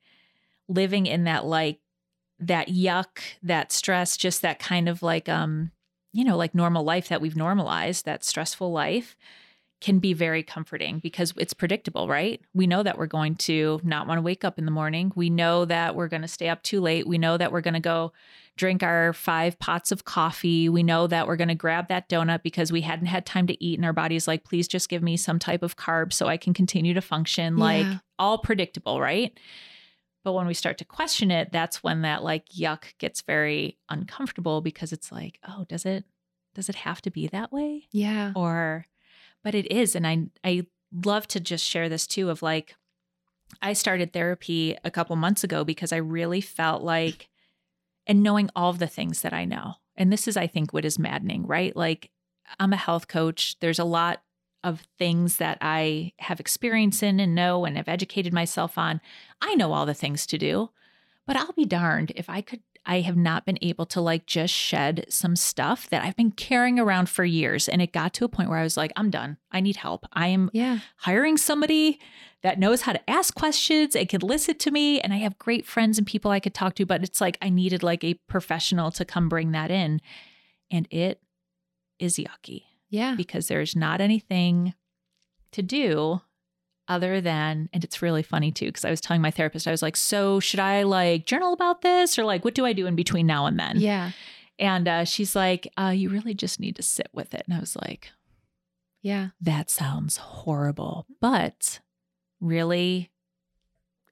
living 0.69 1.07
in 1.07 1.25
that 1.25 1.45
like 1.47 1.81
that 2.41 2.69
yuck, 2.69 3.21
that 3.43 3.73
stress, 3.73 4.17
just 4.17 4.43
that 4.43 4.59
kind 4.59 4.89
of 4.89 5.03
like 5.03 5.29
um 5.29 5.71
you 6.13 6.25
know, 6.25 6.37
like 6.37 6.55
normal 6.55 6.85
life 6.85 7.09
that 7.09 7.21
we've 7.21 7.37
normalized, 7.37 8.05
that 8.07 8.25
stressful 8.25 8.73
life 8.73 9.17
can 9.81 10.01
be 10.01 10.13
very 10.13 10.43
comforting 10.43 10.99
because 10.99 11.33
it's 11.37 11.55
predictable, 11.55 12.09
right? 12.09 12.41
We 12.53 12.67
know 12.67 12.83
that 12.83 12.99
we're 12.99 13.07
going 13.07 13.37
to 13.37 13.81
not 13.85 14.09
want 14.09 14.19
to 14.19 14.23
wake 14.23 14.45
up 14.45 14.59
in 14.59 14.65
the 14.65 14.73
morning. 14.73 15.13
We 15.15 15.31
know 15.31 15.65
that 15.67 15.95
we're 15.95 16.09
going 16.09 16.23
to 16.23 16.29
stay 16.29 16.49
up 16.49 16.63
too 16.63 16.81
late. 16.81 17.07
We 17.07 17.19
know 17.19 17.37
that 17.37 17.53
we're 17.53 17.61
going 17.61 17.75
to 17.75 17.81
go 17.81 18.13
drink 18.57 18.83
our 18.83 19.13
five 19.13 19.57
pots 19.61 19.93
of 19.93 20.05
coffee. 20.05 20.69
We 20.69 20.83
know 20.83 21.07
that 21.07 21.29
we're 21.29 21.37
going 21.37 21.49
to 21.49 21.55
grab 21.55 21.89
that 21.89 22.09
donut 22.09 22.43
because 22.43 22.73
we 22.73 22.81
hadn't 22.81 23.07
had 23.07 23.25
time 23.25 23.47
to 23.47 23.65
eat 23.65 23.79
and 23.79 23.87
our 23.87 23.93
body's 23.93 24.27
like, 24.27 24.43
please 24.43 24.67
just 24.67 24.89
give 24.89 25.03
me 25.03 25.17
some 25.17 25.39
type 25.39 25.63
of 25.63 25.77
carb 25.77 26.13
so 26.13 26.27
I 26.27 26.37
can 26.37 26.55
continue 26.55 26.95
to 26.95 27.01
function. 27.01 27.57
Yeah. 27.57 27.65
Like 27.65 27.87
all 28.19 28.39
predictable, 28.39 29.01
right? 29.01 29.39
But 30.25 30.33
when 30.33 30.49
we 30.49 30.55
start 30.55 30.79
to 30.79 30.85
question 30.85 31.31
it, 31.31 31.53
that's 31.53 31.85
when 31.85 32.03
that 32.03 32.25
like 32.25 32.49
yuck 32.49 32.99
gets 32.99 33.23
very 33.23 33.79
uncomfortable 33.89 34.61
because 34.61 34.93
it's 34.93 35.13
like, 35.13 35.39
oh, 35.49 35.65
does 35.69 35.87
it 35.87 36.05
does 36.55 36.69
it 36.69 36.75
have 36.75 37.01
to 37.03 37.11
be 37.11 37.29
that 37.29 37.53
way? 37.53 37.87
Yeah. 37.93 38.33
Or 38.35 38.87
but 39.43 39.55
it 39.55 39.71
is 39.71 39.95
and 39.95 40.07
I 40.07 40.27
I 40.45 40.67
love 41.05 41.27
to 41.29 41.41
just 41.41 41.65
share 41.65 41.89
this 41.89 42.07
too 42.07 42.31
of 42.31 42.43
like 42.43 42.75
I 43.63 43.73
started 43.73 44.13
therapy 44.13 44.77
a 44.85 44.91
couple 44.91 45.17
months 45.17 45.45
ago 45.45 45.65
because 45.65 45.93
I 45.93 45.97
really 45.97 46.41
felt 46.41 46.83
like 46.83 47.29
and 48.07 48.23
knowing 48.23 48.51
all 48.57 48.71
of 48.71 48.79
the 48.79 48.87
things 48.87 49.23
that 49.23 49.33
I 49.33 49.45
know. 49.45 49.75
And 49.97 50.13
this 50.13 50.29
is 50.29 50.37
I 50.37 50.47
think 50.47 50.73
what 50.73 50.85
is 50.85 50.99
maddening, 50.99 51.47
right? 51.47 51.75
Like 51.77 52.11
I'm 52.59 52.73
a 52.73 52.77
health 52.77 53.09
coach. 53.09 53.57
There's 53.61 53.79
a 53.79 53.85
lot 53.85 54.23
of 54.65 54.83
things 54.99 55.37
that 55.37 55.59
I 55.61 56.13
have 56.19 56.41
experience 56.41 57.03
in 57.03 57.21
and 57.21 57.35
know 57.35 57.65
and 57.65 57.77
have 57.77 57.89
educated 57.89 58.33
myself 58.33 58.77
on. 58.77 59.01
I 59.41 59.55
know 59.55 59.73
all 59.73 59.87
the 59.87 59.95
things 59.95 60.27
to 60.27 60.39
do, 60.39 60.71
but 61.27 61.37
I'll 61.37 61.53
be 61.53 61.65
darned 61.65 62.13
if 62.17 62.29
I 62.29 62.41
could 62.41 62.63
I 62.89 63.01
have 63.01 63.19
not 63.19 63.45
been 63.45 63.59
able 63.61 63.85
to 63.87 64.01
like 64.01 64.25
just 64.25 64.53
shed 64.55 65.05
some 65.11 65.37
stuff 65.37 65.91
that 65.91 66.03
I've 66.03 66.17
been 66.17 66.33
carrying 66.33 66.81
around 66.81 67.11
for 67.11 67.23
years. 67.23 67.69
And 67.69 67.83
it 67.83 67.93
got 67.93 68.15
to 68.15 68.25
a 68.25 68.31
point 68.31 68.49
where 68.49 68.59
I 68.59 68.63
was 68.63 68.79
like, 68.79 68.93
I'm 68.97 69.11
done. 69.11 69.37
I 69.53 69.61
need 69.61 69.77
help. 69.77 70.07
I 70.15 70.29
am 70.29 70.51
yeah. 70.55 70.79
hiring 70.97 71.37
somebody 71.37 72.01
that 72.43 72.59
knows 72.59 72.83
how 72.83 72.95
to 72.95 73.11
ask 73.11 73.35
questions 73.35 73.95
and 73.95 74.09
can 74.09 74.23
listen 74.23 74.57
to 74.57 74.71
me. 74.71 75.01
And 75.01 75.13
I 75.13 75.19
have 75.19 75.39
great 75.39 75.67
friends 75.67 75.99
and 75.99 76.07
people 76.07 76.31
I 76.31 76.41
could 76.41 76.55
talk 76.55 76.75
to, 76.77 76.87
but 76.87 77.03
it's 77.03 77.21
like 77.21 77.37
I 77.43 77.51
needed 77.51 77.83
like 77.83 78.03
a 78.05 78.15
professional 78.15 78.91
to 78.93 79.05
come 79.05 79.29
bring 79.29 79.53
that 79.53 79.71
in. 79.71 80.01
And 80.71 80.89
it 80.91 81.21
is 81.99 82.17
yucky. 82.17 82.63
Yeah. 82.89 83.15
Because 83.17 83.49
there's 83.49 83.77
not 83.77 84.01
anything 84.01 84.73
to 85.53 85.63
do 85.63 86.23
other 86.89 87.21
than 87.21 87.69
and 87.73 87.85
it's 87.85 88.03
really 88.03 88.23
funny 88.23 88.51
too 88.51 88.67
because 88.67 88.85
i 88.85 88.91
was 88.91 89.01
telling 89.01 89.21
my 89.21 89.31
therapist 89.31 89.69
i 89.69 89.71
was 89.71 89.83
like 89.83 89.97
so 89.97 90.41
should 90.41 90.61
i 90.61 90.83
like 90.83 91.27
journal 91.27 91.53
about 91.53 91.83
this? 91.83 92.19
Or 92.19 92.25
like 92.25 92.45
what 92.45 92.55
do 92.55 92.65
i 92.65 92.73
do 92.73 92.87
in 92.87 92.97
between 92.97 93.27
now 93.27 93.47
and 93.47 93.59
then? 93.59 93.79
Yeah. 93.79 94.13
And 94.59 94.89
uh, 94.89 95.05
she's 95.05 95.37
like 95.37 95.69
uh, 95.77 95.93
you 95.95 96.09
really 96.09 96.35
just 96.35 96.59
need 96.59 96.77
to 96.77 96.83
sit 96.83 97.09
with 97.13 97.35
it. 97.35 97.45
And 97.47 97.55
i 97.57 97.61
was 97.61 97.77
like 97.77 98.11
yeah. 99.01 99.29
That 99.41 99.71
sounds 99.71 100.17
horrible. 100.17 101.07
But 101.21 101.81
really 102.41 103.11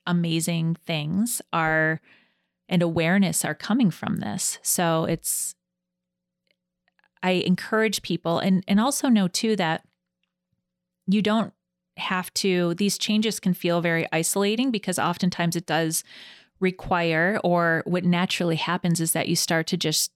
amazing 0.06 0.76
things 0.86 1.42
are 1.52 2.00
and 2.68 2.82
awareness 2.82 3.44
are 3.44 3.54
coming 3.54 3.90
from 3.90 4.16
this. 4.16 4.58
So 4.62 5.04
it's 5.04 5.54
i 7.22 7.30
encourage 7.30 8.02
people 8.02 8.38
and 8.38 8.62
and 8.68 8.78
also 8.78 9.08
know 9.08 9.26
too 9.26 9.56
that 9.56 9.82
you 11.06 11.22
don't 11.22 11.54
have 11.96 12.32
to, 12.34 12.74
these 12.74 12.98
changes 12.98 13.40
can 13.40 13.54
feel 13.54 13.80
very 13.80 14.06
isolating 14.12 14.70
because 14.70 14.98
oftentimes 14.98 15.56
it 15.56 15.66
does 15.66 16.04
require, 16.60 17.40
or 17.44 17.82
what 17.86 18.04
naturally 18.04 18.56
happens 18.56 19.00
is 19.00 19.12
that 19.12 19.28
you 19.28 19.36
start 19.36 19.66
to 19.68 19.76
just 19.76 20.10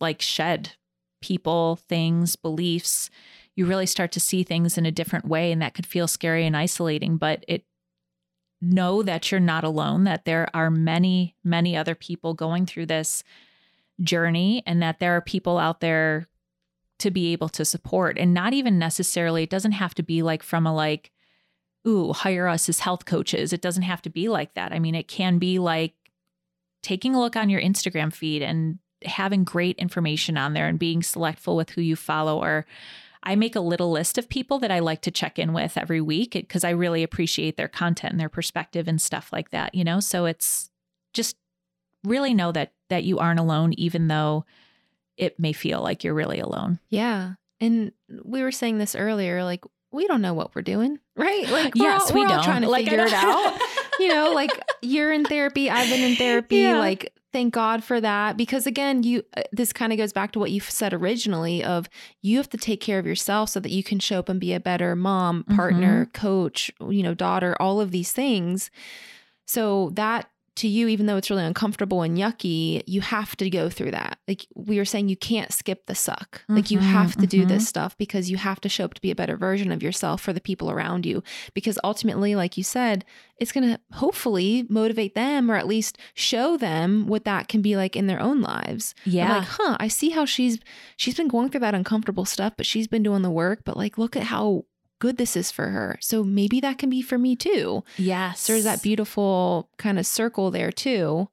like 0.00 0.22
shed 0.22 0.74
people, 1.20 1.76
things, 1.88 2.36
beliefs. 2.36 3.10
You 3.56 3.66
really 3.66 3.86
start 3.86 4.12
to 4.12 4.20
see 4.20 4.42
things 4.42 4.78
in 4.78 4.86
a 4.86 4.92
different 4.92 5.26
way, 5.26 5.52
and 5.52 5.60
that 5.60 5.74
could 5.74 5.86
feel 5.86 6.08
scary 6.08 6.46
and 6.46 6.56
isolating. 6.56 7.16
But 7.16 7.44
it, 7.46 7.64
know 8.62 9.02
that 9.02 9.30
you're 9.30 9.40
not 9.40 9.64
alone, 9.64 10.04
that 10.04 10.24
there 10.24 10.48
are 10.54 10.70
many, 10.70 11.34
many 11.42 11.76
other 11.76 11.94
people 11.94 12.34
going 12.34 12.66
through 12.66 12.86
this 12.86 13.24
journey, 14.02 14.62
and 14.66 14.82
that 14.82 14.98
there 14.98 15.16
are 15.16 15.20
people 15.20 15.58
out 15.58 15.80
there 15.80 16.28
to 17.00 17.10
be 17.10 17.32
able 17.32 17.48
to 17.50 17.64
support. 17.64 18.18
And 18.18 18.32
not 18.32 18.52
even 18.52 18.78
necessarily 18.78 19.42
it 19.42 19.50
doesn't 19.50 19.72
have 19.72 19.94
to 19.96 20.02
be 20.02 20.22
like 20.22 20.42
from 20.42 20.66
a 20.66 20.74
like 20.74 21.10
ooh 21.86 22.12
hire 22.12 22.46
us 22.46 22.68
as 22.68 22.80
health 22.80 23.04
coaches. 23.04 23.52
It 23.52 23.62
doesn't 23.62 23.82
have 23.82 24.02
to 24.02 24.10
be 24.10 24.28
like 24.28 24.54
that. 24.54 24.72
I 24.72 24.78
mean 24.78 24.94
it 24.94 25.08
can 25.08 25.38
be 25.38 25.58
like 25.58 25.94
taking 26.82 27.14
a 27.14 27.20
look 27.20 27.36
on 27.36 27.50
your 27.50 27.60
instagram 27.60 28.12
feed 28.12 28.42
and 28.42 28.78
having 29.04 29.44
great 29.44 29.76
information 29.78 30.36
on 30.36 30.52
there 30.52 30.68
and 30.68 30.78
being 30.78 31.02
selectful 31.02 31.56
with 31.56 31.70
who 31.70 31.80
you 31.80 31.96
follow. 31.96 32.42
Or 32.42 32.66
I 33.22 33.34
make 33.36 33.56
a 33.56 33.60
little 33.60 33.90
list 33.90 34.18
of 34.18 34.28
people 34.28 34.58
that 34.60 34.70
I 34.70 34.78
like 34.78 35.02
to 35.02 35.10
check 35.10 35.38
in 35.38 35.52
with 35.52 35.76
every 35.76 36.00
week 36.00 36.32
because 36.32 36.64
I 36.64 36.70
really 36.70 37.02
appreciate 37.02 37.56
their 37.56 37.68
content 37.68 38.12
and 38.12 38.20
their 38.20 38.28
perspective 38.28 38.88
and 38.88 39.00
stuff 39.00 39.30
like 39.32 39.50
that, 39.50 39.74
you 39.74 39.84
know? 39.84 40.00
So 40.00 40.24
it's 40.26 40.70
just 41.12 41.36
really 42.04 42.32
know 42.32 42.50
that 42.52 42.72
that 42.88 43.04
you 43.04 43.18
aren't 43.18 43.40
alone 43.40 43.74
even 43.74 44.08
though 44.08 44.44
it 45.20 45.38
may 45.38 45.52
feel 45.52 45.82
like 45.82 46.02
you're 46.02 46.14
really 46.14 46.40
alone. 46.40 46.80
Yeah. 46.88 47.34
And 47.60 47.92
we 48.24 48.42
were 48.42 48.50
saying 48.50 48.78
this 48.78 48.96
earlier 48.96 49.44
like 49.44 49.64
we 49.92 50.06
don't 50.06 50.22
know 50.22 50.34
what 50.34 50.54
we're 50.54 50.62
doing, 50.62 50.98
right? 51.16 51.48
Like 51.48 51.74
yes, 51.76 52.10
all, 52.10 52.16
we 52.16 52.26
don't 52.26 52.42
trying 52.42 52.62
to 52.62 52.70
like, 52.70 52.86
figure 52.86 53.04
it 53.04 53.12
out. 53.12 53.60
you 54.00 54.08
know, 54.08 54.32
like 54.32 54.50
you're 54.80 55.12
in 55.12 55.24
therapy, 55.24 55.68
I've 55.68 55.90
been 55.90 56.02
in 56.02 56.16
therapy, 56.16 56.56
yeah. 56.56 56.78
like 56.78 57.12
thank 57.32 57.54
God 57.54 57.84
for 57.84 58.00
that 58.00 58.36
because 58.36 58.66
again, 58.66 59.02
you 59.02 59.22
uh, 59.36 59.42
this 59.52 59.72
kind 59.72 59.92
of 59.92 59.98
goes 59.98 60.12
back 60.12 60.32
to 60.32 60.38
what 60.38 60.50
you 60.50 60.60
said 60.60 60.94
originally 60.94 61.62
of 61.62 61.88
you 62.22 62.38
have 62.38 62.48
to 62.50 62.56
take 62.56 62.80
care 62.80 62.98
of 62.98 63.06
yourself 63.06 63.50
so 63.50 63.60
that 63.60 63.70
you 63.70 63.82
can 63.82 63.98
show 63.98 64.20
up 64.20 64.30
and 64.30 64.40
be 64.40 64.54
a 64.54 64.60
better 64.60 64.96
mom, 64.96 65.44
partner, 65.44 66.06
mm-hmm. 66.06 66.26
coach, 66.26 66.70
you 66.88 67.02
know, 67.02 67.14
daughter, 67.14 67.54
all 67.60 67.80
of 67.80 67.90
these 67.90 68.12
things. 68.12 68.70
So 69.46 69.90
that 69.94 70.30
to 70.60 70.68
you, 70.68 70.88
even 70.88 71.06
though 71.06 71.16
it's 71.16 71.30
really 71.30 71.44
uncomfortable 71.44 72.02
and 72.02 72.16
yucky, 72.16 72.82
you 72.86 73.00
have 73.00 73.34
to 73.36 73.48
go 73.48 73.68
through 73.70 73.90
that. 73.92 74.18
Like 74.28 74.46
we 74.54 74.76
were 74.76 74.84
saying, 74.84 75.08
you 75.08 75.16
can't 75.16 75.52
skip 75.52 75.86
the 75.86 75.94
suck. 75.94 76.42
Mm-hmm, 76.42 76.56
like 76.56 76.70
you 76.70 76.78
mm-hmm, 76.78 76.92
have 76.92 77.12
to 77.12 77.20
mm-hmm. 77.20 77.26
do 77.26 77.46
this 77.46 77.62
mm-hmm. 77.62 77.68
stuff 77.68 77.98
because 77.98 78.30
you 78.30 78.36
have 78.36 78.60
to 78.60 78.68
show 78.68 78.84
up 78.84 78.94
to 78.94 79.00
be 79.00 79.10
a 79.10 79.14
better 79.14 79.36
version 79.36 79.72
of 79.72 79.82
yourself 79.82 80.20
for 80.20 80.32
the 80.32 80.40
people 80.40 80.70
around 80.70 81.06
you. 81.06 81.22
Because 81.54 81.78
ultimately, 81.82 82.34
like 82.34 82.56
you 82.56 82.62
said, 82.62 83.04
it's 83.38 83.52
going 83.52 83.68
to 83.68 83.80
hopefully 83.92 84.66
motivate 84.68 85.14
them 85.14 85.50
or 85.50 85.56
at 85.56 85.66
least 85.66 85.98
show 86.14 86.56
them 86.56 87.06
what 87.06 87.24
that 87.24 87.48
can 87.48 87.62
be 87.62 87.76
like 87.76 87.96
in 87.96 88.06
their 88.06 88.20
own 88.20 88.42
lives. 88.42 88.94
Yeah. 89.04 89.38
like, 89.38 89.48
huh, 89.48 89.76
I 89.80 89.88
see 89.88 90.10
how 90.10 90.26
she's 90.26 90.58
she's 90.96 91.14
been 91.14 91.28
going 91.28 91.48
through 91.48 91.60
that 91.60 91.74
uncomfortable 91.74 92.26
stuff, 92.26 92.52
but 92.56 92.66
she's 92.66 92.86
been 92.86 93.02
doing 93.02 93.22
the 93.22 93.30
work. 93.30 93.62
But 93.64 93.78
like, 93.78 93.96
look 93.96 94.14
at 94.14 94.24
how 94.24 94.66
good 95.00 95.16
this 95.16 95.36
is 95.36 95.50
for 95.50 95.70
her. 95.70 95.98
So 96.00 96.22
maybe 96.22 96.60
that 96.60 96.78
can 96.78 96.88
be 96.88 97.02
for 97.02 97.18
me 97.18 97.34
too. 97.34 97.82
Yes. 97.96 98.46
There's 98.46 98.64
that 98.64 98.82
beautiful 98.82 99.68
kind 99.76 99.98
of 99.98 100.06
circle 100.06 100.52
there 100.52 100.70
too. 100.70 101.28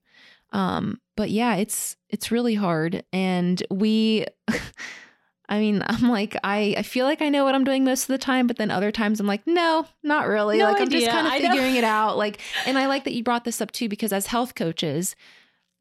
Um, 0.51 0.99
but 1.15 1.29
yeah, 1.29 1.55
it's 1.55 1.95
it's 2.09 2.31
really 2.31 2.55
hard. 2.55 3.03
And 3.13 3.61
we 3.69 4.25
I 5.49 5.59
mean, 5.59 5.81
I'm 5.85 6.09
like, 6.09 6.35
I, 6.43 6.75
I 6.77 6.83
feel 6.83 7.05
like 7.05 7.21
I 7.21 7.29
know 7.29 7.45
what 7.45 7.55
I'm 7.55 7.63
doing 7.63 7.85
most 7.85 8.03
of 8.03 8.07
the 8.07 8.17
time, 8.17 8.47
but 8.47 8.57
then 8.57 8.69
other 8.69 8.91
times 8.91 9.19
I'm 9.19 9.27
like, 9.27 9.47
no, 9.47 9.85
not 10.03 10.27
really. 10.27 10.57
No 10.57 10.65
like 10.65 10.81
idea. 10.81 10.83
I'm 10.83 10.89
just 10.89 11.09
kind 11.09 11.27
of 11.27 11.51
figuring 11.51 11.75
it 11.75 11.85
out. 11.85 12.17
Like, 12.17 12.41
and 12.65 12.77
I 12.77 12.87
like 12.87 13.05
that 13.05 13.13
you 13.13 13.23
brought 13.23 13.45
this 13.45 13.61
up 13.61 13.71
too, 13.71 13.87
because 13.87 14.11
as 14.11 14.27
health 14.27 14.55
coaches, 14.55 15.15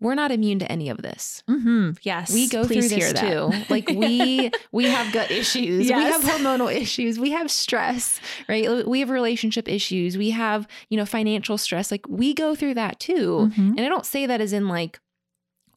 we're 0.00 0.14
not 0.14 0.30
immune 0.30 0.58
to 0.58 0.70
any 0.70 0.88
of 0.88 0.98
this. 0.98 1.42
Mm-hmm. 1.48 1.92
Yes, 2.02 2.32
we 2.32 2.48
go 2.48 2.64
through 2.64 2.88
this 2.88 3.12
too. 3.14 3.50
like 3.70 3.88
we 3.88 4.50
we 4.72 4.84
have 4.84 5.12
gut 5.12 5.30
issues. 5.30 5.88
Yes. 5.88 6.22
We 6.22 6.28
have 6.28 6.38
hormonal 6.40 6.74
issues. 6.74 7.18
We 7.18 7.30
have 7.30 7.50
stress, 7.50 8.20
right? 8.48 8.86
We 8.86 9.00
have 9.00 9.10
relationship 9.10 9.68
issues. 9.68 10.18
We 10.18 10.30
have 10.30 10.68
you 10.90 10.96
know 10.96 11.06
financial 11.06 11.56
stress. 11.58 11.90
Like 11.90 12.06
we 12.08 12.34
go 12.34 12.54
through 12.54 12.74
that 12.74 13.00
too. 13.00 13.50
Mm-hmm. 13.50 13.70
And 13.76 13.80
I 13.80 13.88
don't 13.88 14.06
say 14.06 14.26
that 14.26 14.40
as 14.40 14.52
in 14.52 14.68
like 14.68 15.00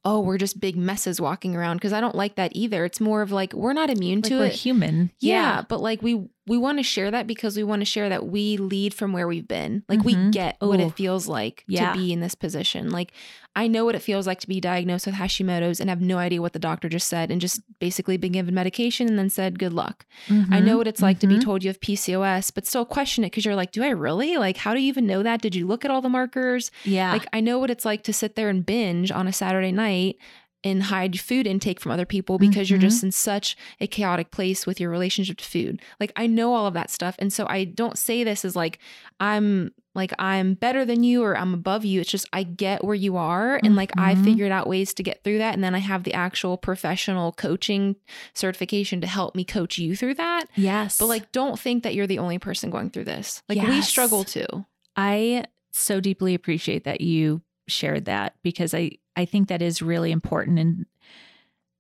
oh, 0.05 0.21
we're 0.21 0.37
just 0.37 0.59
big 0.59 0.77
messes 0.77 1.19
walking 1.19 1.55
around 1.55 1.77
because 1.77 1.91
I 1.93 1.99
don't 1.99 2.15
like 2.15 2.35
that 2.35 2.51
either. 2.55 2.85
It's 2.85 3.01
more 3.01 3.21
of 3.21 3.31
like 3.31 3.53
we're 3.53 3.73
not 3.73 3.89
immune 3.89 4.21
like 4.21 4.29
to 4.29 4.39
we're 4.39 4.45
it. 4.45 4.53
Human, 4.53 5.11
yeah, 5.19 5.57
yeah, 5.57 5.61
but 5.67 5.81
like 5.81 6.01
we 6.01 6.27
we 6.49 6.57
want 6.57 6.79
to 6.79 6.83
share 6.83 7.11
that 7.11 7.27
because 7.27 7.55
we 7.55 7.63
want 7.63 7.79
to 7.81 7.85
share 7.85 8.09
that 8.09 8.25
we 8.25 8.57
lead 8.57 8.91
from 8.91 9.13
where 9.13 9.27
we've 9.27 9.47
been. 9.47 9.83
Like 9.87 9.99
mm-hmm. 9.99 10.25
we 10.25 10.31
get 10.31 10.57
Ooh. 10.63 10.69
what 10.69 10.79
it 10.79 10.95
feels 10.95 11.27
like 11.27 11.63
yeah. 11.67 11.93
to 11.93 11.99
be 11.99 12.11
in 12.11 12.21
this 12.21 12.33
position. 12.33 12.89
Like 12.89 13.11
I 13.55 13.67
know 13.67 13.85
what 13.85 13.93
it 13.93 14.01
feels 14.01 14.25
like 14.25 14.39
to 14.39 14.47
be 14.47 14.59
diagnosed 14.59 15.05
with 15.05 15.13
Hashimoto's 15.13 15.79
and 15.79 15.91
have 15.91 16.01
no 16.01 16.17
idea 16.17 16.41
what 16.41 16.53
the 16.53 16.59
doctor 16.59 16.89
just 16.89 17.07
said 17.07 17.29
and 17.29 17.39
just 17.39 17.61
basically 17.77 18.17
been 18.17 18.31
given 18.31 18.55
medication 18.55 19.07
and 19.07 19.19
then 19.19 19.29
said 19.29 19.59
good 19.59 19.73
luck. 19.73 20.07
Mm-hmm. 20.27 20.51
I 20.51 20.59
know 20.59 20.75
what 20.75 20.87
it's 20.87 21.03
like 21.03 21.17
mm-hmm. 21.17 21.21
to 21.21 21.27
be 21.27 21.33
mm-hmm. 21.35 21.43
told 21.43 21.63
you 21.63 21.69
have 21.69 21.81
PCOS, 21.81 22.51
but 22.51 22.65
still 22.65 22.83
question 22.83 23.23
it 23.23 23.27
because 23.27 23.45
you're 23.45 23.53
like, 23.53 23.71
do 23.71 23.83
I 23.83 23.89
really? 23.89 24.37
Like, 24.37 24.57
how 24.57 24.73
do 24.73 24.81
you 24.81 24.87
even 24.87 25.05
know 25.05 25.21
that? 25.21 25.43
Did 25.43 25.53
you 25.53 25.67
look 25.67 25.85
at 25.85 25.91
all 25.91 26.01
the 26.01 26.09
markers? 26.09 26.71
Yeah. 26.83 27.11
Like 27.11 27.27
I 27.31 27.41
know 27.41 27.59
what 27.59 27.69
it's 27.69 27.85
like 27.85 28.01
to 28.05 28.13
sit 28.13 28.35
there 28.35 28.49
and 28.49 28.65
binge 28.65 29.11
on 29.11 29.27
a 29.27 29.33
Saturday 29.33 29.71
night 29.71 30.17
and 30.63 30.83
hide 30.83 31.19
food 31.19 31.47
intake 31.47 31.79
from 31.79 31.91
other 31.91 32.05
people 32.05 32.37
because 32.37 32.67
mm-hmm. 32.67 32.73
you're 32.73 32.81
just 32.81 32.97
mm-hmm. 32.97 33.07
in 33.07 33.11
such 33.11 33.55
a 33.79 33.87
chaotic 33.87 34.31
place 34.31 34.65
with 34.65 34.79
your 34.79 34.89
relationship 34.89 35.37
to 35.37 35.45
food. 35.45 35.81
Like 35.99 36.11
I 36.15 36.27
know 36.27 36.53
all 36.53 36.67
of 36.67 36.73
that 36.73 36.89
stuff. 36.89 37.15
And 37.19 37.31
so 37.31 37.45
I 37.47 37.63
don't 37.63 37.97
say 37.97 38.23
this 38.23 38.43
as 38.43 38.55
like 38.55 38.79
I'm 39.19 39.71
like 39.95 40.13
I'm 40.19 40.55
better 40.55 40.83
than 40.83 41.03
you 41.03 41.23
or 41.23 41.37
I'm 41.37 41.53
above 41.53 41.85
you. 41.85 42.01
It's 42.01 42.11
just 42.11 42.27
I 42.33 42.43
get 42.43 42.83
where 42.83 42.95
you 42.95 43.15
are 43.15 43.55
and 43.55 43.67
mm-hmm. 43.67 43.75
like 43.75 43.91
I 43.97 44.13
mm-hmm. 44.13 44.23
figured 44.23 44.51
out 44.51 44.67
ways 44.67 44.93
to 44.95 45.03
get 45.03 45.23
through 45.23 45.37
that 45.37 45.53
and 45.53 45.63
then 45.63 45.75
I 45.75 45.79
have 45.79 46.03
the 46.03 46.13
actual 46.13 46.57
professional 46.57 47.31
coaching 47.31 47.95
certification 48.33 48.99
to 49.01 49.07
help 49.07 49.35
me 49.35 49.45
coach 49.45 49.77
you 49.77 49.95
through 49.95 50.15
that. 50.15 50.45
Yes. 50.55 50.97
But 50.97 51.07
like 51.07 51.31
don't 51.31 51.57
think 51.57 51.83
that 51.83 51.95
you're 51.95 52.07
the 52.07 52.19
only 52.19 52.37
person 52.37 52.69
going 52.69 52.89
through 52.89 53.05
this. 53.05 53.41
Like 53.47 53.57
yes. 53.57 53.69
we 53.69 53.81
struggle 53.81 54.25
too. 54.25 54.47
I 54.97 55.45
so 55.71 56.01
deeply 56.01 56.33
appreciate 56.33 56.83
that 56.83 56.99
you 56.99 57.41
shared 57.67 58.05
that 58.05 58.35
because 58.43 58.73
I 58.73 58.91
I 59.19 59.25
think 59.25 59.47
that 59.49 59.61
is 59.61 59.81
really 59.81 60.11
important. 60.11 60.59
And, 60.59 60.85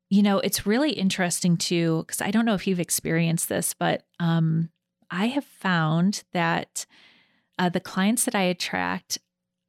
you 0.09 0.21
know, 0.21 0.39
it's 0.39 0.65
really 0.65 0.91
interesting 0.91 1.57
too, 1.57 2.03
because 2.05 2.21
I 2.21 2.31
don't 2.31 2.45
know 2.45 2.53
if 2.53 2.67
you've 2.67 2.79
experienced 2.79 3.47
this, 3.47 3.73
but 3.73 4.03
um, 4.19 4.69
I 5.09 5.27
have 5.27 5.45
found 5.45 6.23
that 6.33 6.85
uh, 7.57 7.69
the 7.69 7.79
clients 7.79 8.25
that 8.25 8.35
I 8.35 8.43
attract 8.43 9.17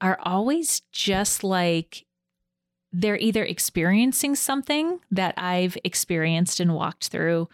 are 0.00 0.18
always 0.22 0.82
just 0.92 1.44
like 1.44 2.06
they're 2.92 3.18
either 3.18 3.44
experiencing 3.44 4.34
something 4.34 4.98
that 5.12 5.34
I've 5.36 5.76
experienced 5.84 6.58
and 6.58 6.74
walked 6.74 7.08
through, 7.08 7.48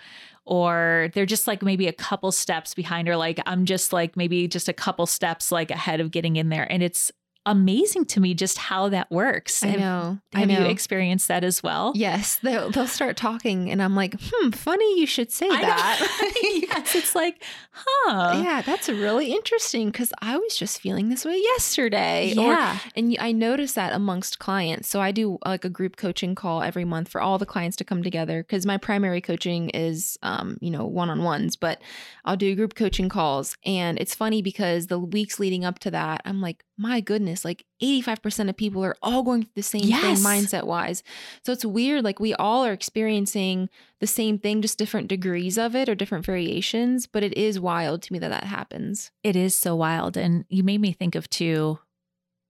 or 0.46 1.10
they're 1.12 1.26
just 1.26 1.46
like 1.46 1.62
maybe 1.62 1.88
a 1.88 1.92
couple 1.92 2.32
steps 2.32 2.72
behind, 2.74 3.08
or 3.08 3.16
like 3.16 3.40
I'm 3.44 3.66
just 3.66 3.92
like 3.92 4.16
maybe 4.16 4.48
just 4.48 4.68
a 4.68 4.72
couple 4.72 5.06
steps 5.06 5.52
like 5.52 5.70
ahead 5.70 6.00
of 6.00 6.10
getting 6.10 6.36
in 6.36 6.48
there. 6.48 6.66
And 6.72 6.82
it's 6.82 7.12
amazing 7.46 8.04
to 8.06 8.20
me 8.20 8.34
just 8.34 8.58
how 8.58 8.88
that 8.90 9.10
works. 9.10 9.62
I 9.64 9.76
know. 9.76 10.18
Have, 10.34 10.42
I 10.42 10.44
know. 10.44 10.60
you 10.60 10.66
experienced 10.66 11.28
that 11.28 11.44
as 11.44 11.62
well? 11.62 11.92
Yes, 11.94 12.36
they'll, 12.42 12.70
they'll 12.70 12.86
start 12.86 13.16
talking, 13.16 13.70
and 13.70 13.80
I'm 13.82 13.94
like, 13.94 14.16
hmm, 14.20 14.50
funny 14.50 15.00
you 15.00 15.06
should 15.06 15.32
say 15.32 15.48
I 15.48 15.60
that. 15.62 16.32
yes, 16.42 16.94
it's 16.94 17.14
like, 17.14 17.42
huh? 17.72 18.42
yeah, 18.44 18.62
that's 18.62 18.88
really 18.88 19.32
interesting 19.32 19.90
because 19.90 20.12
I 20.20 20.36
was 20.36 20.56
just 20.56 20.80
feeling 20.80 21.08
this 21.08 21.24
way 21.24 21.36
yesterday. 21.38 22.32
Or- 22.36 22.42
Yeah. 22.42 22.78
and 22.94 23.16
I 23.20 23.32
notice 23.32 23.72
that 23.74 23.92
amongst 23.92 24.38
clients. 24.38 24.88
So 24.88 25.00
I 25.00 25.12
do 25.12 25.38
like 25.46 25.64
a 25.64 25.70
group 25.70 25.96
coaching 25.96 26.34
call 26.34 26.62
every 26.62 26.84
month 26.84 27.08
for 27.08 27.20
all 27.20 27.38
the 27.38 27.46
clients 27.46 27.76
to 27.76 27.84
come 27.84 28.02
together 28.02 28.42
because 28.42 28.66
my 28.66 28.76
primary 28.76 29.20
coaching 29.20 29.70
is, 29.70 30.18
um, 30.22 30.58
you 30.60 30.70
know, 30.70 30.84
one 30.86 31.10
on 31.10 31.22
ones, 31.22 31.56
but 31.56 31.80
I'll 32.24 32.36
do 32.36 32.54
group 32.56 32.74
coaching 32.74 33.08
calls. 33.08 33.56
And 33.64 33.98
it's 33.98 34.14
funny 34.14 34.42
because 34.42 34.88
the 34.88 34.98
weeks 34.98 35.38
leading 35.38 35.64
up 35.64 35.78
to 35.80 35.90
that, 35.92 36.22
I'm 36.24 36.40
like, 36.40 36.64
my 36.76 37.00
goodness, 37.00 37.35
like 37.44 37.64
85% 37.82 38.48
of 38.48 38.56
people 38.56 38.84
are 38.84 38.96
all 39.02 39.22
going 39.22 39.42
through 39.42 39.52
the 39.56 39.62
same 39.62 39.82
Yes. 39.84 40.02
thing 40.02 40.24
mindset 40.24 40.64
wise. 40.64 41.02
So 41.44 41.52
it's 41.52 41.64
weird. 41.64 42.04
Like 42.04 42.18
we 42.20 42.34
all 42.34 42.64
are 42.64 42.72
experiencing 42.72 43.68
the 44.00 44.06
same 44.06 44.38
thing, 44.38 44.62
just 44.62 44.78
different 44.78 45.08
degrees 45.08 45.58
of 45.58 45.74
it 45.76 45.88
or 45.88 45.94
different 45.94 46.24
variations. 46.26 47.06
But 47.06 47.22
it 47.22 47.36
is 47.36 47.58
wild 47.60 48.02
to 48.02 48.12
me 48.12 48.18
that 48.18 48.28
that 48.30 48.44
happens. 48.44 49.10
It 49.22 49.36
is 49.36 49.56
so 49.56 49.74
wild. 49.76 50.16
And 50.16 50.44
you 50.48 50.62
made 50.62 50.80
me 50.80 50.92
think 50.92 51.14
of 51.14 51.28
two. 51.30 51.78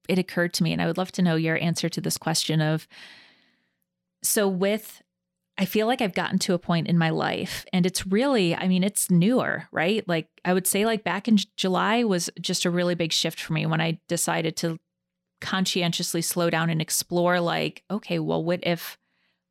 it 0.09 0.19
occurred 0.21 0.53
to 0.55 0.63
me, 0.63 0.73
and 0.73 0.81
I 0.81 0.87
would 0.87 0.99
love 0.99 1.11
to 1.13 1.23
know 1.23 1.35
your 1.35 1.61
answer 1.61 1.89
to 1.89 2.01
this 2.01 2.17
question 2.17 2.61
of 2.61 2.87
so 4.23 4.49
with 4.49 5.03
I 5.59 5.65
feel 5.65 5.87
like 5.87 6.03
I've 6.03 6.15
gotten 6.15 6.39
to 6.41 6.55
a 6.55 6.59
point 6.59 6.87
in 6.87 6.99
my 6.99 7.11
life 7.11 7.65
and 7.73 7.87
it's 7.87 8.07
really, 8.07 8.55
I 8.55 8.69
mean, 8.69 8.85
it's 8.85 9.11
newer, 9.11 9.69
right? 9.73 10.07
Like 10.07 10.29
I 10.45 10.53
would 10.53 10.67
say 10.67 10.85
like 10.85 11.03
back 11.03 11.29
in 11.29 11.39
July 11.57 12.05
was 12.05 12.29
just 12.41 12.67
a 12.67 12.71
really 12.71 12.95
big 12.95 13.13
shift 13.13 13.41
for 13.41 13.55
me 13.55 13.65
when 13.65 13.81
I 13.81 13.99
decided 14.07 14.57
to 14.59 14.79
conscientiously 15.41 16.23
slow 16.23 16.51
down 16.51 16.69
and 16.69 16.83
explore 16.83 17.41
like, 17.41 17.85
okay, 17.91 18.19
well, 18.19 18.45
what 18.45 18.61
if 18.63 18.99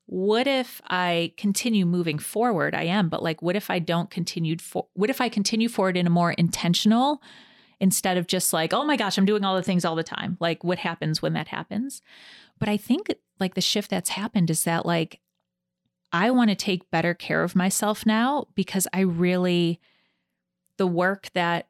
what 0.07 0.45
if 0.45 0.83
I 0.87 1.33
continue 1.35 1.83
moving 1.83 2.19
forward? 2.19 2.75
I 2.75 2.83
am, 2.83 3.09
but 3.09 3.23
like 3.23 3.41
what 3.41 3.55
if 3.55 3.71
I 3.71 3.79
don't 3.79 4.11
continue 4.11 4.57
for 4.59 4.85
what 4.93 5.09
if 5.09 5.19
I 5.19 5.29
continue 5.29 5.69
forward 5.69 5.97
in 5.97 6.05
a 6.05 6.11
more 6.11 6.33
intentional 6.33 7.21
instead 7.79 8.17
of 8.17 8.27
just 8.27 8.53
like, 8.53 8.73
oh 8.73 8.85
my 8.85 8.95
gosh, 8.95 9.17
I'm 9.17 9.25
doing 9.25 9.43
all 9.43 9.55
the 9.55 9.63
things 9.63 9.83
all 9.83 9.95
the 9.95 10.03
time. 10.03 10.37
Like 10.39 10.63
what 10.63 10.77
happens 10.77 11.21
when 11.21 11.33
that 11.33 11.47
happens? 11.47 12.03
But 12.59 12.69
I 12.69 12.77
think 12.77 13.13
like 13.39 13.55
the 13.55 13.61
shift 13.61 13.89
that's 13.89 14.09
happened 14.09 14.51
is 14.51 14.63
that 14.63 14.85
like 14.85 15.19
I 16.15 16.31
want 16.31 16.49
to 16.49 16.55
take 16.55 16.89
better 16.91 17.13
care 17.13 17.43
of 17.43 17.55
myself 17.55 18.05
now 18.05 18.47
because 18.55 18.87
I 18.93 19.01
really 19.01 19.81
the 20.77 20.87
work 20.87 21.29
that 21.33 21.67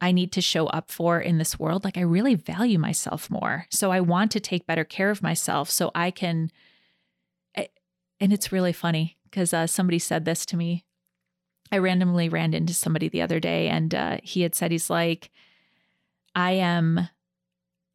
I 0.00 0.12
need 0.12 0.32
to 0.32 0.40
show 0.40 0.66
up 0.66 0.90
for 0.90 1.20
in 1.20 1.38
this 1.38 1.58
world, 1.58 1.84
like 1.84 1.96
I 1.96 2.02
really 2.02 2.34
value 2.34 2.78
myself 2.78 3.30
more. 3.30 3.66
So 3.70 3.90
I 3.90 4.00
want 4.00 4.30
to 4.32 4.40
take 4.40 4.66
better 4.66 4.84
care 4.84 5.10
of 5.10 5.22
myself 5.22 5.70
so 5.70 5.90
I 5.94 6.10
can 6.10 6.50
and 8.20 8.32
it's 8.32 8.52
really 8.52 8.72
funny 8.72 9.18
because 9.24 9.52
uh, 9.52 9.66
somebody 9.66 9.98
said 9.98 10.24
this 10.24 10.46
to 10.46 10.56
me. 10.56 10.84
I 11.70 11.78
randomly 11.78 12.28
ran 12.28 12.54
into 12.54 12.72
somebody 12.72 13.08
the 13.08 13.20
other 13.20 13.40
day 13.40 13.68
and 13.68 13.94
uh, 13.94 14.18
he 14.22 14.42
had 14.42 14.54
said, 14.54 14.70
he's 14.70 14.88
like, 14.88 15.30
I 16.34 16.52
am, 16.52 17.08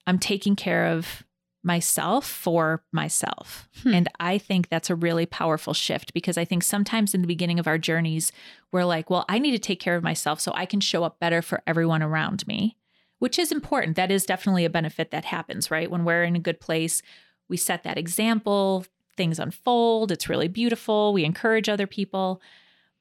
I'm 0.06 0.20
taking 0.20 0.56
care 0.56 0.88
of 0.88 1.24
myself 1.64 2.26
for 2.26 2.84
myself. 2.91 3.68
Hmm. 3.84 3.93
And 3.93 4.07
I 4.20 4.38
think 4.38 4.70
that's 4.70 4.89
a 4.89 4.95
really 4.95 5.26
powerful 5.26 5.74
shift 5.74 6.14
because 6.14 6.38
I 6.38 6.45
think 6.45 6.64
sometimes 6.64 7.14
in 7.14 7.22
the 7.22 7.28
beginning 7.28 7.60
of 7.60 7.68
our 7.68 7.78
journeys, 7.78 8.32
we're 8.72 8.86
like, 8.86 9.10
well, 9.10 9.26
I 9.28 9.39
need 9.39 9.51
to 9.51 9.60
take 9.60 9.80
care 9.80 9.95
of 9.95 10.03
myself 10.03 10.39
so 10.39 10.51
I 10.55 10.66
can 10.66 10.80
show 10.80 11.03
up 11.03 11.20
better 11.20 11.41
for 11.41 11.62
everyone 11.68 12.01
around 12.01 12.47
me, 12.47 12.78
which 13.20 13.38
is 13.38 13.51
important. 13.51 13.97
That 13.97 14.12
is 14.12 14.26
definitely 14.26 14.64
a 14.64 14.70
benefit 14.70 15.12
that 15.12 15.26
happens, 15.26 15.70
right? 15.70 15.91
When 15.91 16.05
we're 16.05 16.24
in 16.24 16.36
a 16.36 16.39
good 16.39 16.62
place, 16.62 17.01
we 17.49 17.57
set 17.57 17.84
that 17.84 17.97
example, 17.97 18.86
things 19.18 19.39
unfold, 19.39 20.12
it's 20.12 20.30
really 20.30 20.47
beautiful, 20.47 21.12
we 21.12 21.26
encourage 21.26 21.68
other 21.68 21.88
people. 21.88 22.41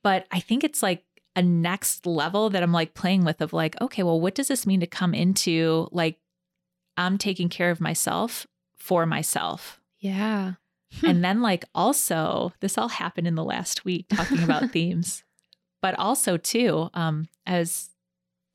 But 0.02 0.26
I 0.32 0.40
think 0.40 0.64
it's 0.64 0.82
like 0.82 1.04
a 1.36 1.42
next 1.42 2.06
level 2.06 2.50
that 2.50 2.62
I'm 2.64 2.72
like 2.72 2.94
playing 2.94 3.24
with 3.24 3.40
of 3.40 3.52
like, 3.52 3.80
okay, 3.80 4.02
well, 4.02 4.20
what 4.20 4.34
does 4.34 4.48
this 4.48 4.66
mean 4.66 4.80
to 4.80 4.86
come 4.86 5.14
into 5.14 5.86
like, 5.92 6.18
I'm 6.99 7.16
taking 7.16 7.49
care 7.49 7.70
of 7.70 7.80
myself 7.80 8.46
for 8.76 9.07
myself. 9.07 9.80
Yeah. 9.99 10.55
and 11.03 11.24
then, 11.24 11.42
like, 11.42 11.64
also, 11.74 12.53
this 12.61 12.76
all 12.78 12.88
happened 12.88 13.26
in 13.26 13.34
the 13.34 13.44
last 13.44 13.84
week 13.84 14.07
talking 14.09 14.42
about 14.42 14.70
themes, 14.72 15.24
but 15.80 15.99
also, 15.99 16.36
too, 16.36 16.90
um, 16.94 17.28
as 17.46 17.90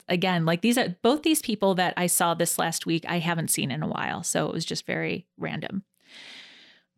again, 0.09 0.45
like 0.45 0.61
these 0.61 0.77
are 0.77 0.95
both 1.01 1.23
these 1.23 1.41
people 1.41 1.75
that 1.75 1.93
I 1.97 2.07
saw 2.07 2.33
this 2.33 2.57
last 2.57 2.85
week, 2.85 3.05
I 3.07 3.19
haven't 3.19 3.49
seen 3.51 3.71
in 3.71 3.83
a 3.83 3.87
while. 3.87 4.23
So 4.23 4.47
it 4.47 4.53
was 4.53 4.65
just 4.65 4.85
very 4.85 5.27
random. 5.37 5.83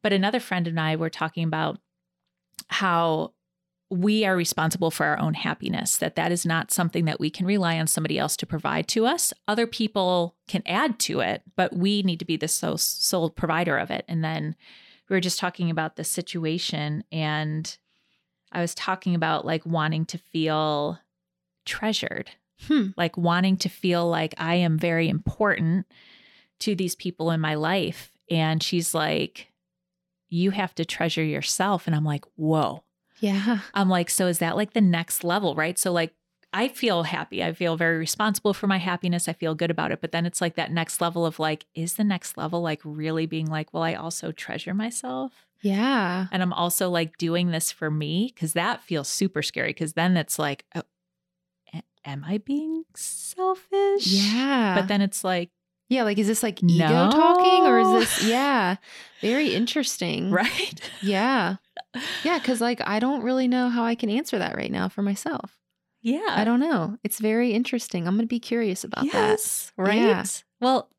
But 0.01 0.13
another 0.13 0.39
friend 0.39 0.67
and 0.67 0.79
I 0.79 0.95
were 0.95 1.09
talking 1.09 1.43
about 1.45 1.79
how 2.67 3.33
we 3.89 4.25
are 4.25 4.36
responsible 4.36 4.89
for 4.89 5.05
our 5.05 5.19
own 5.19 5.36
happiness 5.36 5.97
that 5.97 6.15
that 6.15 6.31
is 6.31 6.45
not 6.45 6.71
something 6.71 7.05
that 7.05 7.19
we 7.19 7.29
can 7.29 7.45
rely 7.45 7.77
on 7.79 7.86
somebody 7.88 8.17
else 8.17 8.36
to 8.38 8.45
provide 8.45 8.88
to 8.88 9.05
us. 9.05 9.31
Other 9.47 9.67
people 9.67 10.36
can 10.47 10.63
add 10.65 10.97
to 10.99 11.19
it 11.19 11.43
but 11.55 11.75
we 11.75 12.01
need 12.01 12.19
to 12.19 12.25
be 12.25 12.38
the 12.38 12.47
sole, 12.47 12.77
sole 12.77 13.29
provider 13.29 13.77
of 13.77 13.91
it. 13.91 14.03
And 14.07 14.23
then 14.23 14.55
we 15.09 15.15
were 15.15 15.21
just 15.21 15.39
talking 15.39 15.69
about 15.69 15.95
the 15.97 16.03
situation 16.03 17.03
and 17.11 17.77
i 18.51 18.61
was 18.61 18.73
talking 18.73 19.13
about 19.13 19.45
like 19.45 19.65
wanting 19.65 20.05
to 20.05 20.17
feel 20.17 20.99
treasured 21.65 22.31
Hmm. 22.67 22.88
like 22.95 23.17
wanting 23.17 23.57
to 23.57 23.69
feel 23.69 24.07
like 24.09 24.33
i 24.38 24.55
am 24.55 24.79
very 24.79 25.09
important 25.09 25.86
to 26.59 26.73
these 26.73 26.95
people 26.95 27.29
in 27.31 27.41
my 27.41 27.55
life. 27.55 28.13
And 28.31 28.63
she's 28.63 28.93
like 28.95 29.51
you 30.29 30.51
have 30.51 30.73
to 30.75 30.86
treasure 30.86 31.23
yourself. 31.23 31.86
And 31.86 31.95
i'm 31.95 32.05
like 32.05 32.23
whoa 32.36 32.84
Yeah. 33.26 33.59
I'm 33.73 33.89
like, 33.89 34.09
so 34.09 34.28
is 34.28 34.39
that 34.39 34.55
like 34.55 34.73
the 34.73 34.82
next 34.82 35.23
level, 35.23 35.55
right? 35.55 35.78
So 35.80 35.91
like 35.91 36.13
I 36.53 36.69
feel 36.69 37.03
happy. 37.03 37.43
I 37.43 37.51
feel 37.51 37.76
very 37.76 37.97
responsible 37.97 38.53
for 38.53 38.65
my 38.67 38.78
happiness. 38.78 39.28
I 39.28 39.34
feel 39.34 39.55
good 39.55 39.69
about 39.69 39.91
it. 39.91 39.99
But 39.99 40.13
then 40.13 40.26
it's 40.26 40.39
like 40.39 40.55
that 40.55 40.71
next 40.71 41.01
level 41.01 41.26
of 41.26 41.38
like, 41.38 41.65
is 41.76 41.95
the 41.95 42.05
next 42.05 42.38
level 42.38 42.61
like 42.61 42.80
really 42.86 43.26
being 43.26 43.47
like, 43.47 43.73
well, 43.73 43.84
I 43.84 43.93
also 43.93 44.32
treasure 44.32 44.73
myself? 44.73 45.45
Yeah. 45.61 46.28
And 46.32 46.41
I'm 46.41 46.53
also 46.53 46.89
like 46.89 47.17
doing 47.17 47.51
this 47.51 47.73
for 47.73 47.91
me 47.91 48.32
because 48.34 48.53
that 48.53 48.82
feels 48.84 49.09
super 49.09 49.41
scary. 49.41 49.71
Because 49.71 49.93
then 49.93 50.15
it's 50.15 50.39
like, 50.39 50.63
oh, 50.76 50.84
am 52.05 52.23
I 52.26 52.38
being 52.38 52.86
selfish? 52.95 54.07
Yeah. 54.07 54.76
But 54.80 54.88
then 54.88 55.01
it's 55.01 55.26
like, 55.26 55.49
yeah, 55.89 56.03
like 56.03 56.17
is 56.17 56.27
this 56.27 56.43
like 56.43 56.63
ego 56.63 56.88
No. 56.88 57.09
talking 57.11 57.65
or 57.67 57.79
is 57.79 57.91
this 57.91 58.27
yeah. 58.27 58.77
Very 59.21 59.53
interesting. 59.55 60.31
right? 60.31 60.79
Yeah. 61.01 61.57
Yeah, 62.23 62.39
cuz 62.39 62.61
like 62.61 62.81
I 62.86 62.99
don't 62.99 63.21
really 63.23 63.47
know 63.47 63.69
how 63.69 63.83
I 63.86 63.95
can 63.95 64.09
answer 64.09 64.38
that 64.39 64.55
right 64.55 64.71
now 64.71 64.89
for 64.89 65.01
myself. 65.01 65.59
Yeah. 66.01 66.25
I 66.29 66.43
don't 66.43 66.59
know. 66.59 66.97
It's 67.03 67.19
very 67.19 67.51
interesting. 67.53 68.07
I'm 68.07 68.13
going 68.15 68.27
to 68.27 68.27
be 68.27 68.39
curious 68.39 68.83
about 68.83 69.11
that. 69.11 69.71
right? 69.75 69.95
Yeah. 69.97 70.23
Well, 70.61 70.89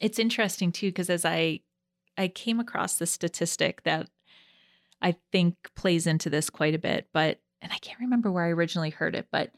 it's 0.00 0.18
interesting 0.18 0.72
too 0.72 0.88
because 0.88 1.10
as 1.10 1.24
I 1.24 1.60
I 2.18 2.28
came 2.28 2.58
across 2.60 2.96
this 2.96 3.10
statistic 3.10 3.82
that 3.82 4.08
I 5.02 5.16
think 5.32 5.56
plays 5.74 6.06
into 6.06 6.30
this 6.30 6.48
quite 6.48 6.74
a 6.74 6.78
bit, 6.78 7.08
but 7.12 7.40
and 7.60 7.70
I 7.72 7.76
can't 7.78 8.00
remember 8.00 8.30
where 8.32 8.44
I 8.44 8.48
originally 8.50 8.90
heard 8.90 9.14
it, 9.14 9.26
but 9.30 9.52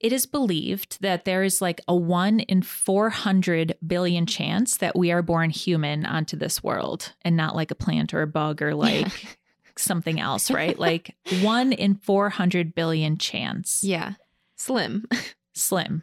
it 0.00 0.12
is 0.12 0.24
believed 0.24 1.00
that 1.02 1.26
there 1.26 1.42
is 1.42 1.60
like 1.60 1.80
a 1.86 1.94
1 1.94 2.40
in 2.40 2.62
400 2.62 3.76
billion 3.86 4.24
chance 4.24 4.78
that 4.78 4.96
we 4.96 5.12
are 5.12 5.22
born 5.22 5.50
human 5.50 6.06
onto 6.06 6.36
this 6.36 6.64
world 6.64 7.12
and 7.22 7.36
not 7.36 7.54
like 7.54 7.70
a 7.70 7.74
plant 7.74 8.14
or 8.14 8.22
a 8.22 8.26
bug 8.26 8.62
or 8.62 8.74
like 8.74 9.38
something 9.76 10.18
else, 10.18 10.50
right? 10.50 10.78
like 10.78 11.14
1 11.42 11.72
in 11.72 11.94
400 11.94 12.74
billion 12.74 13.18
chance 13.18 13.84
yeah. 13.84 14.14
Slim. 14.56 15.06
slim. 15.54 16.02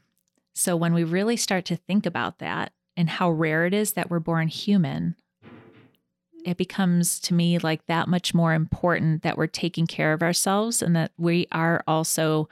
So 0.53 0.75
when 0.75 0.93
we 0.93 1.03
really 1.03 1.37
start 1.37 1.65
to 1.65 1.75
think 1.75 2.05
about 2.05 2.39
that 2.39 2.73
and 2.95 3.09
how 3.09 3.29
rare 3.31 3.65
it 3.65 3.73
is 3.73 3.93
that 3.93 4.09
we're 4.09 4.19
born 4.19 4.47
human, 4.47 5.15
it 6.45 6.57
becomes 6.57 7.19
to 7.21 7.33
me 7.33 7.59
like 7.59 7.85
that 7.87 8.07
much 8.07 8.33
more 8.33 8.53
important 8.53 9.23
that 9.23 9.37
we're 9.37 9.47
taking 9.47 9.85
care 9.85 10.13
of 10.13 10.23
ourselves 10.23 10.81
and 10.81 10.95
that 10.95 11.11
we 11.17 11.47
are 11.51 11.83
also 11.87 12.47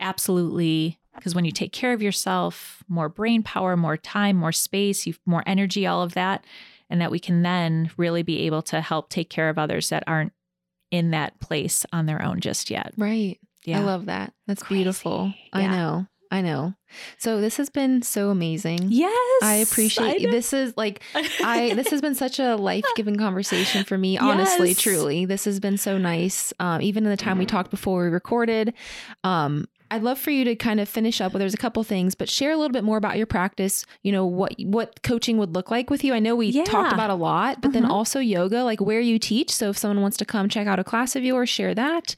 absolutely 0.00 0.98
because 1.14 1.34
when 1.34 1.44
you 1.44 1.52
take 1.52 1.72
care 1.72 1.92
of 1.92 2.02
yourself, 2.02 2.82
more 2.88 3.08
brain 3.08 3.42
power, 3.42 3.76
more 3.76 3.96
time, 3.96 4.36
more 4.36 4.52
space, 4.52 5.06
you've 5.06 5.20
more 5.26 5.42
energy, 5.46 5.86
all 5.86 6.02
of 6.02 6.14
that, 6.14 6.44
and 6.88 7.00
that 7.00 7.10
we 7.10 7.18
can 7.18 7.42
then 7.42 7.90
really 7.96 8.22
be 8.22 8.40
able 8.46 8.62
to 8.62 8.80
help 8.80 9.08
take 9.08 9.28
care 9.28 9.48
of 9.48 9.58
others 9.58 9.88
that 9.90 10.04
aren't 10.06 10.32
in 10.90 11.10
that 11.10 11.38
place 11.40 11.84
on 11.92 12.06
their 12.06 12.22
own 12.22 12.40
just 12.40 12.70
yet. 12.70 12.92
right. 12.96 13.38
Yeah. 13.66 13.80
I 13.80 13.82
love 13.82 14.06
that. 14.06 14.32
That's 14.46 14.62
Crazy. 14.62 14.78
beautiful. 14.78 15.34
I 15.52 15.66
know. 15.66 16.06
I 16.30 16.40
know. 16.40 16.74
So 17.18 17.40
this 17.40 17.56
has 17.56 17.70
been 17.70 18.02
so 18.02 18.30
amazing. 18.30 18.86
Yes. 18.88 19.42
I 19.42 19.54
appreciate 19.54 20.22
know. 20.22 20.30
this 20.30 20.52
is 20.52 20.74
like 20.76 21.02
I 21.42 21.72
this 21.74 21.90
has 21.90 22.00
been 22.00 22.14
such 22.14 22.38
a 22.38 22.56
life-giving 22.56 23.16
conversation 23.16 23.84
for 23.84 23.96
me, 23.98 24.18
honestly, 24.18 24.68
Yes. 24.68 24.78
truly. 24.80 25.24
This 25.24 25.44
has 25.44 25.60
been 25.60 25.76
so 25.76 25.98
nice. 25.98 26.52
Um, 26.60 26.80
even 26.82 27.04
in 27.04 27.10
the 27.10 27.16
time 27.16 27.38
we 27.38 27.46
talked 27.46 27.70
before 27.70 28.02
we 28.04 28.08
recorded. 28.10 28.74
Um, 29.24 29.66
I'd 29.92 30.04
love 30.04 30.20
for 30.20 30.30
you 30.30 30.44
to 30.44 30.54
kind 30.54 30.78
of 30.78 30.88
finish 30.88 31.20
up. 31.20 31.32
Well, 31.32 31.40
there's 31.40 31.52
a 31.52 31.56
couple 31.56 31.82
things, 31.82 32.14
but 32.14 32.28
share 32.28 32.52
a 32.52 32.56
little 32.56 32.72
bit 32.72 32.84
more 32.84 32.96
about 32.96 33.16
your 33.16 33.26
practice. 33.26 33.84
You 34.04 34.12
know 34.12 34.24
what 34.24 34.54
what 34.62 35.02
coaching 35.02 35.36
would 35.38 35.52
look 35.52 35.68
like 35.68 35.90
with 35.90 36.04
you. 36.04 36.14
I 36.14 36.20
know 36.20 36.36
we 36.36 36.46
Yeah. 36.46 36.62
talked 36.62 36.92
about 36.92 37.10
a 37.10 37.14
lot, 37.16 37.60
but 37.60 37.72
then 37.72 37.82
Mhm. 37.82 37.90
also 37.90 38.20
yoga, 38.20 38.62
like 38.62 38.80
where 38.80 39.00
you 39.00 39.18
teach. 39.18 39.50
So 39.50 39.70
if 39.70 39.78
someone 39.78 40.00
wants 40.00 40.16
to 40.18 40.24
come 40.24 40.48
check 40.48 40.68
out 40.68 40.78
a 40.78 40.84
class 40.84 41.16
of 41.16 41.24
yours, 41.24 41.48
share 41.48 41.74
that, 41.74 42.14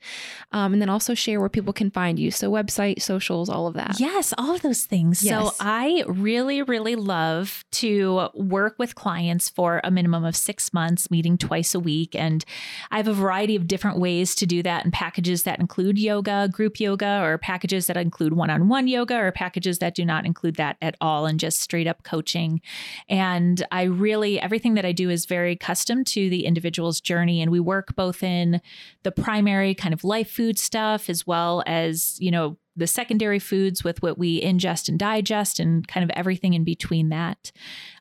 um, 0.52 0.74
and 0.74 0.82
then 0.82 0.90
also 0.90 1.14
share 1.14 1.40
where 1.40 1.48
people 1.48 1.72
can 1.72 1.90
find 1.90 2.18
you. 2.18 2.30
So 2.30 2.50
website, 2.50 3.00
socials, 3.00 3.48
all 3.48 3.66
of 3.66 3.72
that. 3.74 3.98
Yes, 3.98 4.34
all 4.36 4.54
of 4.54 4.60
those 4.62 4.84
things. 4.84 5.18
So 5.18 5.52
I 5.60 6.04
really, 6.06 6.62
really 6.62 6.96
love 6.96 7.64
to 7.72 8.28
work 8.34 8.76
with 8.78 8.94
clients 8.94 9.48
for 9.48 9.80
a 9.84 9.90
minimum 9.90 10.24
of 10.24 10.34
six 10.34 10.72
months, 10.72 11.10
meeting 11.10 11.36
twice 11.36 11.74
a 11.74 11.80
week. 11.80 12.14
And 12.14 12.44
I 12.90 12.96
have 12.96 13.08
a 13.08 13.12
variety 13.12 13.56
of 13.56 13.66
different 13.66 13.98
ways 13.98 14.34
to 14.36 14.46
do 14.46 14.62
that 14.62 14.84
and 14.84 14.92
packages 14.92 15.42
that 15.42 15.60
include 15.60 15.98
yoga, 15.98 16.48
group 16.50 16.80
yoga, 16.80 17.20
or 17.22 17.38
packages 17.38 17.86
that 17.88 17.96
include 17.96 18.32
one 18.32 18.50
on 18.50 18.68
one 18.68 18.88
yoga, 18.88 19.16
or 19.16 19.32
packages 19.32 19.78
that 19.80 19.94
do 19.94 20.04
not 20.04 20.24
include 20.24 20.56
that 20.56 20.76
at 20.80 20.96
all 21.00 21.26
and 21.26 21.38
just 21.38 21.60
straight 21.60 21.86
up 21.86 22.02
coaching. 22.02 22.60
And 23.08 23.66
I 23.70 23.82
really, 23.82 24.40
everything 24.40 24.74
that 24.74 24.84
I 24.84 24.92
do 24.92 25.10
is 25.10 25.26
very 25.26 25.56
custom 25.56 26.04
to 26.04 26.30
the 26.30 26.46
individual's 26.46 27.00
journey. 27.00 27.42
And 27.42 27.50
we 27.50 27.60
work 27.60 27.94
both 27.96 28.22
in 28.22 28.60
the 29.02 29.12
primary 29.12 29.74
kind 29.74 29.92
of 29.92 30.04
life 30.04 30.30
food 30.30 30.58
stuff 30.58 31.10
as 31.10 31.26
well 31.26 31.62
as, 31.66 32.16
you 32.20 32.30
know, 32.30 32.56
the 32.76 32.86
secondary 32.86 33.38
foods 33.38 33.84
with 33.84 34.02
what 34.02 34.18
we 34.18 34.40
ingest 34.40 34.88
and 34.88 34.98
digest 34.98 35.60
and 35.60 35.86
kind 35.86 36.04
of 36.04 36.10
everything 36.16 36.54
in 36.54 36.64
between 36.64 37.10
that. 37.10 37.52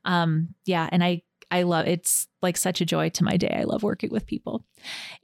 Um, 0.05 0.55
yeah. 0.65 0.87
And 0.91 1.03
I, 1.03 1.23
I 1.51 1.63
love 1.63 1.85
it's 1.85 2.27
like 2.41 2.55
such 2.55 2.79
a 2.79 2.85
joy 2.85 3.09
to 3.09 3.25
my 3.25 3.35
day. 3.35 3.53
I 3.59 3.63
love 3.63 3.83
working 3.83 4.09
with 4.09 4.25
people. 4.25 4.65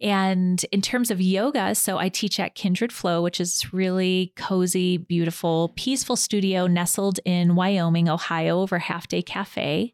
And 0.02 0.64
in 0.74 0.82
terms 0.82 1.10
of 1.10 1.22
yoga, 1.22 1.74
so 1.74 1.98
I 1.98 2.10
teach 2.10 2.40
at 2.40 2.54
Kindred 2.54 2.92
Flow, 2.92 3.22
which 3.22 3.40
is 3.40 3.74
really 3.74 4.34
cozy, 4.36 4.98
beautiful, 4.98 5.72
peaceful 5.78 6.18
studio 6.18 6.68
nestled 6.68 7.20
in 7.24 7.56
Wyoming, 7.56 8.10
Ohio, 8.10 8.60
over 8.60 8.78
Half 8.78 9.08
Day 9.08 9.22
Cafe. 9.22 9.94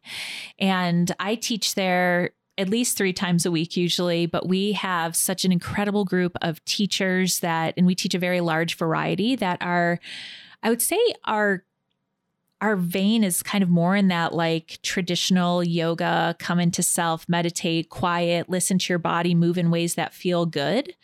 And 0.58 1.14
I 1.20 1.36
teach 1.36 1.76
there 1.76 2.30
at 2.56 2.68
least 2.68 2.96
three 2.96 3.12
times 3.12 3.44
a 3.44 3.50
week 3.50 3.76
usually 3.76 4.26
but 4.26 4.48
we 4.48 4.72
have 4.72 5.16
such 5.16 5.44
an 5.44 5.52
incredible 5.52 6.04
group 6.04 6.36
of 6.42 6.64
teachers 6.64 7.40
that 7.40 7.74
and 7.76 7.86
we 7.86 7.94
teach 7.94 8.14
a 8.14 8.18
very 8.18 8.40
large 8.40 8.76
variety 8.76 9.36
that 9.36 9.58
are 9.60 9.98
i 10.62 10.70
would 10.70 10.82
say 10.82 10.98
our 11.24 11.64
our 12.64 12.76
vein 12.76 13.22
is 13.22 13.42
kind 13.42 13.62
of 13.62 13.68
more 13.68 13.94
in 13.94 14.08
that 14.08 14.32
like 14.32 14.78
traditional 14.82 15.62
yoga 15.62 16.34
come 16.38 16.58
into 16.58 16.82
self 16.82 17.28
meditate 17.28 17.90
quiet 17.90 18.48
listen 18.48 18.78
to 18.78 18.90
your 18.90 18.98
body 18.98 19.34
move 19.34 19.58
in 19.58 19.70
ways 19.70 19.96
that 19.96 20.14
feel 20.14 20.46
good. 20.46 20.94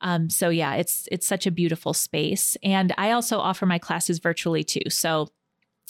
Um, 0.00 0.30
so 0.30 0.48
yeah 0.48 0.74
it's 0.74 1.08
it's 1.12 1.26
such 1.26 1.46
a 1.46 1.50
beautiful 1.50 1.92
space. 1.92 2.56
And 2.62 2.94
i 2.96 3.10
also 3.10 3.38
offer 3.38 3.66
my 3.66 3.78
classes 3.78 4.20
virtually 4.20 4.64
too. 4.64 4.88
So 4.88 5.28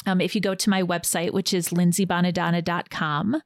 um, 0.07 0.21
if 0.21 0.35
you 0.35 0.41
go 0.41 0.57
to 0.57 0.71
my 0.71 0.83
website, 0.83 1.33
which 1.33 1.55
is 1.55 1.69
lindsaybonadonna.com, 1.69 3.41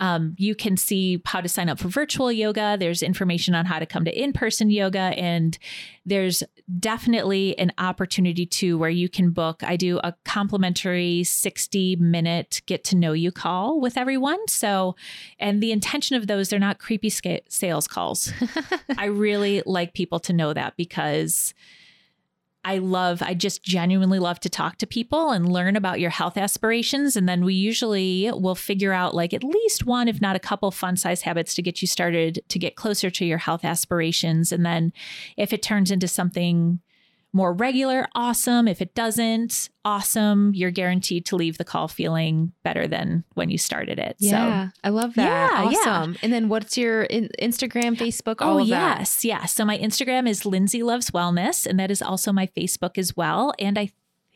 um, 0.00 0.34
you 0.38 0.54
can 0.54 0.76
see 0.76 1.22
how 1.24 1.40
to 1.40 1.48
sign 1.48 1.68
up 1.68 1.78
for 1.78 1.88
virtual 1.88 2.32
yoga. 2.32 2.76
There's 2.78 3.02
information 3.02 3.54
on 3.54 3.64
how 3.64 3.78
to 3.78 3.86
come 3.86 4.04
to 4.04 4.22
in 4.22 4.32
person 4.32 4.70
yoga. 4.70 4.98
And 4.98 5.56
there's 6.04 6.42
definitely 6.80 7.56
an 7.58 7.72
opportunity 7.78 8.44
too 8.44 8.76
where 8.76 8.90
you 8.90 9.08
can 9.08 9.30
book. 9.30 9.62
I 9.62 9.76
do 9.76 10.00
a 10.02 10.14
complimentary 10.24 11.22
60 11.22 11.96
minute 11.96 12.62
get 12.66 12.82
to 12.84 12.96
know 12.96 13.12
you 13.12 13.30
call 13.30 13.80
with 13.80 13.96
everyone. 13.96 14.46
So, 14.48 14.96
and 15.38 15.62
the 15.62 15.72
intention 15.72 16.16
of 16.16 16.26
those, 16.26 16.48
they're 16.48 16.58
not 16.58 16.78
creepy 16.78 17.10
sales 17.48 17.86
calls. 17.86 18.32
I 18.98 19.06
really 19.06 19.62
like 19.64 19.94
people 19.94 20.18
to 20.20 20.32
know 20.32 20.52
that 20.52 20.76
because 20.76 21.54
I 22.64 22.78
love, 22.78 23.22
I 23.22 23.34
just 23.34 23.62
genuinely 23.62 24.18
love 24.18 24.40
to 24.40 24.48
talk 24.48 24.78
to 24.78 24.86
people 24.86 25.30
and 25.30 25.52
learn 25.52 25.76
about 25.76 26.00
your 26.00 26.10
health 26.10 26.38
aspirations. 26.38 27.16
And 27.16 27.28
then 27.28 27.44
we 27.44 27.54
usually 27.54 28.30
will 28.32 28.54
figure 28.54 28.92
out 28.92 29.14
like 29.14 29.34
at 29.34 29.44
least 29.44 29.84
one, 29.84 30.08
if 30.08 30.20
not 30.20 30.36
a 30.36 30.40
couple 30.40 30.70
fun 30.70 30.96
size 30.96 31.22
habits 31.22 31.54
to 31.54 31.62
get 31.62 31.82
you 31.82 31.88
started 31.88 32.42
to 32.48 32.58
get 32.58 32.76
closer 32.76 33.10
to 33.10 33.24
your 33.24 33.38
health 33.38 33.64
aspirations. 33.64 34.50
And 34.50 34.64
then 34.64 34.92
if 35.36 35.52
it 35.52 35.62
turns 35.62 35.90
into 35.90 36.08
something 36.08 36.80
more 37.34 37.52
regular, 37.52 38.06
awesome. 38.14 38.68
If 38.68 38.80
it 38.80 38.94
doesn't, 38.94 39.68
awesome. 39.84 40.52
You're 40.54 40.70
guaranteed 40.70 41.26
to 41.26 41.36
leave 41.36 41.58
the 41.58 41.64
call 41.64 41.88
feeling 41.88 42.52
better 42.62 42.86
than 42.86 43.24
when 43.34 43.50
you 43.50 43.58
started 43.58 43.98
it. 43.98 44.16
So, 44.20 44.28
yeah, 44.28 44.68
I 44.84 44.90
love 44.90 45.14
that. 45.14 45.24
Yeah, 45.24 45.70
yeah. 45.70 45.78
awesome. 45.78 46.16
And 46.22 46.32
then 46.32 46.48
what's 46.48 46.78
your 46.78 47.02
in- 47.02 47.30
Instagram, 47.42 47.96
Facebook, 47.96 48.36
all 48.40 48.58
oh, 48.58 48.62
of 48.62 48.68
that? 48.68 49.00
yes. 49.00 49.24
Yeah. 49.24 49.44
So 49.46 49.64
my 49.64 49.76
Instagram 49.76 50.28
is 50.28 50.46
Lindsay 50.46 50.84
Loves 50.84 51.10
Wellness, 51.10 51.66
and 51.66 51.78
that 51.80 51.90
is 51.90 52.00
also 52.00 52.32
my 52.32 52.46
Facebook 52.46 52.96
as 52.96 53.16
well. 53.16 53.52
And 53.58 53.78
I 53.78 53.90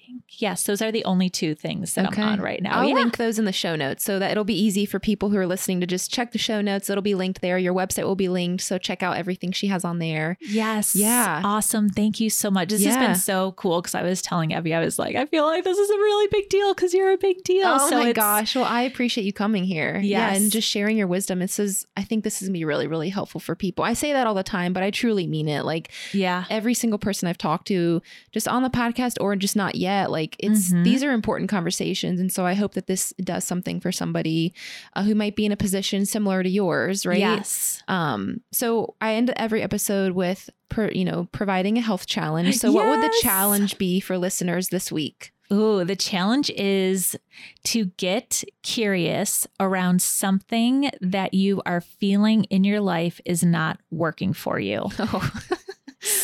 think, 0.09 0.23
yes, 0.41 0.63
those 0.65 0.81
are 0.81 0.91
the 0.91 1.05
only 1.05 1.29
two 1.29 1.55
things 1.55 1.95
that 1.95 2.07
Okay. 2.07 2.23
I'm 2.23 2.29
on 2.29 2.41
right 2.41 2.63
now. 2.63 2.81
I'll 2.81 2.89
yeah. 2.89 2.95
link 2.95 3.17
those 3.19 3.39
in 3.39 3.45
the 3.45 3.53
show 3.53 3.77
notes 3.77 4.05
so 4.05 4.19
that 4.19 4.31
it'll 4.31 4.45
be 4.45 4.59
easy 4.59 4.87
for 4.87 4.99
people 4.99 5.29
who 5.31 5.37
are 5.37 5.47
listening 5.47 5.81
to 5.81 5.87
just 5.87 6.13
check 6.13 6.33
the 6.33 6.39
show 6.39 6.61
notes. 6.61 6.89
It'll 6.89 7.03
be 7.03 7.15
linked 7.15 7.41
there. 7.43 7.59
Your 7.59 7.75
website 7.75 8.05
will 8.05 8.17
be 8.17 8.29
linked. 8.29 8.63
So 8.65 8.79
check 8.79 9.03
out 9.03 9.17
everything 9.17 9.53
she 9.53 9.67
has 9.67 9.85
on 9.85 9.99
there. 9.99 10.39
Yes. 10.41 10.97
Yeah. 10.97 11.43
Awesome. 11.45 11.89
Thank 11.91 12.21
you 12.21 12.31
so 12.31 12.51
much. 12.51 12.71
This 12.71 12.85
has 12.85 12.97
been 12.97 13.15
so 13.17 13.53
cool 13.53 13.83
because 13.83 13.95
I 13.95 14.03
was 14.03 14.23
telling 14.23 14.53
Evie, 14.53 14.75
I 14.75 14.81
was 14.81 14.99
like, 14.99 15.15
I 15.15 15.27
feel 15.27 15.45
like 15.45 15.65
this 15.65 15.77
is 15.77 15.91
a 15.91 15.97
really 15.97 16.29
big 16.31 16.49
deal 16.49 16.73
because 16.75 16.95
you're 16.95 17.13
a 17.13 17.19
big 17.19 17.45
deal. 17.45 17.67
Oh 17.67 17.91
so 17.91 17.99
my 17.99 18.13
gosh. 18.13 18.57
Well, 18.57 18.65
I 18.65 18.83
appreciate 18.83 19.25
you 19.25 19.33
coming 19.33 19.65
here. 19.65 19.99
Yeah. 20.03 20.33
And 20.33 20.51
just 20.51 20.69
sharing 20.69 20.97
your 20.97 21.07
wisdom. 21.07 21.41
This 21.41 21.59
is, 21.59 21.87
I 21.97 22.03
think 22.03 22.25
this 22.25 22.41
is 22.41 22.49
going 22.49 22.55
to 22.55 22.59
be 22.61 22.65
really, 22.65 22.87
really 22.87 23.11
helpful 23.11 23.41
for 23.41 23.55
people. 23.55 23.85
I 23.85 23.93
say 23.93 24.13
that 24.13 24.27
all 24.27 24.35
the 24.35 24.43
time, 24.43 24.73
but 24.73 24.83
I 24.83 24.91
truly 24.91 25.27
mean 25.27 25.49
it. 25.49 25.65
Like 25.65 25.91
Yeah. 26.15 26.45
every 26.49 26.75
single 26.75 26.99
person 26.99 27.29
I've 27.29 27.39
talked 27.39 27.67
to, 27.69 28.01
just 28.33 28.49
on 28.49 28.63
the 28.63 28.71
podcast 28.71 29.17
or 29.21 29.37
just 29.37 29.57
not 29.57 29.75
yet, 29.75 29.98
like 30.07 30.37
it's, 30.39 30.73
Mhm. 30.73 30.85
these 30.85 31.03
are 31.03 31.13
important 31.13 31.51
conversations. 31.51 32.21
And 32.21 32.33
so 32.33 32.47
I 32.47 32.55
hope 32.55 32.75
that 32.75 32.87
this 32.87 33.13
does 33.23 33.45
something 33.45 33.81
for 33.81 33.93
somebody 33.93 34.53
uh, 34.95 35.03
who 35.03 35.15
might 35.15 35.37
be 35.37 35.45
in 35.47 35.53
a 35.53 35.57
position 35.57 36.07
similar 36.07 36.43
to 36.43 36.49
yours, 36.49 37.05
right? 37.07 37.19
Yes. 37.19 37.83
Um, 37.89 38.41
so 38.53 38.95
I 39.01 39.15
end 39.15 39.33
every 39.37 39.63
episode 39.63 40.13
with, 40.13 40.51
per, 40.69 40.91
you 40.91 41.05
know, 41.05 41.29
providing 41.33 41.79
a 41.79 41.81
health 41.83 42.07
challenge. 42.07 42.57
So 42.59 42.73
what 42.73 42.87
would 42.89 43.03
the 43.03 43.15
challenge 43.23 43.79
be 43.79 44.01
for 44.01 44.17
listeners 44.19 44.69
this 44.69 44.91
week? 44.93 45.33
Ooh, 45.51 45.83
the 45.83 45.97
challenge 45.97 46.51
is 46.51 47.17
to 47.65 47.87
get 47.97 48.45
curious 48.63 49.47
around 49.59 50.03
something 50.03 50.91
that 51.01 51.33
you 51.33 51.63
are 51.65 51.81
feeling 51.81 52.45
in 52.45 52.65
your 52.65 52.81
life 52.81 53.19
is 53.25 53.43
not 53.43 53.81
working 53.91 54.33
for 54.35 54.61
you. 54.61 54.85
Oh, 54.99 55.31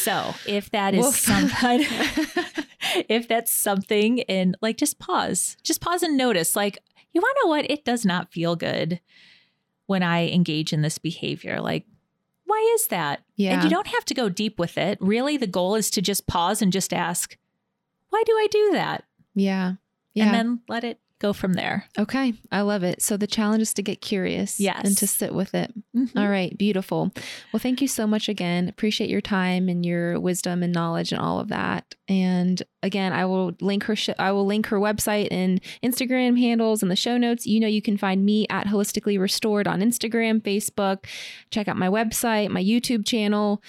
So 0.04 0.34
if 0.46 0.70
that 0.70 0.94
is 0.94 1.04
Woof. 1.04 1.16
some 1.16 1.48
kind 1.48 1.82
if 3.08 3.26
that's 3.26 3.52
something 3.52 4.20
and 4.22 4.56
like 4.60 4.76
just 4.76 4.98
pause, 4.98 5.56
just 5.62 5.80
pause 5.80 6.02
and 6.02 6.16
notice, 6.16 6.54
like, 6.54 6.78
you 7.12 7.20
want 7.20 7.36
to 7.36 7.44
know 7.44 7.50
what? 7.50 7.70
It 7.70 7.84
does 7.84 8.04
not 8.04 8.32
feel 8.32 8.56
good 8.56 9.00
when 9.86 10.02
I 10.02 10.28
engage 10.28 10.72
in 10.72 10.82
this 10.82 10.98
behavior. 10.98 11.60
Like, 11.60 11.86
why 12.44 12.72
is 12.74 12.88
that? 12.88 13.22
yeah. 13.36 13.54
And 13.54 13.64
you 13.64 13.70
don't 13.70 13.86
have 13.86 14.04
to 14.06 14.14
go 14.14 14.28
deep 14.28 14.58
with 14.58 14.76
it. 14.76 14.98
Really, 15.00 15.36
the 15.36 15.46
goal 15.46 15.74
is 15.74 15.90
to 15.92 16.02
just 16.02 16.26
pause 16.26 16.60
and 16.60 16.72
just 16.72 16.92
ask, 16.92 17.36
why 18.10 18.22
do 18.26 18.32
I 18.32 18.46
do 18.50 18.70
that? 18.72 19.04
yeah. 19.34 19.74
Yeah. 20.12 20.26
And 20.26 20.34
then 20.34 20.60
let 20.68 20.84
it 20.84 21.00
go 21.20 21.32
from 21.32 21.54
there. 21.54 21.86
okay. 21.98 22.34
I 22.52 22.60
love 22.62 22.82
it. 22.82 23.00
So 23.00 23.16
the 23.16 23.26
challenge 23.26 23.62
is 23.62 23.72
to 23.74 23.82
get 23.82 24.00
curious 24.02 24.60
Yes. 24.60 24.82
and 24.84 24.98
to 24.98 25.06
sit 25.06 25.32
with 25.32 25.54
it. 25.54 25.72
Mhm. 25.96 26.10
All 26.16 26.28
right. 26.28 26.56
Beautiful. 26.58 27.12
Well, 27.52 27.60
thank 27.60 27.80
you 27.80 27.88
so 27.88 28.06
much 28.06 28.28
again. 28.28 28.68
Appreciate 28.68 29.08
your 29.08 29.20
time 29.22 29.68
and 29.68 29.86
your 29.86 30.20
wisdom 30.20 30.62
and 30.62 30.72
knowledge 30.72 31.12
and 31.12 31.20
all 31.20 31.40
of 31.40 31.48
that. 31.48 31.94
And 32.08 32.62
again, 32.82 33.12
I 33.12 33.24
will 33.24 33.52
link 33.60 33.84
her. 33.84 33.96
Sh- 33.96 34.10
I 34.18 34.32
will 34.32 34.44
link 34.44 34.66
her 34.66 34.78
website 34.78 35.28
and 35.30 35.60
Instagram 35.82 36.38
handles 36.38 36.82
in 36.82 36.88
the 36.90 36.96
show 36.96 37.16
notes. 37.16 37.46
You 37.46 37.60
know, 37.60 37.68
you 37.68 37.80
can 37.80 37.96
find 37.96 38.24
me 38.24 38.46
at 38.50 38.66
Holistically 38.66 39.18
Restored 39.18 39.66
on 39.66 39.80
Instagram, 39.80 40.42
Facebook. 40.42 41.06
Check 41.50 41.68
out 41.68 41.76
my 41.78 41.88
website, 41.88 42.50
my 42.50 42.62
YouTube 42.62 43.06
channel. 43.06 43.62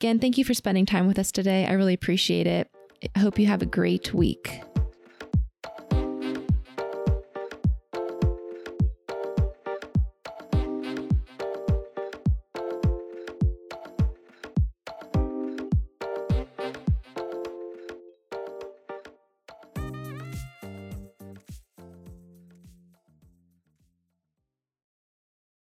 Again, 0.00 0.18
thank 0.18 0.36
you 0.36 0.44
for 0.44 0.54
spending 0.54 0.84
time 0.86 1.06
with 1.06 1.18
us 1.18 1.30
today. 1.32 1.66
I 1.66 1.72
really 1.72 1.94
appreciate 1.94 2.46
it. 2.46 2.68
I 3.14 3.20
hope 3.20 3.38
you 3.38 3.46
have 3.46 3.62
a 3.62 3.66
great 3.66 4.12
week. 4.12 4.60